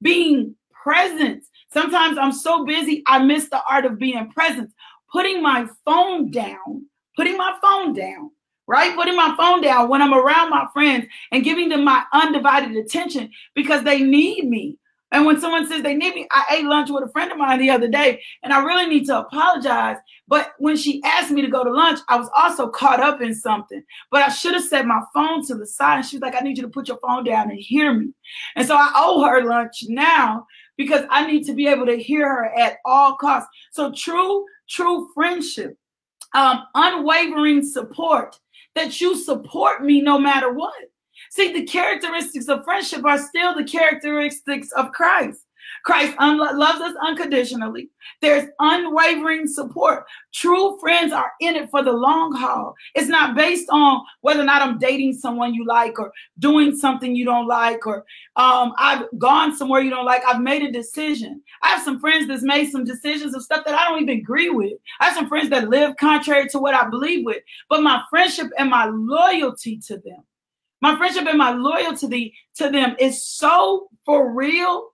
being 0.00 0.54
present 0.72 1.44
Sometimes 1.74 2.16
I'm 2.18 2.32
so 2.32 2.64
busy, 2.64 3.02
I 3.08 3.18
miss 3.18 3.48
the 3.48 3.60
art 3.68 3.84
of 3.84 3.98
being 3.98 4.30
present. 4.30 4.70
Putting 5.12 5.42
my 5.42 5.66
phone 5.84 6.30
down, 6.30 6.86
putting 7.16 7.36
my 7.36 7.56
phone 7.60 7.92
down, 7.92 8.30
right? 8.68 8.94
Putting 8.94 9.16
my 9.16 9.34
phone 9.36 9.60
down 9.60 9.88
when 9.88 10.00
I'm 10.00 10.14
around 10.14 10.50
my 10.50 10.66
friends 10.72 11.06
and 11.32 11.42
giving 11.42 11.68
them 11.68 11.84
my 11.84 12.04
undivided 12.12 12.76
attention 12.76 13.28
because 13.56 13.82
they 13.82 14.02
need 14.02 14.48
me. 14.48 14.78
And 15.10 15.26
when 15.26 15.40
someone 15.40 15.68
says 15.68 15.82
they 15.82 15.94
need 15.94 16.14
me, 16.14 16.26
I 16.32 16.44
ate 16.50 16.64
lunch 16.64 16.90
with 16.90 17.04
a 17.04 17.12
friend 17.12 17.30
of 17.30 17.38
mine 17.38 17.60
the 17.60 17.70
other 17.70 17.86
day, 17.86 18.20
and 18.42 18.52
I 18.52 18.64
really 18.64 18.86
need 18.86 19.06
to 19.06 19.20
apologize. 19.20 19.96
But 20.26 20.54
when 20.58 20.76
she 20.76 21.00
asked 21.04 21.30
me 21.30 21.40
to 21.42 21.48
go 21.48 21.62
to 21.62 21.70
lunch, 21.70 22.00
I 22.08 22.16
was 22.16 22.28
also 22.36 22.68
caught 22.68 22.98
up 22.98 23.20
in 23.20 23.32
something. 23.32 23.82
But 24.10 24.22
I 24.22 24.28
should 24.28 24.54
have 24.54 24.64
set 24.64 24.86
my 24.86 25.02
phone 25.12 25.44
to 25.46 25.54
the 25.54 25.66
side. 25.68 25.98
And 25.98 26.04
she 26.04 26.16
was 26.16 26.22
like, 26.22 26.34
I 26.34 26.40
need 26.40 26.56
you 26.56 26.64
to 26.64 26.68
put 26.68 26.88
your 26.88 26.98
phone 26.98 27.22
down 27.22 27.50
and 27.50 27.58
hear 27.60 27.94
me. 27.94 28.12
And 28.56 28.66
so 28.66 28.74
I 28.74 28.90
owe 28.96 29.22
her 29.24 29.44
lunch 29.44 29.84
now 29.86 30.46
because 30.76 31.04
I 31.10 31.26
need 31.26 31.44
to 31.44 31.54
be 31.54 31.66
able 31.66 31.86
to 31.86 31.96
hear 31.96 32.28
her 32.28 32.44
at 32.58 32.78
all 32.84 33.16
costs. 33.16 33.48
So 33.72 33.92
true, 33.92 34.44
true 34.68 35.08
friendship, 35.14 35.76
um, 36.34 36.64
unwavering 36.74 37.64
support, 37.64 38.38
that 38.74 39.00
you 39.00 39.16
support 39.16 39.84
me 39.84 40.00
no 40.00 40.18
matter 40.18 40.52
what. 40.52 40.74
See, 41.30 41.52
the 41.52 41.64
characteristics 41.64 42.48
of 42.48 42.64
friendship 42.64 43.04
are 43.04 43.18
still 43.18 43.54
the 43.54 43.64
characteristics 43.64 44.72
of 44.72 44.92
Christ. 44.92 45.44
Christ 45.84 46.14
un- 46.18 46.38
loves 46.38 46.80
us 46.80 46.94
unconditionally. 47.02 47.90
There's 48.22 48.48
unwavering 48.58 49.46
support. 49.46 50.06
True 50.32 50.78
friends 50.80 51.12
are 51.12 51.30
in 51.40 51.54
it 51.54 51.70
for 51.70 51.82
the 51.82 51.92
long 51.92 52.32
haul. 52.32 52.74
It's 52.94 53.08
not 53.08 53.36
based 53.36 53.68
on 53.70 54.02
whether 54.22 54.40
or 54.40 54.44
not 54.44 54.62
I'm 54.62 54.78
dating 54.78 55.12
someone 55.12 55.52
you 55.52 55.66
like 55.66 55.98
or 55.98 56.10
doing 56.38 56.74
something 56.74 57.14
you 57.14 57.26
don't 57.26 57.46
like 57.46 57.86
or 57.86 58.04
um, 58.36 58.72
I've 58.78 59.06
gone 59.18 59.54
somewhere 59.54 59.82
you 59.82 59.90
don't 59.90 60.06
like. 60.06 60.22
I've 60.26 60.40
made 60.40 60.62
a 60.62 60.72
decision. 60.72 61.42
I 61.62 61.68
have 61.68 61.82
some 61.82 62.00
friends 62.00 62.28
that's 62.28 62.42
made 62.42 62.70
some 62.70 62.84
decisions 62.84 63.34
of 63.34 63.42
stuff 63.42 63.64
that 63.66 63.78
I 63.78 63.84
don't 63.88 64.02
even 64.02 64.18
agree 64.18 64.48
with. 64.48 64.72
I 65.00 65.06
have 65.06 65.14
some 65.14 65.28
friends 65.28 65.50
that 65.50 65.68
live 65.68 65.96
contrary 65.96 66.48
to 66.48 66.58
what 66.58 66.74
I 66.74 66.88
believe 66.88 67.26
with, 67.26 67.42
but 67.68 67.82
my 67.82 68.02
friendship 68.08 68.46
and 68.58 68.70
my 68.70 68.86
loyalty 68.86 69.78
to 69.86 69.98
them 69.98 70.24
my 70.80 70.98
friendship 70.98 71.26
and 71.26 71.38
my 71.38 71.50
loyalty 71.50 72.34
to 72.56 72.68
them 72.68 72.94
is 72.98 73.26
so 73.26 73.88
for 74.04 74.34
real 74.34 74.90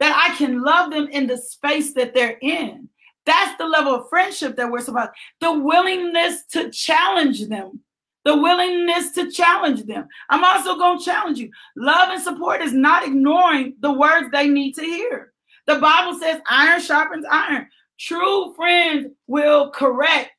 that 0.00 0.30
I 0.30 0.36
can 0.36 0.62
love 0.62 0.90
them 0.90 1.08
in 1.08 1.26
the 1.26 1.38
space 1.38 1.94
that 1.94 2.14
they're 2.14 2.38
in. 2.40 2.88
That's 3.24 3.56
the 3.58 3.66
level 3.66 3.94
of 3.94 4.08
friendship 4.08 4.56
that 4.56 4.70
we're 4.70 4.80
supposed. 4.80 5.10
The 5.40 5.52
willingness 5.52 6.44
to 6.52 6.70
challenge 6.70 7.46
them. 7.48 7.80
The 8.24 8.36
willingness 8.36 9.12
to 9.12 9.30
challenge 9.30 9.84
them. 9.84 10.06
I'm 10.30 10.44
also 10.44 10.76
going 10.76 10.98
to 10.98 11.04
challenge 11.04 11.38
you. 11.38 11.50
Love 11.76 12.10
and 12.10 12.22
support 12.22 12.60
is 12.60 12.72
not 12.72 13.06
ignoring 13.06 13.74
the 13.80 13.92
words 13.92 14.28
they 14.32 14.48
need 14.48 14.74
to 14.74 14.82
hear. 14.82 15.32
The 15.66 15.76
Bible 15.76 16.18
says 16.18 16.40
iron 16.48 16.80
sharpens 16.80 17.24
iron. 17.30 17.68
True 17.98 18.52
friends 18.54 19.08
will 19.26 19.70
correct. 19.70 20.30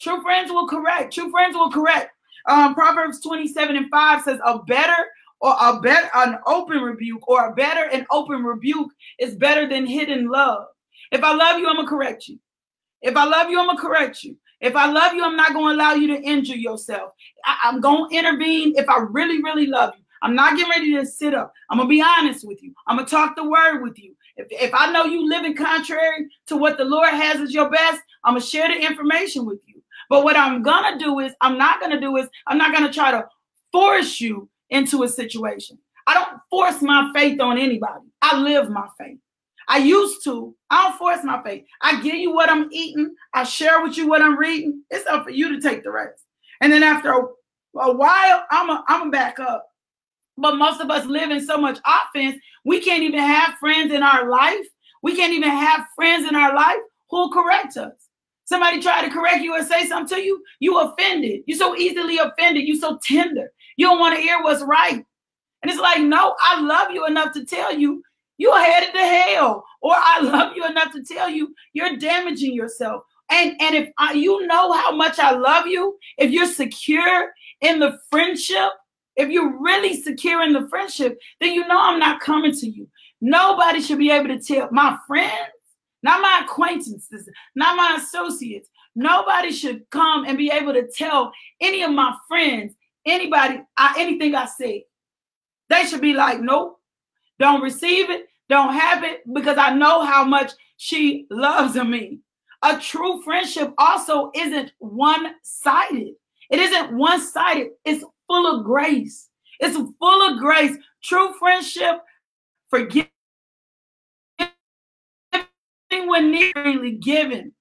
True 0.00 0.22
friends 0.22 0.50
will 0.50 0.68
correct. 0.68 1.12
True 1.12 1.30
friends 1.30 1.54
will 1.54 1.70
correct. 1.70 2.10
Um, 2.48 2.74
Proverbs 2.74 3.20
27 3.20 3.76
and 3.76 3.90
5 3.90 4.22
says, 4.22 4.38
A 4.44 4.62
better 4.62 5.06
or 5.40 5.54
a 5.60 5.80
better 5.80 6.08
an 6.14 6.38
open 6.46 6.80
rebuke 6.80 7.26
or 7.28 7.48
a 7.48 7.54
better 7.54 7.88
and 7.90 8.06
open 8.10 8.42
rebuke 8.42 8.90
is 9.18 9.36
better 9.36 9.68
than 9.68 9.86
hidden 9.86 10.28
love. 10.28 10.64
If 11.12 11.22
I 11.22 11.34
love 11.34 11.58
you, 11.58 11.68
I'm 11.68 11.76
gonna 11.76 11.88
correct 11.88 12.28
you. 12.28 12.38
If 13.02 13.16
I 13.16 13.24
love 13.24 13.50
you, 13.50 13.60
I'm 13.60 13.66
gonna 13.66 13.80
correct 13.80 14.24
you. 14.24 14.36
If 14.60 14.74
I 14.74 14.90
love 14.90 15.14
you, 15.14 15.24
I'm 15.24 15.36
not 15.36 15.52
gonna 15.52 15.74
allow 15.74 15.94
you 15.94 16.08
to 16.08 16.20
injure 16.22 16.56
yourself. 16.56 17.12
I, 17.44 17.68
am 17.68 17.80
gonna 17.80 18.08
intervene 18.10 18.74
if 18.76 18.88
I 18.88 18.98
really, 19.10 19.42
really 19.42 19.66
love 19.66 19.94
you. 19.96 20.04
I'm 20.22 20.34
not 20.34 20.56
getting 20.56 20.70
ready 20.70 20.94
to 20.94 21.06
sit 21.06 21.34
up. 21.34 21.52
I'm 21.70 21.78
gonna 21.78 21.88
be 21.88 22.02
honest 22.02 22.46
with 22.46 22.62
you. 22.62 22.74
I'm 22.86 22.96
gonna 22.96 23.08
talk 23.08 23.36
the 23.36 23.48
word 23.48 23.82
with 23.82 23.98
you. 23.98 24.14
If, 24.36 24.48
if 24.50 24.70
I 24.74 24.90
know 24.92 25.04
you 25.04 25.28
living 25.28 25.54
contrary 25.54 26.26
to 26.46 26.56
what 26.56 26.76
the 26.76 26.84
Lord 26.84 27.10
has 27.10 27.40
as 27.40 27.54
your 27.54 27.70
best, 27.70 28.00
I'm 28.24 28.34
gonna 28.34 28.44
share 28.44 28.68
the 28.68 28.84
information 28.84 29.46
with 29.46 29.60
you. 29.66 29.82
But 30.10 30.24
what 30.24 30.36
I'm 30.36 30.62
gonna 30.62 30.98
do 30.98 31.20
is, 31.20 31.32
I'm 31.40 31.58
not 31.58 31.80
gonna 31.80 32.00
do 32.00 32.16
is, 32.16 32.28
I'm 32.46 32.58
not 32.58 32.72
gonna 32.72 32.92
try 32.92 33.12
to 33.12 33.26
force 33.70 34.20
you 34.20 34.48
into 34.70 35.02
a 35.02 35.08
situation. 35.08 35.78
I 36.06 36.14
don't 36.14 36.40
force 36.50 36.80
my 36.80 37.10
faith 37.14 37.40
on 37.40 37.58
anybody. 37.58 38.06
I 38.22 38.38
live 38.38 38.70
my 38.70 38.88
faith. 38.98 39.18
I 39.68 39.78
used 39.78 40.24
to. 40.24 40.54
I 40.70 40.84
don't 40.84 40.98
force 40.98 41.22
my 41.22 41.42
faith. 41.42 41.64
I 41.82 42.00
give 42.00 42.14
you 42.14 42.32
what 42.32 42.48
I'm 42.48 42.68
eating. 42.72 43.14
I 43.34 43.44
share 43.44 43.82
with 43.82 43.96
you 43.96 44.08
what 44.08 44.22
I'm 44.22 44.38
reading. 44.38 44.82
It's 44.90 45.06
up 45.06 45.24
for 45.24 45.30
you 45.30 45.54
to 45.54 45.60
take 45.60 45.84
the 45.84 45.90
rest. 45.90 46.24
And 46.62 46.72
then 46.72 46.82
after 46.82 47.12
a, 47.12 47.20
a 47.78 47.92
while, 47.94 48.44
I'm 48.50 48.70
a, 48.70 48.84
I'm 48.88 49.08
a 49.08 49.10
back 49.10 49.38
up. 49.38 49.66
But 50.38 50.56
most 50.56 50.80
of 50.80 50.90
us 50.90 51.04
live 51.04 51.30
in 51.30 51.44
so 51.44 51.58
much 51.58 51.78
offense, 51.84 52.36
we 52.64 52.80
can't 52.80 53.02
even 53.02 53.20
have 53.20 53.54
friends 53.60 53.92
in 53.92 54.02
our 54.02 54.30
life. 54.30 54.66
We 55.02 55.14
can't 55.14 55.32
even 55.32 55.50
have 55.50 55.84
friends 55.94 56.26
in 56.28 56.34
our 56.34 56.54
life 56.54 56.78
who'll 57.10 57.30
correct 57.30 57.76
us. 57.76 57.92
Somebody 58.44 58.80
try 58.80 59.04
to 59.04 59.10
correct 59.10 59.42
you 59.42 59.52
or 59.54 59.62
say 59.62 59.86
something 59.86 60.16
to 60.16 60.24
you, 60.24 60.42
you 60.58 60.78
offended. 60.80 61.42
You're 61.46 61.58
so 61.58 61.76
easily 61.76 62.16
offended. 62.16 62.66
You're 62.66 62.78
so 62.78 62.98
tender. 63.04 63.52
You 63.78 63.86
don't 63.86 64.00
want 64.00 64.16
to 64.16 64.20
hear 64.20 64.42
what's 64.42 64.62
right. 64.62 65.04
And 65.62 65.70
it's 65.70 65.80
like, 65.80 66.02
no, 66.02 66.34
I 66.40 66.60
love 66.60 66.90
you 66.90 67.06
enough 67.06 67.32
to 67.32 67.46
tell 67.46 67.74
you 67.74 68.02
you're 68.36 68.58
headed 68.58 68.92
to 68.92 69.00
hell. 69.00 69.64
Or 69.80 69.94
I 69.94 70.20
love 70.22 70.56
you 70.56 70.66
enough 70.66 70.92
to 70.92 71.02
tell 71.02 71.30
you 71.30 71.54
you're 71.72 71.96
damaging 71.96 72.54
yourself. 72.54 73.02
And 73.30 73.56
and 73.60 73.74
if 73.74 73.90
I, 73.98 74.12
you 74.12 74.46
know 74.46 74.72
how 74.72 74.94
much 74.94 75.18
I 75.18 75.32
love 75.32 75.66
you, 75.66 75.96
if 76.18 76.30
you're 76.30 76.46
secure 76.46 77.30
in 77.60 77.78
the 77.78 77.98
friendship, 78.10 78.70
if 79.16 79.30
you're 79.30 79.60
really 79.60 80.00
secure 80.00 80.42
in 80.42 80.52
the 80.52 80.68
friendship, 80.68 81.18
then 81.40 81.52
you 81.52 81.66
know 81.66 81.78
I'm 81.78 81.98
not 81.98 82.20
coming 82.20 82.52
to 82.52 82.68
you. 82.68 82.88
Nobody 83.20 83.80
should 83.80 83.98
be 83.98 84.10
able 84.10 84.28
to 84.28 84.40
tell 84.40 84.68
my 84.72 84.96
friends, 85.06 85.52
not 86.02 86.22
my 86.22 86.42
acquaintances, 86.44 87.28
not 87.54 87.76
my 87.76 87.96
associates. 88.00 88.68
Nobody 88.94 89.52
should 89.52 89.88
come 89.90 90.24
and 90.24 90.38
be 90.38 90.50
able 90.50 90.72
to 90.72 90.88
tell 90.88 91.32
any 91.60 91.82
of 91.82 91.92
my 91.92 92.14
friends, 92.28 92.74
anybody, 93.08 93.62
I, 93.76 93.94
anything 93.98 94.34
I 94.34 94.46
say. 94.46 94.86
They 95.68 95.84
should 95.84 96.00
be 96.00 96.14
like, 96.14 96.40
nope, 96.40 96.80
don't 97.38 97.62
receive 97.62 98.10
it, 98.10 98.28
don't 98.48 98.74
have 98.74 99.04
it, 99.04 99.20
because 99.32 99.58
I 99.58 99.74
know 99.74 100.04
how 100.04 100.24
much 100.24 100.52
she 100.76 101.26
loves 101.30 101.74
me. 101.84 102.20
A 102.62 102.78
true 102.78 103.22
friendship 103.22 103.72
also 103.78 104.30
isn't 104.34 104.72
one 104.78 105.34
sided. 105.42 106.14
It 106.50 106.58
isn't 106.58 106.96
one 106.96 107.20
sided, 107.20 107.68
it's 107.84 108.04
full 108.26 108.58
of 108.58 108.64
grace. 108.64 109.28
It's 109.60 109.76
full 109.98 110.28
of 110.32 110.38
grace. 110.38 110.76
True 111.02 111.34
friendship, 111.38 112.00
forgiving 112.70 113.08
when 115.90 116.30
nearly 116.30 116.92
given. 116.92 117.52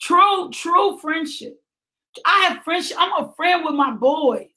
True, 0.00 0.50
true 0.50 0.98
friendship. 1.00 1.60
I 2.24 2.46
have 2.46 2.62
friendship. 2.62 2.96
I'm 2.98 3.24
a 3.24 3.32
friend 3.34 3.64
with 3.64 3.74
my 3.74 3.92
boys. 3.92 4.48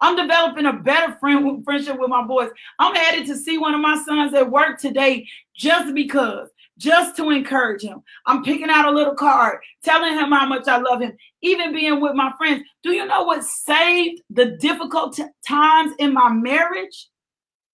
I'm 0.00 0.16
developing 0.16 0.66
a 0.66 0.72
better 0.72 1.16
friend 1.18 1.64
friendship 1.64 1.98
with 1.98 2.08
my 2.08 2.24
boys. 2.24 2.50
I'm 2.78 2.94
headed 2.94 3.26
to 3.26 3.36
see 3.36 3.58
one 3.58 3.74
of 3.74 3.80
my 3.80 4.00
sons 4.04 4.32
at 4.34 4.50
work 4.50 4.78
today 4.78 5.26
just 5.56 5.94
because 5.94 6.48
just 6.78 7.16
to 7.16 7.30
encourage 7.30 7.82
him. 7.82 8.02
I'm 8.24 8.44
picking 8.44 8.70
out 8.70 8.86
a 8.86 8.96
little 8.96 9.14
card, 9.14 9.58
telling 9.84 10.14
him 10.14 10.30
how 10.30 10.46
much 10.46 10.68
I 10.68 10.78
love 10.78 11.02
him, 11.02 11.16
even 11.42 11.72
being 11.72 12.00
with 12.00 12.14
my 12.14 12.32
friends. 12.38 12.62
Do 12.82 12.92
you 12.92 13.04
know 13.04 13.24
what 13.24 13.44
saved 13.44 14.22
the 14.30 14.56
difficult 14.60 15.16
t- 15.16 15.24
times 15.46 15.92
in 15.98 16.14
my 16.14 16.30
marriage? 16.30 17.08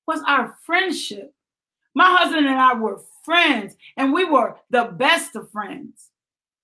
Was 0.07 0.23
our 0.27 0.57
friendship. 0.67 1.33
My 1.95 2.17
husband 2.17 2.47
and 2.47 2.59
I 2.59 2.75
were 2.75 3.01
friends, 3.25 3.75
and 3.97 4.13
we 4.13 4.25
were 4.25 4.57
the 4.71 4.85
best 4.85 5.37
of 5.37 5.51
friends. 5.51 6.11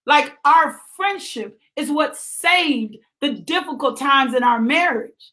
Like 0.07 0.37
our 0.45 0.79
friendship 0.97 1.59
is 1.81 1.91
what 1.91 2.17
saved 2.17 2.97
the 3.21 3.33
difficult 3.33 3.99
times 3.99 4.35
in 4.35 4.45
our 4.45 4.61
marriage. 4.61 5.33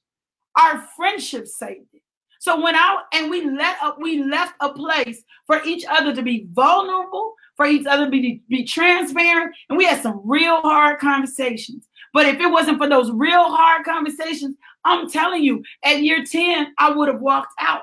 Our 0.60 0.84
friendship 0.96 1.48
saved 1.48 1.88
it. 1.94 2.02
So 2.40 2.62
when 2.62 2.76
I 2.76 3.02
and 3.14 3.30
we 3.30 3.46
let 3.46 3.78
up, 3.82 3.98
we 4.00 4.24
left 4.24 4.54
a 4.62 4.72
place 4.72 5.24
for 5.46 5.62
each 5.64 5.84
other 5.90 6.16
to 6.16 6.22
be 6.22 6.48
vulnerable, 6.52 7.34
for 7.56 7.66
each 7.66 7.86
other 7.86 8.06
to 8.06 8.12
be, 8.12 8.42
be 8.48 8.64
transparent, 8.64 9.56
and 9.70 9.78
we 9.78 9.86
had 9.86 10.02
some 10.02 10.22
real 10.24 10.62
hard 10.62 11.00
conversations. 11.00 11.88
But 12.14 12.26
if 12.28 12.40
it 12.40 12.50
wasn't 12.50 12.78
for 12.78 12.88
those 12.88 13.12
real 13.12 13.44
hard 13.44 13.86
conversations, 13.86 14.56
I'm 14.86 15.10
telling 15.10 15.44
you, 15.44 15.64
at 15.84 16.02
year 16.02 16.24
10, 16.24 16.74
I 16.78 16.92
would 16.92 17.10
have 17.10 17.22
walked 17.22 17.54
out. 17.60 17.82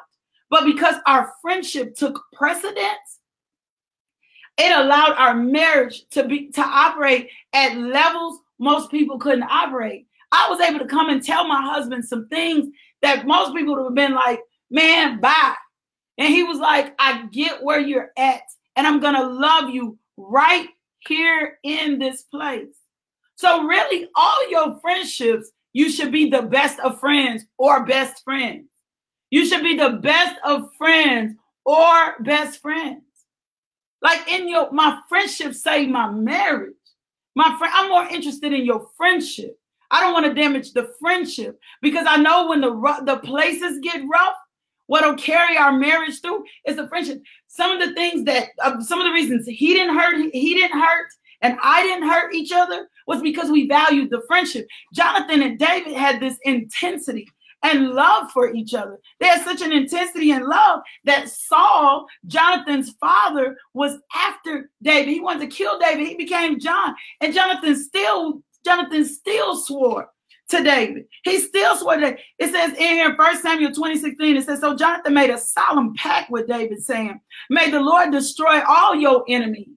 But 0.50 0.64
because 0.64 0.96
our 1.06 1.32
friendship 1.42 1.94
took 1.94 2.22
precedence, 2.32 3.20
it 4.56 4.76
allowed 4.76 5.14
our 5.18 5.34
marriage 5.34 6.04
to 6.10 6.26
be 6.26 6.50
to 6.52 6.62
operate 6.62 7.28
at 7.52 7.76
levels 7.76 8.38
most 8.58 8.90
people 8.90 9.18
couldn't 9.18 9.44
operate. 9.44 10.06
I 10.32 10.48
was 10.50 10.60
able 10.60 10.80
to 10.80 10.86
come 10.86 11.10
and 11.10 11.22
tell 11.22 11.46
my 11.46 11.60
husband 11.62 12.04
some 12.04 12.28
things 12.28 12.68
that 13.02 13.26
most 13.26 13.54
people 13.54 13.76
would 13.76 13.84
have 13.84 13.94
been 13.94 14.14
like, 14.14 14.40
man, 14.70 15.20
bye. 15.20 15.54
And 16.18 16.28
he 16.32 16.42
was 16.42 16.58
like, 16.58 16.94
I 16.98 17.26
get 17.32 17.62
where 17.62 17.80
you're 17.80 18.10
at, 18.16 18.42
and 18.76 18.86
I'm 18.86 19.00
going 19.00 19.14
to 19.14 19.26
love 19.26 19.70
you 19.70 19.98
right 20.16 20.68
here 21.00 21.58
in 21.62 21.98
this 21.98 22.22
place. 22.22 22.74
So, 23.36 23.64
really, 23.64 24.08
all 24.14 24.50
your 24.50 24.78
friendships, 24.80 25.50
you 25.72 25.90
should 25.90 26.12
be 26.12 26.30
the 26.30 26.42
best 26.42 26.78
of 26.80 27.00
friends 27.00 27.44
or 27.58 27.84
best 27.84 28.22
friends. 28.22 28.68
You 29.30 29.44
should 29.44 29.64
be 29.64 29.76
the 29.76 29.98
best 30.00 30.36
of 30.44 30.68
friends 30.78 31.34
or 31.64 32.14
best 32.20 32.62
friends. 32.62 33.02
Like 34.00 34.28
in 34.28 34.48
your 34.48 34.70
my 34.70 35.00
friendship 35.08 35.54
saved 35.54 35.90
my 35.90 36.10
marriage. 36.10 36.74
My 37.34 37.56
friend, 37.58 37.72
I'm 37.74 37.88
more 37.90 38.06
interested 38.06 38.52
in 38.52 38.64
your 38.64 38.88
friendship. 38.96 39.58
I 39.90 40.00
don't 40.00 40.12
want 40.12 40.26
to 40.26 40.34
damage 40.34 40.72
the 40.72 40.92
friendship 41.00 41.58
because 41.82 42.06
I 42.08 42.16
know 42.16 42.48
when 42.48 42.60
the 42.60 43.02
the 43.04 43.18
places 43.18 43.80
get 43.82 44.02
rough, 44.10 44.36
what'll 44.86 45.14
carry 45.14 45.56
our 45.56 45.72
marriage 45.72 46.20
through 46.20 46.44
is 46.66 46.76
the 46.76 46.88
friendship. 46.88 47.22
Some 47.48 47.72
of 47.72 47.86
the 47.86 47.94
things 47.94 48.24
that, 48.24 48.48
uh, 48.62 48.80
some 48.80 49.00
of 49.00 49.06
the 49.06 49.12
reasons 49.12 49.46
he 49.46 49.74
didn't 49.74 49.96
hurt, 49.96 50.30
he 50.32 50.54
didn't 50.54 50.78
hurt, 50.78 51.08
and 51.42 51.58
I 51.62 51.82
didn't 51.82 52.08
hurt 52.08 52.34
each 52.34 52.52
other 52.52 52.88
was 53.06 53.20
because 53.20 53.50
we 53.50 53.68
valued 53.68 54.10
the 54.10 54.22
friendship. 54.26 54.66
Jonathan 54.92 55.42
and 55.42 55.58
David 55.58 55.94
had 55.94 56.20
this 56.20 56.38
intensity 56.44 57.28
and 57.64 57.90
love 57.90 58.30
for 58.30 58.52
each 58.52 58.74
other. 58.74 59.00
They 59.18 59.26
had 59.26 59.42
such 59.42 59.62
an 59.62 59.72
intensity 59.72 60.30
and 60.30 60.44
love 60.44 60.80
that 61.04 61.30
Saul, 61.30 62.06
Jonathan's 62.26 62.90
father, 63.00 63.56
was 63.72 63.98
after 64.14 64.70
David. 64.82 65.12
He 65.12 65.20
wanted 65.20 65.50
to 65.50 65.56
kill 65.56 65.78
David. 65.80 66.06
He 66.06 66.14
became 66.14 66.60
John, 66.60 66.94
and 67.20 67.34
Jonathan 67.34 67.74
still, 67.74 68.42
Jonathan 68.64 69.04
still 69.04 69.56
swore 69.56 70.10
to 70.50 70.62
David. 70.62 71.06
He 71.24 71.38
still 71.40 71.74
swore 71.76 71.96
to 71.96 72.16
It 72.38 72.52
says 72.52 72.72
in 72.72 72.76
here, 72.76 73.16
1 73.16 73.42
Samuel 73.42 73.72
2016, 73.72 74.36
it 74.36 74.44
says, 74.44 74.60
So 74.60 74.76
Jonathan 74.76 75.14
made 75.14 75.30
a 75.30 75.38
solemn 75.38 75.94
pact 75.94 76.30
with 76.30 76.46
David, 76.46 76.82
saying, 76.82 77.18
May 77.48 77.70
the 77.70 77.80
Lord 77.80 78.12
destroy 78.12 78.60
all 78.68 78.94
your 78.94 79.24
enemies. 79.26 79.68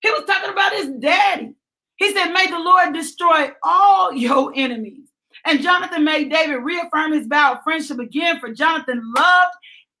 He 0.00 0.10
was 0.10 0.24
talking 0.26 0.50
about 0.50 0.72
his 0.72 0.88
daddy. 1.00 1.54
He 1.96 2.12
said, 2.14 2.32
May 2.32 2.46
the 2.46 2.58
Lord 2.58 2.94
destroy 2.94 3.50
all 3.62 4.12
your 4.12 4.52
enemies. 4.54 5.03
And 5.44 5.60
Jonathan 5.60 6.04
made 6.04 6.30
David 6.30 6.56
reaffirm 6.56 7.12
his 7.12 7.26
vow 7.26 7.54
of 7.54 7.62
friendship 7.62 7.98
again, 7.98 8.40
for 8.40 8.52
Jonathan 8.52 9.02
loved 9.16 9.54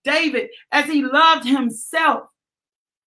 David 0.04 0.50
as 0.72 0.86
he 0.86 1.02
loved 1.02 1.46
himself. 1.46 2.28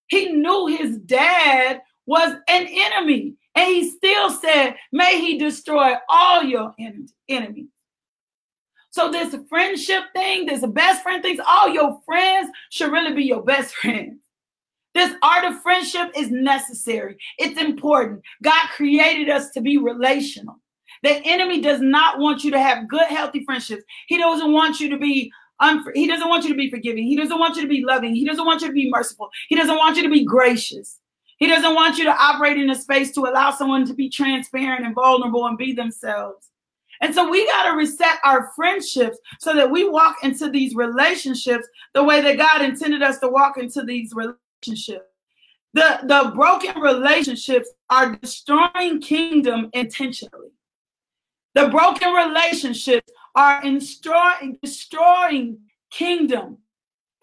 He 0.07 0.31
knew 0.33 0.67
his 0.67 0.97
dad 0.99 1.81
was 2.05 2.33
an 2.47 2.67
enemy. 2.69 3.35
And 3.55 3.67
he 3.67 3.89
still 3.89 4.29
said, 4.31 4.75
May 4.91 5.19
he 5.19 5.37
destroy 5.37 5.93
all 6.09 6.43
your 6.43 6.73
enemies. 7.27 7.67
So 8.91 9.11
this 9.11 9.35
friendship 9.49 10.03
thing, 10.15 10.45
this 10.45 10.65
best 10.65 11.03
friend 11.03 11.21
things, 11.21 11.39
all 11.45 11.69
your 11.69 11.99
friends 12.05 12.49
should 12.69 12.91
really 12.91 13.13
be 13.13 13.25
your 13.25 13.43
best 13.43 13.75
friends. 13.81 14.19
This 14.93 15.13
art 15.21 15.45
of 15.45 15.61
friendship 15.61 16.11
is 16.15 16.31
necessary. 16.31 17.17
It's 17.37 17.61
important. 17.61 18.21
God 18.41 18.67
created 18.69 19.29
us 19.29 19.51
to 19.51 19.61
be 19.61 19.77
relational. 19.77 20.59
The 21.03 21.21
enemy 21.25 21.61
does 21.61 21.81
not 21.81 22.19
want 22.19 22.43
you 22.43 22.51
to 22.51 22.59
have 22.59 22.87
good, 22.87 23.07
healthy 23.07 23.43
friendships. 23.45 23.83
He 24.07 24.17
doesn't 24.17 24.51
want 24.51 24.79
you 24.79 24.89
to 24.89 24.97
be 24.97 25.31
unfor- 25.61 25.95
he 25.95 26.07
doesn't 26.07 26.29
want 26.29 26.43
you 26.43 26.49
to 26.49 26.57
be 26.57 26.69
forgiving. 26.69 27.05
He 27.05 27.15
doesn't 27.15 27.39
want 27.39 27.55
you 27.55 27.61
to 27.61 27.67
be 27.67 27.83
loving. 27.83 28.15
He 28.15 28.25
doesn't 28.25 28.45
want 28.45 28.61
you 28.61 28.67
to 28.67 28.73
be 28.73 28.89
merciful. 28.89 29.29
He 29.49 29.55
doesn't 29.55 29.77
want 29.77 29.97
you 29.97 30.03
to 30.03 30.09
be 30.09 30.23
gracious. 30.23 30.99
He 31.37 31.47
doesn't 31.47 31.75
want 31.75 31.97
you 31.97 32.03
to 32.05 32.15
operate 32.15 32.57
in 32.57 32.69
a 32.69 32.75
space 32.75 33.11
to 33.13 33.21
allow 33.21 33.51
someone 33.51 33.85
to 33.85 33.93
be 33.93 34.09
transparent 34.09 34.85
and 34.85 34.95
vulnerable 34.95 35.45
and 35.45 35.57
be 35.57 35.71
themselves. 35.71 36.49
And 36.99 37.13
so 37.13 37.29
we 37.29 37.45
got 37.45 37.69
to 37.69 37.77
reset 37.77 38.17
our 38.23 38.51
friendships 38.55 39.19
so 39.39 39.53
that 39.53 39.69
we 39.69 39.87
walk 39.87 40.17
into 40.23 40.49
these 40.49 40.73
relationships 40.73 41.67
the 41.93 42.03
way 42.03 42.21
that 42.21 42.37
God 42.37 42.63
intended 42.63 43.03
us 43.03 43.19
to 43.19 43.29
walk 43.29 43.59
into 43.59 43.83
these 43.83 44.13
relationships. 44.15 45.05
The, 45.73 45.99
the 46.03 46.31
broken 46.33 46.81
relationships 46.81 47.69
are 47.91 48.15
destroying 48.15 48.99
kingdom 48.99 49.69
intentionally. 49.73 50.49
The 51.57 51.69
broken 51.69 52.13
relationships 52.13 53.11
are 53.33 53.63
destroying, 53.63 54.59
destroying 54.61 55.57
kingdom 55.89 56.59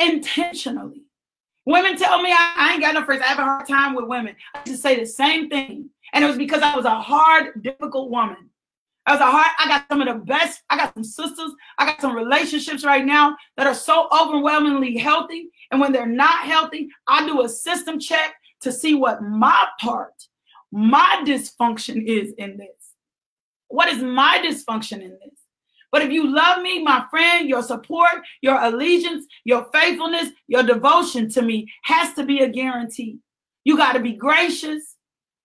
intentionally. 0.01 1.03
Women 1.67 1.97
tell 1.97 2.21
me 2.21 2.33
I, 2.33 2.55
I, 2.57 2.73
ain't 2.73 2.83
got 2.83 2.95
no 2.95 3.05
friends. 3.05 3.23
I 3.23 3.29
have 3.29 3.39
a 3.39 3.45
hard 3.45 3.69
time 3.69 3.95
with 3.95 4.07
women. 4.07 4.35
I 4.53 4.65
just 4.67 4.83
say 4.83 4.99
the 4.99 5.07
same 5.07 5.49
thing. 5.49 5.89
And 6.13 6.25
it 6.25 6.27
was 6.27 6.37
because 6.37 6.63
I 6.63 6.75
was 6.75 6.85
a 6.85 7.01
hard, 7.01 7.63
difficult 7.63 8.11
woman. 8.11 8.51
I 9.07 9.13
was 9.13 9.21
a 9.21 9.31
hard, 9.31 9.47
I 9.57 9.69
got 9.69 9.85
some 9.89 10.01
of 10.01 10.09
the 10.09 10.25
best, 10.25 10.65
I 10.69 10.79
got 10.79 10.95
some 10.95 11.05
sisters, 11.05 11.53
I 11.79 11.87
got 11.87 12.01
some 12.01 12.17
relationships 12.17 12.85
right 12.85 13.05
now 13.05 13.37
that 13.57 13.69
are 13.69 13.75
so 13.75 14.09
overwhelmingly 14.11 14.97
healthy. 14.97 15.51
And 15.71 15.81
when 15.81 15.93
they're 15.93 16.07
not 16.07 16.45
healthy, 16.45 16.89
I 17.07 17.25
do 17.25 17.43
a 17.43 17.49
system 17.49 18.01
check 18.01 18.35
to 18.63 18.73
see 18.73 18.97
what 18.97 19.23
my 19.23 19.69
part, 19.81 20.27
my 20.73 21.23
dysfunction 21.25 22.05
is 22.05 22.33
in 22.37 22.57
this. 22.57 22.84
What 23.75 23.89
is 23.89 24.01
my 24.03 24.39
dysfunction 24.39 25.03
in 25.03 25.11
this? 25.11 25.41
But 25.91 26.03
if 26.03 26.13
you 26.13 26.33
love 26.33 26.63
me, 26.63 26.83
my 26.83 27.05
friend, 27.11 27.49
your 27.49 27.63
support, 27.63 28.23
your 28.41 28.61
allegiance, 28.63 29.27
your 29.45 29.67
faithfulness, 29.73 30.29
your 30.47 30.63
devotion 30.63 31.29
to 31.31 31.43
me 31.43 31.73
has 31.83 32.15
to 32.15 32.25
be 32.25 32.39
a 32.41 32.49
guarantee. 32.49 33.19
You 33.65 33.77
got 33.77 33.95
to 33.95 34.01
be 34.01 34.13
gracious. 34.13 34.97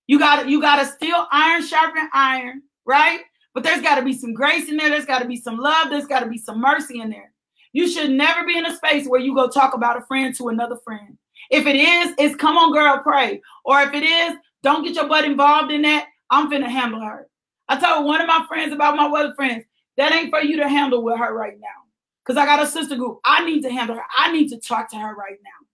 You 0.05 0.19
got 0.19 0.43
to 0.43 0.49
you 0.49 0.61
got 0.61 0.77
to 0.77 0.85
still 0.85 1.27
iron 1.31 1.63
sharpen 1.63 2.07
iron, 2.13 2.61
right? 2.85 3.21
But 3.55 3.63
there's 3.63 3.81
got 3.81 3.95
to 3.95 4.03
be 4.03 4.13
some 4.13 4.35
grace 4.35 4.69
in 4.69 4.77
there. 4.77 4.89
There's 4.89 5.05
got 5.05 5.19
to 5.19 5.27
be 5.27 5.37
some 5.37 5.57
love. 5.57 5.89
There's 5.89 6.07
got 6.07 6.19
to 6.19 6.27
be 6.27 6.37
some 6.37 6.61
mercy 6.61 7.01
in 7.01 7.09
there. 7.09 7.31
You 7.73 7.89
should 7.89 8.11
never 8.11 8.45
be 8.45 8.57
in 8.57 8.65
a 8.65 8.75
space 8.75 9.07
where 9.07 9.21
you 9.21 9.33
go 9.33 9.49
talk 9.49 9.73
about 9.73 9.97
a 9.97 10.05
friend 10.05 10.35
to 10.35 10.49
another 10.49 10.77
friend. 10.83 11.17
If 11.49 11.65
it 11.65 11.75
is, 11.75 12.13
it's 12.19 12.35
come 12.35 12.57
on, 12.57 12.73
girl, 12.73 12.99
pray. 13.01 13.41
Or 13.65 13.81
if 13.81 13.93
it 13.93 14.03
is, 14.03 14.35
Don't 14.61 14.83
get 14.83 14.95
your 14.95 15.07
butt 15.07 15.25
involved 15.25 15.71
in 15.71 15.83
that. 15.83 16.07
I'm 16.29 16.51
finna 16.51 16.67
handle 16.67 17.01
her. 17.01 17.28
I 17.69 17.79
told 17.79 18.05
one 18.05 18.19
of 18.19 18.27
my 18.27 18.45
friends 18.47 18.73
about 18.73 18.95
my 18.95 19.05
other 19.05 19.33
friends, 19.35 19.63
that 19.97 20.11
ain't 20.11 20.31
for 20.31 20.41
you 20.41 20.57
to 20.57 20.67
handle 20.67 21.03
with 21.03 21.19
her 21.19 21.33
right 21.33 21.57
now. 21.59 21.67
Because 22.25 22.37
I 22.37 22.45
got 22.45 22.61
a 22.61 22.67
sister 22.67 22.95
group. 22.95 23.19
I 23.23 23.45
need 23.45 23.61
to 23.61 23.69
handle 23.69 23.95
her. 23.95 24.03
I 24.17 24.31
need 24.31 24.49
to 24.49 24.59
talk 24.59 24.89
to 24.91 24.97
her 24.97 25.15
right 25.15 25.37
now. 25.43 25.67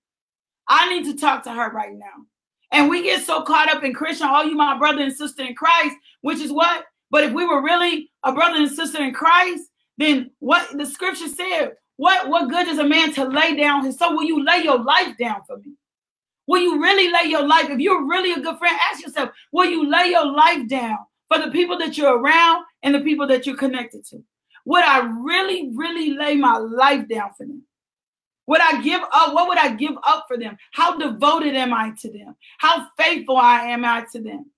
I 0.67 0.89
need 0.89 1.05
to 1.05 1.17
talk 1.17 1.43
to 1.43 1.51
her 1.51 1.71
right 1.71 1.93
now. 1.93 2.25
And 2.71 2.89
we 2.89 3.03
get 3.03 3.23
so 3.23 3.43
caught 3.43 3.73
up 3.73 3.83
in 3.83 3.93
Christian, 3.93 4.27
all 4.27 4.43
you 4.43 4.55
my 4.55 4.77
brother 4.77 5.01
and 5.01 5.15
sister 5.15 5.43
in 5.43 5.55
Christ, 5.55 5.95
which 6.21 6.39
is 6.39 6.51
what? 6.51 6.85
But 7.11 7.23
if 7.23 7.33
we 7.33 7.45
were 7.45 7.61
really 7.61 8.11
a 8.23 8.33
brother 8.33 8.57
and 8.57 8.69
sister 8.69 9.01
in 9.01 9.13
Christ, 9.13 9.63
then 9.97 10.31
what 10.39 10.77
the 10.77 10.85
scripture 10.85 11.27
said, 11.27 11.73
what, 11.97 12.27
what 12.27 12.49
good 12.49 12.67
is 12.67 12.79
a 12.79 12.83
man 12.83 13.13
to 13.13 13.25
lay 13.25 13.55
down 13.55 13.85
his 13.85 13.97
soul? 13.97 14.17
Will 14.17 14.25
you 14.25 14.43
lay 14.43 14.63
your 14.63 14.83
life 14.83 15.15
down 15.17 15.41
for 15.47 15.57
me? 15.57 15.75
Will 16.47 16.61
you 16.61 16.81
really 16.81 17.11
lay 17.11 17.29
your 17.29 17.47
life? 17.47 17.69
If 17.69 17.79
you're 17.79 18.05
really 18.05 18.33
a 18.33 18.39
good 18.39 18.57
friend, 18.57 18.77
ask 18.91 19.01
yourself, 19.01 19.29
will 19.51 19.69
you 19.69 19.89
lay 19.89 20.07
your 20.07 20.25
life 20.25 20.67
down 20.67 20.97
for 21.27 21.39
the 21.39 21.51
people 21.51 21.77
that 21.79 21.97
you're 21.97 22.19
around 22.19 22.65
and 22.83 22.93
the 22.93 23.01
people 23.01 23.27
that 23.27 23.45
you're 23.45 23.57
connected 23.57 24.05
to? 24.05 24.23
Would 24.65 24.83
I 24.83 24.99
really, 25.21 25.71
really 25.73 26.11
lay 26.11 26.35
my 26.35 26.57
life 26.57 27.07
down 27.07 27.31
for 27.37 27.45
them? 27.45 27.63
Would 28.47 28.61
I 28.61 28.81
give 28.81 29.01
up? 29.11 29.33
What 29.33 29.47
would 29.47 29.57
I 29.57 29.73
give 29.73 29.95
up 30.05 30.25
for 30.27 30.37
them? 30.37 30.57
How 30.71 30.97
devoted 30.97 31.55
am 31.55 31.73
I 31.73 31.93
to 32.01 32.11
them? 32.11 32.35
How 32.59 32.87
faithful 32.97 33.37
I 33.37 33.65
am 33.67 33.83
I 33.85 34.05
to 34.11 34.21
them? 34.21 34.51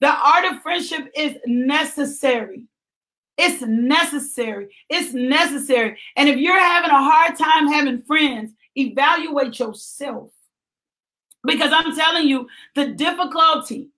The 0.00 0.08
art 0.08 0.44
of 0.46 0.62
friendship 0.62 1.10
is 1.16 1.36
necessary. 1.46 2.66
It's 3.38 3.62
necessary. 3.62 4.74
It's 4.90 5.14
necessary. 5.14 5.98
And 6.16 6.28
if 6.28 6.36
you're 6.36 6.58
having 6.58 6.90
a 6.90 7.02
hard 7.02 7.36
time 7.38 7.68
having 7.68 8.02
friends, 8.02 8.52
evaluate 8.76 9.58
yourself. 9.58 10.30
Because 11.44 11.72
I'm 11.72 11.96
telling 11.96 12.28
you, 12.28 12.46
the 12.74 12.88
difficulty 12.88 13.88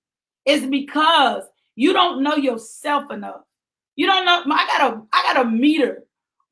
is 0.47 0.67
because 0.67 1.45
you 1.77 1.93
don't 1.93 2.23
know 2.23 2.37
yourself 2.37 3.11
enough. 3.11 3.43
You 3.97 4.07
don't 4.07 4.25
know. 4.25 4.43
I 4.47 4.67
got 4.67 4.93
a 4.93 5.03
I 5.13 5.35
got 5.35 5.47
a 5.47 5.49
meter 5.49 6.05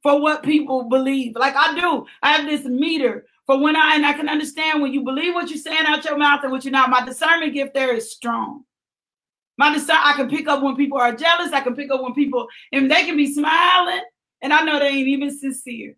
for 0.03 0.21
what 0.21 0.43
people 0.43 0.85
believe. 0.85 1.37
Like 1.37 1.55
I 1.57 1.79
do. 1.79 2.07
I 2.23 2.33
have 2.33 2.47
this 2.47 2.65
meter 2.65 3.27
for 3.47 3.61
when 3.61 3.77
I 3.77 3.95
and 3.95 4.07
I 4.07 4.13
can 4.13 4.29
understand 4.29 4.83
when 4.83 4.93
you 4.93 5.03
believe 5.03 5.35
what 5.35 5.49
you're 5.49 5.59
saying 5.59 5.87
out 5.87 6.05
your 6.05 6.17
mouth 6.17 6.41
and 6.43 6.53
what 6.53 6.65
you're 6.65 6.73
not. 6.73 6.91
My 6.91 7.05
discernment 7.05 7.55
gift 7.55 7.75
there 7.75 7.95
is 7.95 8.13
strong. 8.13 8.65
My 9.59 9.73
discern, 9.73 9.99
I 10.01 10.15
can 10.15 10.29
pick 10.29 10.49
up 10.49 10.63
when 10.63 10.77
people 10.77 10.99
are 10.99 11.15
jealous. 11.15 11.53
I 11.53 11.61
can 11.61 11.77
pick 11.77 11.91
up 11.91 12.03
when 12.03 12.15
people 12.15 12.47
and 12.73 12.91
they 12.91 13.05
can 13.05 13.17
be 13.17 13.33
smiling, 13.33 14.03
and 14.41 14.53
I 14.53 14.63
know 14.63 14.79
they 14.79 14.89
ain't 14.89 15.09
even 15.09 15.37
sincere, 15.37 15.95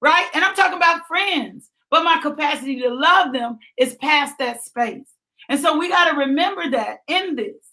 right? 0.00 0.26
And 0.34 0.44
I'm 0.44 0.54
talking 0.54 0.76
about 0.76 1.06
friends, 1.06 1.70
but 1.90 2.04
my 2.04 2.18
capacity 2.20 2.80
to 2.80 2.88
love 2.88 3.32
them 3.32 3.58
is 3.78 3.94
past 3.94 4.36
that 4.38 4.64
space. 4.64 5.06
And 5.48 5.60
so 5.60 5.78
we 5.78 5.88
got 5.88 6.10
to 6.10 6.16
remember 6.16 6.70
that 6.70 6.98
in 7.06 7.36
this 7.36 7.67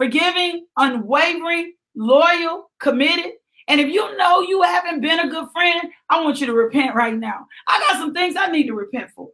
forgiving, 0.00 0.66
unwavering, 0.78 1.74
loyal, 1.94 2.70
committed. 2.80 3.32
And 3.68 3.80
if 3.80 3.88
you 3.88 4.16
know 4.16 4.40
you 4.40 4.62
haven't 4.62 5.02
been 5.02 5.20
a 5.20 5.28
good 5.28 5.48
friend, 5.52 5.90
I 6.08 6.24
want 6.24 6.40
you 6.40 6.46
to 6.46 6.54
repent 6.54 6.94
right 6.94 7.14
now. 7.14 7.46
I 7.68 7.84
got 7.86 7.98
some 7.98 8.14
things 8.14 8.34
I 8.34 8.46
need 8.46 8.66
to 8.68 8.74
repent 8.74 9.10
for. 9.14 9.28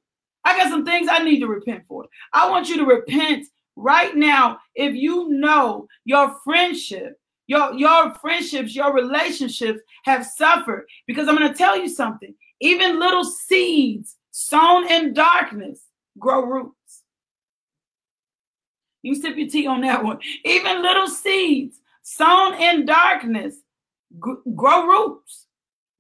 I 0.44 0.57
got 0.57 0.68
some 0.68 0.85
things 0.85 1.09
I 1.09 1.20
need 1.20 1.38
to 1.40 1.46
repent 1.46 1.85
for. 1.87 2.07
I 2.33 2.50
want 2.50 2.68
you 2.68 2.79
to 2.79 2.85
repent 2.85 3.46
right 3.76 4.16
now 4.16 4.59
if 4.74 4.94
you 4.94 5.29
know 5.29 5.87
your 6.05 6.35
friendship 6.42 7.20
your 7.46 7.74
your 7.74 8.14
friendships 8.14 8.74
your 8.74 8.94
relationships 8.94 9.81
have 10.05 10.24
suffered 10.24 10.87
because 11.07 11.29
i'm 11.29 11.37
going 11.37 11.46
to 11.46 11.57
tell 11.57 11.76
you 11.79 11.87
something 11.87 12.35
even 12.62 12.98
little 12.98 13.22
seeds 13.22 14.16
sown 14.31 14.90
in 14.90 15.12
darkness 15.12 15.83
grow 16.18 16.42
roots 16.42 16.74
you 19.07 19.14
sip 19.14 19.37
your 19.37 19.49
tea 19.49 19.66
on 19.66 19.81
that 19.81 20.03
one 20.03 20.19
even 20.45 20.83
little 20.83 21.09
seeds 21.09 21.81
sown 22.03 22.55
in 22.55 22.85
darkness 22.85 23.57
grow 24.21 24.87
roots 24.87 25.47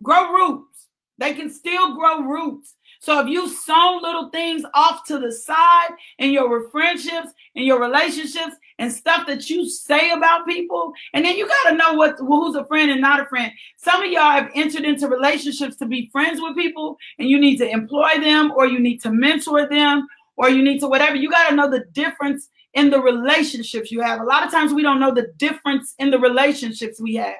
grow 0.02 0.32
roots 0.32 0.88
they 1.18 1.32
can 1.32 1.50
still 1.50 1.96
grow 1.96 2.20
roots 2.20 2.74
so 3.00 3.20
if 3.20 3.28
you 3.28 3.48
sown 3.48 4.02
little 4.02 4.30
things 4.30 4.64
off 4.74 5.04
to 5.04 5.18
the 5.18 5.30
side 5.30 5.90
in 6.18 6.32
your 6.32 6.68
friendships 6.70 7.28
and 7.54 7.64
your 7.64 7.80
relationships 7.80 8.56
and 8.78 8.92
stuff 8.92 9.26
that 9.26 9.48
you 9.48 9.68
say 9.68 10.10
about 10.10 10.46
people, 10.46 10.92
and 11.14 11.24
then 11.24 11.36
you 11.36 11.46
got 11.46 11.70
to 11.70 11.76
know 11.76 11.94
what 11.94 12.16
who's 12.18 12.56
a 12.56 12.64
friend 12.66 12.90
and 12.90 13.00
not 13.00 13.20
a 13.20 13.26
friend. 13.26 13.52
Some 13.76 14.02
of 14.02 14.10
y'all 14.10 14.32
have 14.32 14.50
entered 14.54 14.84
into 14.84 15.08
relationships 15.08 15.76
to 15.76 15.86
be 15.86 16.10
friends 16.10 16.40
with 16.40 16.56
people, 16.56 16.96
and 17.18 17.28
you 17.28 17.38
need 17.38 17.58
to 17.58 17.68
employ 17.68 18.18
them, 18.18 18.52
or 18.56 18.66
you 18.66 18.78
need 18.78 19.00
to 19.02 19.10
mentor 19.10 19.68
them, 19.68 20.06
or 20.36 20.50
you 20.50 20.62
need 20.62 20.80
to 20.80 20.88
whatever. 20.88 21.16
You 21.16 21.30
got 21.30 21.48
to 21.48 21.54
know 21.54 21.70
the 21.70 21.84
difference 21.92 22.48
in 22.76 22.90
the 22.90 23.00
relationships 23.00 23.90
you 23.90 24.00
have. 24.00 24.20
A 24.20 24.24
lot 24.24 24.44
of 24.44 24.52
times 24.52 24.72
we 24.72 24.82
don't 24.82 25.00
know 25.00 25.12
the 25.12 25.32
difference 25.38 25.94
in 25.98 26.10
the 26.10 26.18
relationships 26.18 27.00
we 27.00 27.14
have. 27.16 27.34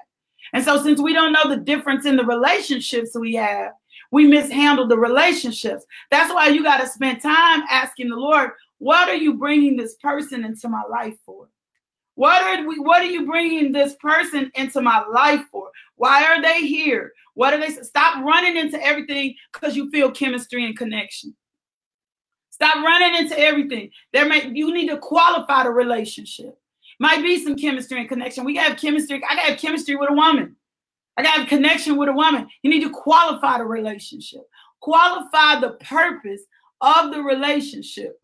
And 0.53 0.65
so, 0.65 0.83
since 0.83 1.01
we 1.01 1.13
don't 1.13 1.33
know 1.33 1.49
the 1.49 1.59
difference 1.59 2.07
in 2.07 2.17
the 2.17 2.25
relationships 2.25 3.11
we 3.15 3.35
have, 3.35 3.73
we 4.11 4.27
mishandle 4.27 4.89
the 4.89 4.99
relationships. 4.99 5.85
That's 6.11 6.33
why 6.33 6.49
you 6.49 6.63
got 6.63 6.79
to 6.79 6.89
spend 6.89 7.21
time 7.21 7.63
asking 7.71 8.09
the 8.09 8.17
Lord, 8.17 8.51
what 8.79 9.09
are 9.09 9.17
you 9.17 9.35
bringing 9.35 9.77
this 9.77 9.95
person 9.97 10.45
into 10.45 10.69
my 10.69 10.83
life 10.91 11.17
for? 11.27 11.49
What 12.15 12.43
are 12.43 12.67
we 12.67 12.79
what 12.79 13.03
are 13.03 13.11
you 13.11 13.27
bringing 13.27 13.73
this 13.73 13.95
person 13.97 14.51
into 14.55 14.81
my 14.81 15.05
life 15.13 15.45
for? 15.53 15.71
Why 15.97 16.25
are 16.25 16.41
they 16.41 16.67
here? 16.67 17.13
What 17.35 17.53
are 17.53 17.61
they 17.61 17.71
stop 17.71 18.25
running 18.25 18.57
into 18.57 18.83
everything 18.83 19.35
because 19.53 19.77
you 19.77 19.91
feel 19.91 20.11
chemistry 20.11 20.65
and 20.65 20.77
connection. 20.79 21.37
Stop 22.57 22.77
running 22.77 23.17
into 23.21 23.39
everything. 23.39 23.91
There 24.15 24.27
may 24.27 24.49
you 24.49 24.73
need 24.73 24.89
to 24.89 24.97
qualify 24.97 25.65
the 25.65 25.71
relationship. 25.71 26.57
Might 26.99 27.21
be 27.21 27.45
some 27.45 27.55
chemistry 27.55 28.01
and 28.01 28.09
connection. 28.09 28.47
We 28.47 28.57
have 28.57 28.79
chemistry. 28.79 29.23
I 29.29 29.37
got 29.37 29.59
chemistry 29.59 29.95
with 29.95 30.09
a 30.09 30.15
woman. 30.15 30.57
I 31.19 31.23
got 31.23 31.41
a 31.41 31.47
connection 31.47 31.99
with 31.99 32.09
a 32.09 32.15
woman. 32.15 32.49
You 32.63 32.71
need 32.71 32.83
to 32.83 32.89
qualify 32.89 33.59
the 33.59 33.67
relationship, 33.67 34.41
qualify 34.81 35.61
the 35.61 35.73
purpose 35.81 36.41
of 36.81 37.13
the 37.13 37.21
relationship, 37.23 38.19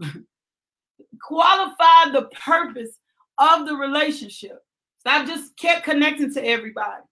qualify 1.20 2.12
the 2.12 2.30
purpose 2.42 3.00
of 3.36 3.66
the 3.66 3.76
relationship. 3.76 4.64
Stop 5.00 5.26
just 5.26 5.54
kept 5.58 5.84
connecting 5.84 6.32
to 6.32 6.42
everybody. 6.42 7.02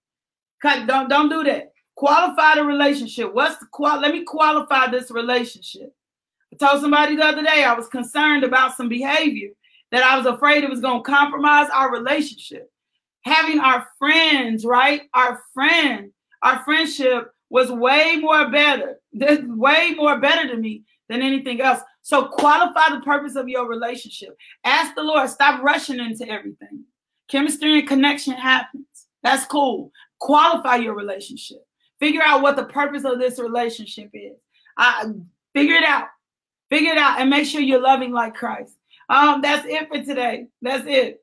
Don't 0.62 1.11
don't 1.11 1.28
do 1.28 1.44
that. 1.44 1.74
Qualify 1.96 2.54
the 2.54 2.64
relationship. 2.64 3.35
What's 3.35 3.59
the 3.59 3.66
qual? 3.70 4.00
Let 4.00 4.14
me 4.14 4.24
qualify 4.24 4.90
this 4.90 5.11
relationship. 5.11 5.94
I 6.53 6.57
told 6.57 6.81
somebody 6.81 7.17
the 7.17 7.25
other 7.25 7.43
day 7.43 7.65
I 7.65 7.75
was 7.75 7.89
concerned 7.89 8.45
about 8.45 8.77
some 8.77 8.89
behavior 8.89 9.51
that 9.93 10.03
I 10.03 10.17
was 10.17 10.27
afraid 10.27 10.65
it 10.65 10.71
was 10.71 10.81
going 10.81 11.03
to 11.03 11.11
compromise 11.11 11.69
our 11.73 11.93
relationship 11.93 12.71
having 13.23 13.61
our 13.61 13.87
friends, 13.99 14.65
right? 14.65 15.03
Our 15.15 15.43
friend, 15.53 16.11
our 16.43 16.63
friendship 16.65 17.31
was 17.51 17.71
way 17.71 18.17
more 18.17 18.51
better, 18.51 19.01
way 19.13 19.95
more 19.97 20.19
better 20.19 20.49
to 20.49 20.57
me 20.57 20.85
than 21.09 21.23
anything 21.23 21.61
else. 21.61 21.81
So 22.03 22.27
qualify 22.27 22.95
the 22.95 23.03
purpose 23.03 23.37
of 23.37 23.49
your 23.49 23.69
relationship. 23.69 24.37
Ask 24.65 24.95
the 24.95 25.03
Lord, 25.03 25.29
stop 25.29 25.63
rushing 25.63 25.99
into 25.99 26.29
everything. 26.29 26.85
Chemistry 27.29 27.79
and 27.79 27.89
connection 27.89 28.33
happens. 28.35 28.87
That's 29.23 29.45
cool. 29.47 29.93
Qualify 30.19 30.77
your 30.77 30.95
relationship. 30.95 31.65
Figure 31.99 32.23
out 32.23 32.43
what 32.43 32.57
the 32.57 32.65
purpose 32.65 33.05
of 33.05 33.19
this 33.19 33.39
relationship 33.39 34.11
is. 34.15 34.39
I 34.77 35.05
figure 35.53 35.77
it 35.77 35.85
out. 35.85 36.07
Figure 36.70 36.92
it 36.92 36.98
out 36.98 37.20
and 37.20 37.28
make 37.28 37.46
sure 37.46 37.61
you're 37.61 37.83
loving 37.83 38.12
like 38.12 38.35
Christ. 38.35 38.74
Um, 39.09 39.42
that's 39.42 39.66
it 39.66 39.88
for 39.88 40.02
today. 40.02 40.46
That's 40.62 40.87
it. 40.87 41.22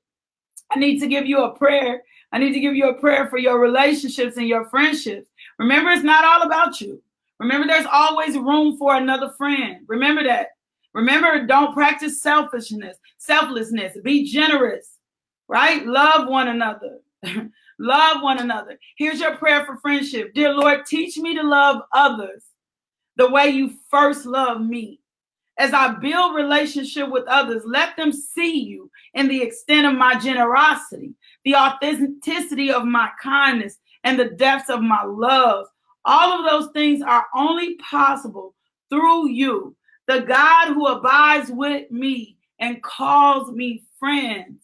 I 0.71 0.79
need 0.79 0.99
to 0.99 1.07
give 1.07 1.25
you 1.25 1.43
a 1.43 1.55
prayer. 1.55 2.03
I 2.31 2.39
need 2.39 2.53
to 2.53 2.59
give 2.59 2.75
you 2.75 2.89
a 2.89 2.99
prayer 2.99 3.27
for 3.29 3.37
your 3.37 3.59
relationships 3.59 4.35
and 4.35 4.47
your 4.47 4.65
friendships. 4.69 5.29
Remember, 5.57 5.91
it's 5.91 6.03
not 6.03 6.25
all 6.25 6.41
about 6.41 6.81
you. 6.81 7.01
Remember, 7.39 7.67
there's 7.67 7.85
always 7.91 8.37
room 8.37 8.77
for 8.77 8.95
another 8.95 9.29
friend. 9.37 9.85
Remember 9.87 10.23
that. 10.23 10.49
Remember, 10.93 11.45
don't 11.45 11.73
practice 11.73 12.21
selfishness, 12.21 12.97
selflessness. 13.17 13.97
Be 14.03 14.25
generous, 14.25 14.97
right? 15.47 15.85
Love 15.85 16.27
one 16.27 16.47
another. 16.47 16.99
love 17.79 18.21
one 18.21 18.39
another. 18.39 18.77
Here's 18.97 19.19
your 19.19 19.37
prayer 19.37 19.65
for 19.65 19.77
friendship. 19.77 20.33
Dear 20.33 20.53
Lord, 20.53 20.85
teach 20.85 21.17
me 21.17 21.35
to 21.35 21.43
love 21.43 21.83
others 21.93 22.43
the 23.15 23.29
way 23.29 23.49
you 23.49 23.75
first 23.89 24.25
loved 24.25 24.65
me. 24.65 24.99
As 25.57 25.73
I 25.73 25.95
build 25.95 26.35
relationship 26.35 27.09
with 27.09 27.25
others, 27.27 27.63
let 27.65 27.95
them 27.97 28.11
see 28.11 28.59
you 28.59 28.91
in 29.15 29.27
the 29.27 29.41
extent 29.41 29.87
of 29.87 29.95
my 29.95 30.17
generosity, 30.19 31.15
the 31.45 31.55
authenticity 31.55 32.71
of 32.71 32.85
my 32.85 33.09
kindness, 33.21 33.79
and 34.03 34.19
the 34.19 34.29
depths 34.29 34.69
of 34.69 34.81
my 34.81 35.03
love. 35.03 35.65
All 36.05 36.39
of 36.39 36.49
those 36.49 36.71
things 36.73 37.01
are 37.01 37.25
only 37.35 37.75
possible 37.75 38.53
through 38.89 39.29
you, 39.29 39.75
the 40.07 40.21
God 40.21 40.73
who 40.73 40.87
abides 40.87 41.49
with 41.49 41.89
me 41.91 42.37
and 42.59 42.81
calls 42.83 43.51
me 43.51 43.83
friends. 43.99 44.61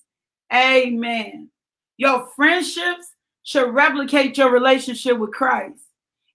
Amen. 0.53 1.49
Your 1.97 2.27
friendships 2.35 3.07
should 3.43 3.73
replicate 3.73 4.37
your 4.37 4.51
relationship 4.51 5.17
with 5.17 5.31
Christ. 5.31 5.81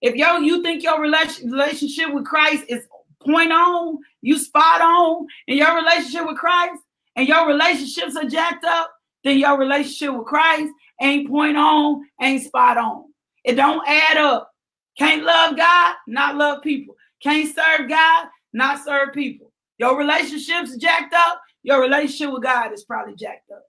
If 0.00 0.14
yo 0.14 0.38
you 0.38 0.62
think 0.62 0.82
your 0.82 1.00
relationship 1.00 2.12
with 2.12 2.24
Christ 2.24 2.64
is 2.68 2.86
point 3.24 3.52
on, 3.52 3.98
you 4.22 4.38
spot 4.38 4.80
on 4.80 5.26
in 5.46 5.56
your 5.58 5.76
relationship 5.76 6.26
with 6.26 6.36
Christ, 6.36 6.82
and 7.16 7.26
your 7.26 7.46
relationships 7.46 8.16
are 8.16 8.28
jacked 8.28 8.64
up, 8.64 8.92
then 9.24 9.38
your 9.38 9.58
relationship 9.58 10.14
with 10.16 10.26
Christ 10.26 10.72
ain't 11.00 11.28
point 11.28 11.56
on, 11.56 12.04
ain't 12.20 12.44
spot 12.44 12.78
on. 12.78 13.04
It 13.44 13.54
don't 13.54 13.86
add 13.88 14.16
up. 14.16 14.50
Can't 14.98 15.24
love 15.24 15.56
God, 15.56 15.94
not 16.06 16.36
love 16.36 16.62
people. 16.62 16.96
Can't 17.22 17.52
serve 17.54 17.88
God, 17.88 18.28
not 18.52 18.84
serve 18.84 19.12
people. 19.12 19.52
Your 19.78 19.96
relationships 19.96 20.76
jacked 20.76 21.14
up, 21.14 21.40
your 21.62 21.80
relationship 21.80 22.32
with 22.32 22.42
God 22.42 22.72
is 22.72 22.84
probably 22.84 23.14
jacked 23.14 23.50
up. 23.50 23.64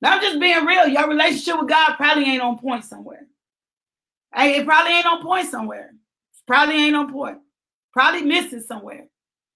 Now 0.00 0.14
I'm 0.14 0.20
just 0.20 0.40
being 0.40 0.64
real. 0.64 0.86
Your 0.86 1.08
relationship 1.08 1.58
with 1.60 1.68
God 1.68 1.94
probably 1.96 2.24
ain't 2.24 2.42
on 2.42 2.58
point 2.58 2.84
somewhere. 2.84 3.26
Hey, 4.34 4.58
it 4.58 4.66
probably 4.66 4.92
ain't 4.92 5.06
on 5.06 5.22
point 5.22 5.48
somewhere. 5.48 5.92
Probably 6.46 6.76
ain't 6.76 6.96
on 6.96 7.12
point. 7.12 7.38
Probably 7.96 8.20
missing 8.20 8.60
somewhere. 8.60 9.08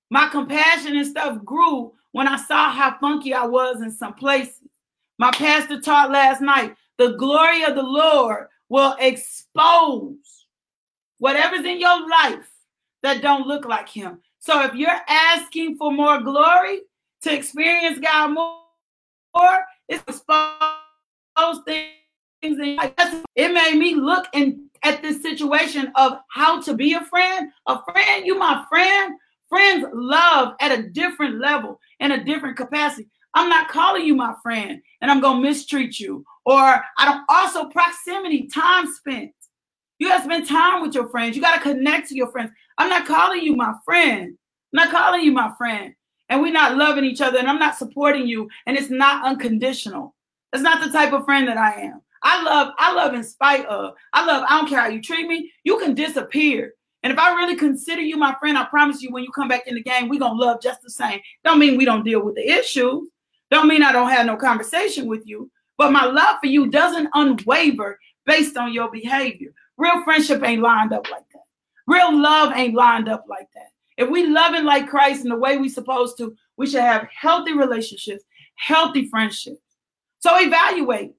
My 0.09 0.26
compassion 0.28 0.97
and 0.97 1.07
stuff 1.07 1.45
grew 1.45 1.93
when 2.12 2.26
I 2.26 2.38
saw 2.38 2.70
how 2.70 2.97
funky 2.99 3.34
I 3.34 3.45
was 3.45 3.82
in 3.82 3.91
some 3.91 4.14
places. 4.14 4.70
My 5.18 5.30
pastor 5.30 5.78
taught 5.78 6.11
last 6.11 6.41
night 6.41 6.74
the 6.97 7.11
glory 7.16 7.64
of 7.64 7.74
the 7.74 7.82
Lord 7.82 8.47
will 8.70 8.97
expose 8.99 10.47
whatever's 11.18 11.66
in 11.66 11.80
your 11.80 12.09
life 12.09 12.51
that 13.03 13.20
don't 13.20 13.47
look 13.47 13.66
like 13.66 13.91
him. 13.91 14.20
So 14.38 14.64
if 14.64 14.74
you're 14.74 15.03
asking 15.07 15.76
for 15.76 15.93
more 15.93 16.22
glory 16.22 16.80
to 17.20 17.34
experience 17.34 17.99
God 17.99 18.28
more, 18.28 19.66
it's 19.86 20.03
expose 20.09 21.59
things. 21.66 21.91
It 22.43 23.53
made 23.53 23.76
me 23.76 23.97
look 23.97 24.28
in, 24.32 24.69
at 24.84 25.02
this 25.02 25.22
situation 25.22 25.92
of 25.96 26.18
how 26.30 26.60
to 26.62 26.74
be 26.74 26.94
a 26.94 27.04
friend. 27.04 27.50
A 27.66 27.80
friend, 27.84 28.26
you 28.26 28.38
my 28.38 28.64
friend. 28.68 29.14
Friends 29.48 29.84
love 29.92 30.54
at 30.60 30.78
a 30.78 30.88
different 30.90 31.40
level 31.40 31.80
in 31.98 32.12
a 32.12 32.24
different 32.24 32.56
capacity. 32.56 33.08
I'm 33.34 33.48
not 33.48 33.68
calling 33.68 34.04
you 34.04 34.14
my 34.14 34.34
friend 34.42 34.80
and 35.00 35.10
I'm 35.10 35.20
to 35.20 35.34
mistreat 35.34 35.98
you. 36.00 36.24
Or 36.44 36.60
I 36.60 37.04
don't 37.04 37.24
also 37.28 37.66
proximity, 37.68 38.46
time 38.46 38.90
spent. 38.92 39.32
You 39.98 40.08
got 40.08 40.18
to 40.18 40.24
spend 40.24 40.48
time 40.48 40.82
with 40.82 40.94
your 40.94 41.08
friends. 41.08 41.36
You 41.36 41.42
got 41.42 41.56
to 41.56 41.62
connect 41.62 42.08
to 42.08 42.16
your 42.16 42.30
friends. 42.30 42.50
I'm 42.78 42.88
not 42.88 43.06
calling 43.06 43.42
you 43.42 43.54
my 43.54 43.74
friend. 43.84 44.36
I'm 44.72 44.84
not 44.84 44.90
calling 44.90 45.22
you 45.22 45.32
my 45.32 45.52
friend. 45.58 45.94
And 46.28 46.40
we're 46.40 46.52
not 46.52 46.76
loving 46.76 47.04
each 47.04 47.20
other 47.20 47.38
and 47.38 47.48
I'm 47.48 47.58
not 47.58 47.76
supporting 47.76 48.26
you. 48.26 48.48
And 48.66 48.76
it's 48.76 48.90
not 48.90 49.24
unconditional. 49.24 50.14
That's 50.52 50.62
not 50.62 50.82
the 50.82 50.90
type 50.90 51.12
of 51.12 51.24
friend 51.24 51.46
that 51.48 51.58
I 51.58 51.72
am. 51.82 52.00
I 52.22 52.42
love, 52.42 52.74
I 52.78 52.92
love 52.92 53.14
in 53.14 53.24
spite 53.24 53.64
of. 53.66 53.94
I 54.12 54.24
love, 54.24 54.44
I 54.48 54.58
don't 54.58 54.68
care 54.68 54.80
how 54.80 54.88
you 54.88 55.00
treat 55.00 55.26
me. 55.26 55.52
You 55.64 55.78
can 55.78 55.94
disappear. 55.94 56.74
And 57.02 57.12
if 57.12 57.18
I 57.18 57.34
really 57.34 57.56
consider 57.56 58.02
you 58.02 58.16
my 58.16 58.36
friend, 58.38 58.58
I 58.58 58.64
promise 58.66 59.00
you 59.00 59.10
when 59.10 59.24
you 59.24 59.30
come 59.32 59.48
back 59.48 59.66
in 59.66 59.74
the 59.74 59.82
game, 59.82 60.08
we're 60.08 60.20
gonna 60.20 60.38
love 60.38 60.60
just 60.60 60.82
the 60.82 60.90
same. 60.90 61.20
Don't 61.44 61.58
mean 61.58 61.78
we 61.78 61.86
don't 61.86 62.04
deal 62.04 62.22
with 62.22 62.34
the 62.34 62.46
issues. 62.46 63.08
Don't 63.50 63.68
mean 63.68 63.82
I 63.82 63.92
don't 63.92 64.10
have 64.10 64.26
no 64.26 64.36
conversation 64.36 65.06
with 65.06 65.26
you. 65.26 65.50
But 65.78 65.92
my 65.92 66.04
love 66.04 66.36
for 66.40 66.46
you 66.46 66.68
doesn't 66.68 67.08
unwaver 67.14 67.98
based 68.26 68.56
on 68.58 68.74
your 68.74 68.90
behavior. 68.90 69.52
Real 69.78 70.04
friendship 70.04 70.42
ain't 70.44 70.62
lined 70.62 70.92
up 70.92 71.10
like 71.10 71.24
that. 71.32 71.40
Real 71.86 72.20
love 72.20 72.52
ain't 72.54 72.74
lined 72.74 73.08
up 73.08 73.24
like 73.28 73.48
that. 73.54 73.70
If 73.96 74.10
we 74.10 74.26
loving 74.26 74.64
like 74.64 74.88
Christ 74.88 75.24
in 75.24 75.30
the 75.30 75.36
way 75.36 75.56
we 75.56 75.68
supposed 75.68 76.18
to, 76.18 76.34
we 76.56 76.66
should 76.66 76.82
have 76.82 77.08
healthy 77.18 77.54
relationships, 77.54 78.22
healthy 78.56 79.08
friendships. 79.08 79.60
So 80.20 80.30
evaluate. 80.38 81.12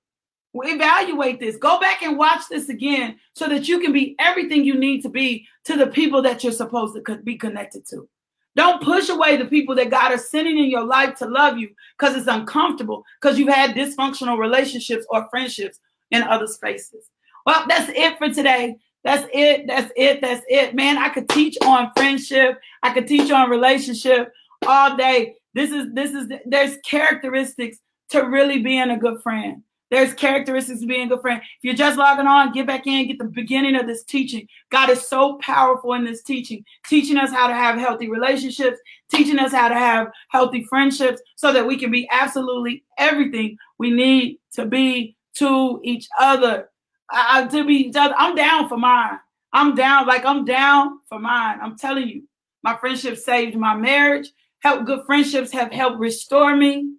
Evaluate 0.53 1.39
this. 1.39 1.55
Go 1.55 1.79
back 1.79 2.03
and 2.03 2.17
watch 2.17 2.41
this 2.49 2.69
again 2.69 3.17
so 3.33 3.47
that 3.47 3.67
you 3.67 3.79
can 3.79 3.93
be 3.93 4.15
everything 4.19 4.65
you 4.65 4.77
need 4.77 5.01
to 5.01 5.09
be 5.09 5.47
to 5.65 5.77
the 5.77 5.87
people 5.87 6.21
that 6.21 6.43
you're 6.43 6.51
supposed 6.51 6.95
to 6.95 7.17
be 7.17 7.37
connected 7.37 7.85
to. 7.87 8.07
Don't 8.55 8.83
push 8.83 9.07
away 9.07 9.37
the 9.37 9.45
people 9.45 9.75
that 9.75 9.89
God 9.89 10.11
is 10.11 10.29
sending 10.29 10.57
in 10.57 10.69
your 10.69 10.83
life 10.83 11.15
to 11.19 11.25
love 11.25 11.57
you 11.57 11.69
because 11.97 12.17
it's 12.17 12.27
uncomfortable 12.27 13.05
because 13.21 13.39
you've 13.39 13.53
had 13.53 13.75
dysfunctional 13.75 14.37
relationships 14.37 15.05
or 15.09 15.29
friendships 15.29 15.79
in 16.11 16.23
other 16.23 16.47
spaces. 16.47 17.09
Well, 17.45 17.63
that's 17.67 17.89
it 17.95 18.17
for 18.17 18.29
today. 18.29 18.75
That's 19.03 19.27
it. 19.33 19.67
That's 19.67 19.91
it. 19.95 20.21
That's 20.21 20.45
it. 20.49 20.75
Man, 20.75 20.97
I 20.97 21.09
could 21.09 21.29
teach 21.29 21.57
on 21.63 21.91
friendship. 21.95 22.59
I 22.83 22.93
could 22.93 23.07
teach 23.07 23.31
on 23.31 23.49
relationship 23.49 24.31
all 24.67 24.95
day. 24.95 25.35
This 25.53 25.71
is 25.71 25.93
this 25.93 26.11
is 26.11 26.31
there's 26.45 26.77
characteristics 26.85 27.77
to 28.09 28.21
really 28.23 28.61
being 28.61 28.91
a 28.91 28.97
good 28.97 29.21
friend. 29.21 29.63
There's 29.91 30.13
characteristics 30.13 30.81
of 30.81 30.87
being 30.87 31.07
a 31.07 31.09
good 31.09 31.21
friend. 31.21 31.41
If 31.41 31.63
you're 31.63 31.73
just 31.73 31.97
logging 31.97 32.25
on, 32.25 32.53
get 32.53 32.65
back 32.65 32.87
in, 32.87 33.07
get 33.07 33.19
the 33.19 33.25
beginning 33.25 33.75
of 33.75 33.87
this 33.87 34.05
teaching. 34.05 34.47
God 34.69 34.89
is 34.89 35.05
so 35.05 35.37
powerful 35.41 35.93
in 35.93 36.05
this 36.05 36.23
teaching, 36.23 36.63
teaching 36.87 37.17
us 37.17 37.29
how 37.29 37.47
to 37.47 37.53
have 37.53 37.77
healthy 37.77 38.09
relationships, 38.09 38.79
teaching 39.13 39.37
us 39.37 39.51
how 39.51 39.67
to 39.67 39.75
have 39.75 40.07
healthy 40.29 40.63
friendships 40.63 41.21
so 41.35 41.51
that 41.51 41.67
we 41.67 41.77
can 41.77 41.91
be 41.91 42.07
absolutely 42.09 42.85
everything 42.97 43.57
we 43.77 43.91
need 43.91 44.39
to 44.53 44.65
be 44.65 45.17
to 45.35 45.81
each 45.83 46.07
other. 46.17 46.69
I, 47.09 47.45
to 47.47 47.65
be 47.65 47.73
each 47.73 47.95
other. 47.97 48.15
I'm 48.17 48.33
down 48.33 48.69
for 48.69 48.77
mine. 48.77 49.19
I'm 49.51 49.75
down, 49.75 50.07
like 50.07 50.23
I'm 50.23 50.45
down 50.45 50.99
for 51.09 51.19
mine. 51.19 51.59
I'm 51.61 51.77
telling 51.77 52.07
you, 52.07 52.23
my 52.63 52.77
friendship 52.77 53.17
saved 53.17 53.57
my 53.57 53.75
marriage. 53.75 54.29
Help 54.59 54.85
good 54.85 55.05
friendships 55.05 55.51
have 55.51 55.73
helped 55.73 55.99
restore 55.99 56.55
me 56.55 56.93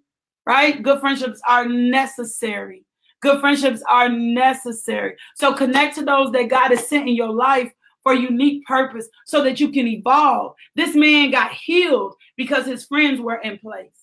right? 0.45 0.81
Good 0.81 0.99
friendships 0.99 1.41
are 1.47 1.67
necessary. 1.67 2.85
Good 3.21 3.39
friendships 3.39 3.81
are 3.89 4.09
necessary. 4.09 5.15
So 5.35 5.53
connect 5.53 5.95
to 5.95 6.03
those 6.03 6.31
that 6.33 6.49
God 6.49 6.69
has 6.71 6.87
sent 6.87 7.07
in 7.07 7.15
your 7.15 7.31
life 7.31 7.71
for 8.03 8.13
unique 8.13 8.65
purpose 8.65 9.07
so 9.25 9.43
that 9.43 9.59
you 9.59 9.69
can 9.69 9.87
evolve. 9.87 10.55
This 10.75 10.95
man 10.95 11.31
got 11.31 11.51
healed 11.53 12.15
because 12.35 12.65
his 12.65 12.85
friends 12.85 13.21
were 13.21 13.37
in 13.37 13.57
place. 13.59 14.02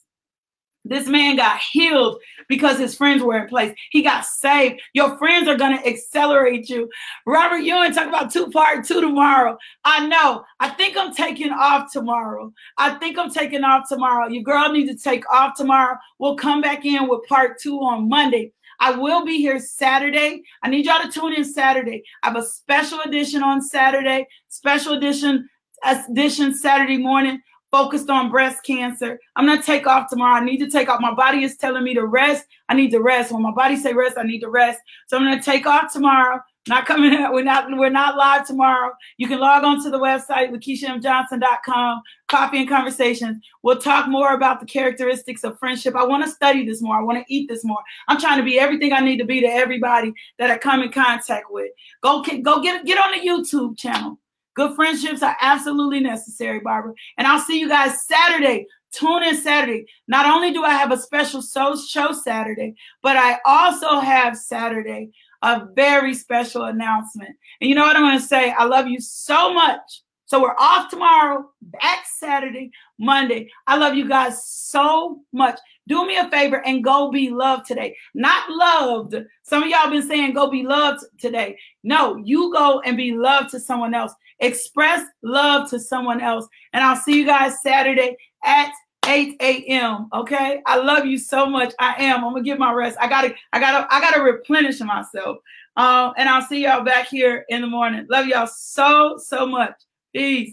This 0.84 1.06
man 1.06 1.36
got 1.36 1.60
healed 1.60 2.20
because 2.48 2.78
his 2.78 2.94
friends 2.94 3.22
were 3.22 3.36
in 3.36 3.48
place. 3.48 3.74
He 3.90 4.02
got 4.02 4.24
saved. 4.24 4.80
Your 4.94 5.16
friends 5.18 5.46
are 5.46 5.56
going 5.56 5.76
to 5.76 5.86
accelerate 5.86 6.70
you. 6.70 6.88
Robert 7.26 7.58
Ewing 7.58 7.92
talk 7.92 8.08
about 8.08 8.32
two 8.32 8.48
part 8.50 8.86
two 8.86 9.00
tomorrow. 9.00 9.58
I 9.84 10.06
know. 10.06 10.44
I 10.58 10.70
think 10.70 10.96
I'm 10.96 11.14
taking 11.14 11.52
off 11.52 11.92
tomorrow. 11.92 12.52
I 12.78 12.94
think 12.94 13.18
I'm 13.18 13.30
taking 13.30 13.62
off 13.62 13.88
tomorrow. 13.88 14.28
Your 14.28 14.42
girl 14.42 14.72
needs 14.72 14.90
to 14.90 15.10
take 15.10 15.30
off 15.30 15.54
tomorrow. 15.54 15.96
We'll 16.18 16.36
come 16.36 16.62
back 16.62 16.84
in 16.86 17.08
with 17.08 17.28
part 17.28 17.58
two 17.60 17.78
on 17.80 18.08
Monday. 18.08 18.52
I 18.80 18.92
will 18.92 19.26
be 19.26 19.36
here 19.36 19.58
Saturday. 19.58 20.42
I 20.62 20.70
need 20.70 20.86
y'all 20.86 21.02
to 21.02 21.10
tune 21.10 21.34
in 21.34 21.44
Saturday. 21.44 22.02
I 22.22 22.28
have 22.28 22.36
a 22.36 22.42
special 22.42 23.00
edition 23.02 23.42
on 23.42 23.60
Saturday, 23.60 24.26
special 24.48 24.94
edition 24.94 25.48
edition 25.84 26.54
Saturday 26.54 26.98
morning 26.98 27.40
focused 27.70 28.10
on 28.10 28.30
breast 28.30 28.64
cancer. 28.64 29.18
I'm 29.36 29.46
gonna 29.46 29.62
take 29.62 29.86
off 29.86 30.10
tomorrow. 30.10 30.40
I 30.40 30.44
need 30.44 30.58
to 30.58 30.70
take 30.70 30.88
off. 30.88 31.00
My 31.00 31.14
body 31.14 31.44
is 31.44 31.56
telling 31.56 31.84
me 31.84 31.94
to 31.94 32.06
rest. 32.06 32.46
I 32.68 32.74
need 32.74 32.90
to 32.90 33.00
rest. 33.00 33.32
When 33.32 33.42
my 33.42 33.52
body 33.52 33.76
say 33.76 33.92
rest, 33.92 34.18
I 34.18 34.22
need 34.22 34.40
to 34.40 34.50
rest. 34.50 34.80
So 35.06 35.16
I'm 35.16 35.24
gonna 35.24 35.42
take 35.42 35.66
off 35.66 35.92
tomorrow. 35.92 36.40
Not 36.68 36.84
coming 36.84 37.14
out. 37.14 37.32
We're 37.32 37.42
not. 37.42 37.70
We're 37.70 37.88
not 37.88 38.16
live 38.16 38.46
tomorrow. 38.46 38.92
You 39.16 39.26
can 39.26 39.40
log 39.40 39.64
on 39.64 39.82
to 39.82 39.90
the 39.90 39.98
website 39.98 40.50
with 40.50 40.60
KeishaMJohnson.com. 40.60 42.02
Coffee 42.28 42.58
and 42.58 42.68
conversations. 42.68 43.42
We'll 43.62 43.80
talk 43.80 44.08
more 44.08 44.34
about 44.34 44.60
the 44.60 44.66
characteristics 44.66 45.42
of 45.42 45.58
friendship. 45.58 45.96
I 45.96 46.04
want 46.04 46.22
to 46.24 46.30
study 46.30 46.66
this 46.66 46.82
more. 46.82 46.96
I 46.96 47.02
want 47.02 47.18
to 47.18 47.34
eat 47.34 47.48
this 47.48 47.64
more. 47.64 47.80
I'm 48.08 48.20
trying 48.20 48.38
to 48.38 48.44
be 48.44 48.60
everything 48.60 48.92
I 48.92 49.00
need 49.00 49.16
to 49.18 49.24
be 49.24 49.40
to 49.40 49.46
everybody 49.46 50.12
that 50.38 50.50
I 50.50 50.58
come 50.58 50.82
in 50.82 50.92
contact 50.92 51.46
with. 51.50 51.70
Go 52.02 52.22
go 52.22 52.62
get 52.62 52.84
get 52.84 52.98
on 52.98 53.18
the 53.18 53.26
YouTube 53.26 53.78
channel. 53.78 54.19
Good 54.54 54.74
friendships 54.74 55.22
are 55.22 55.36
absolutely 55.40 56.00
necessary, 56.00 56.60
Barbara. 56.60 56.92
And 57.16 57.26
I'll 57.26 57.40
see 57.40 57.60
you 57.60 57.68
guys 57.68 58.06
Saturday. 58.06 58.66
Tune 58.92 59.22
in 59.22 59.36
Saturday. 59.36 59.86
Not 60.08 60.26
only 60.26 60.52
do 60.52 60.64
I 60.64 60.70
have 60.70 60.90
a 60.90 60.96
special 60.96 61.42
show 61.42 62.12
Saturday, 62.12 62.74
but 63.02 63.16
I 63.16 63.38
also 63.44 64.00
have 64.00 64.36
Saturday 64.36 65.10
a 65.42 65.66
very 65.74 66.14
special 66.14 66.64
announcement. 66.64 67.30
And 67.60 67.68
you 67.68 67.74
know 67.74 67.82
what 67.82 67.96
I'm 67.96 68.02
going 68.02 68.18
to 68.18 68.24
say? 68.24 68.50
I 68.50 68.64
love 68.64 68.88
you 68.88 69.00
so 69.00 69.54
much. 69.54 69.80
So 70.26 70.40
we're 70.40 70.54
off 70.58 70.90
tomorrow, 70.90 71.50
back 71.60 72.04
Saturday, 72.06 72.70
Monday. 73.00 73.50
I 73.66 73.76
love 73.76 73.94
you 73.94 74.08
guys 74.08 74.44
so 74.44 75.22
much. 75.32 75.58
Do 75.88 76.06
me 76.06 76.16
a 76.16 76.30
favor 76.30 76.64
and 76.64 76.84
go 76.84 77.10
be 77.10 77.30
loved 77.30 77.66
today. 77.66 77.96
Not 78.14 78.48
loved. 78.50 79.16
Some 79.42 79.64
of 79.64 79.68
y'all 79.68 79.90
been 79.90 80.06
saying 80.06 80.34
go 80.34 80.48
be 80.48 80.62
loved 80.62 81.04
today. 81.18 81.58
No, 81.82 82.16
you 82.16 82.52
go 82.52 82.80
and 82.84 82.96
be 82.96 83.12
loved 83.12 83.50
to 83.50 83.60
someone 83.60 83.94
else. 83.94 84.12
Express 84.38 85.04
love 85.22 85.68
to 85.70 85.80
someone 85.80 86.20
else. 86.20 86.46
And 86.72 86.84
I'll 86.84 86.96
see 86.96 87.18
you 87.18 87.26
guys 87.26 87.62
Saturday 87.62 88.16
at 88.44 88.70
8 89.06 89.36
a.m. 89.40 90.08
Okay. 90.12 90.62
I 90.66 90.76
love 90.76 91.06
you 91.06 91.18
so 91.18 91.46
much. 91.46 91.72
I 91.78 91.94
am. 92.04 92.24
I'm 92.24 92.32
gonna 92.32 92.44
get 92.44 92.58
my 92.58 92.72
rest. 92.72 92.96
I 93.00 93.08
gotta, 93.08 93.34
I 93.52 93.58
gotta, 93.58 93.92
I 93.92 94.00
gotta 94.00 94.22
replenish 94.22 94.80
myself. 94.80 95.38
Um, 95.76 96.12
and 96.16 96.28
I'll 96.28 96.42
see 96.42 96.64
y'all 96.64 96.84
back 96.84 97.08
here 97.08 97.44
in 97.48 97.62
the 97.62 97.66
morning. 97.66 98.06
Love 98.10 98.26
y'all 98.26 98.46
so, 98.46 99.16
so 99.18 99.46
much. 99.46 99.74
Peace. 100.14 100.52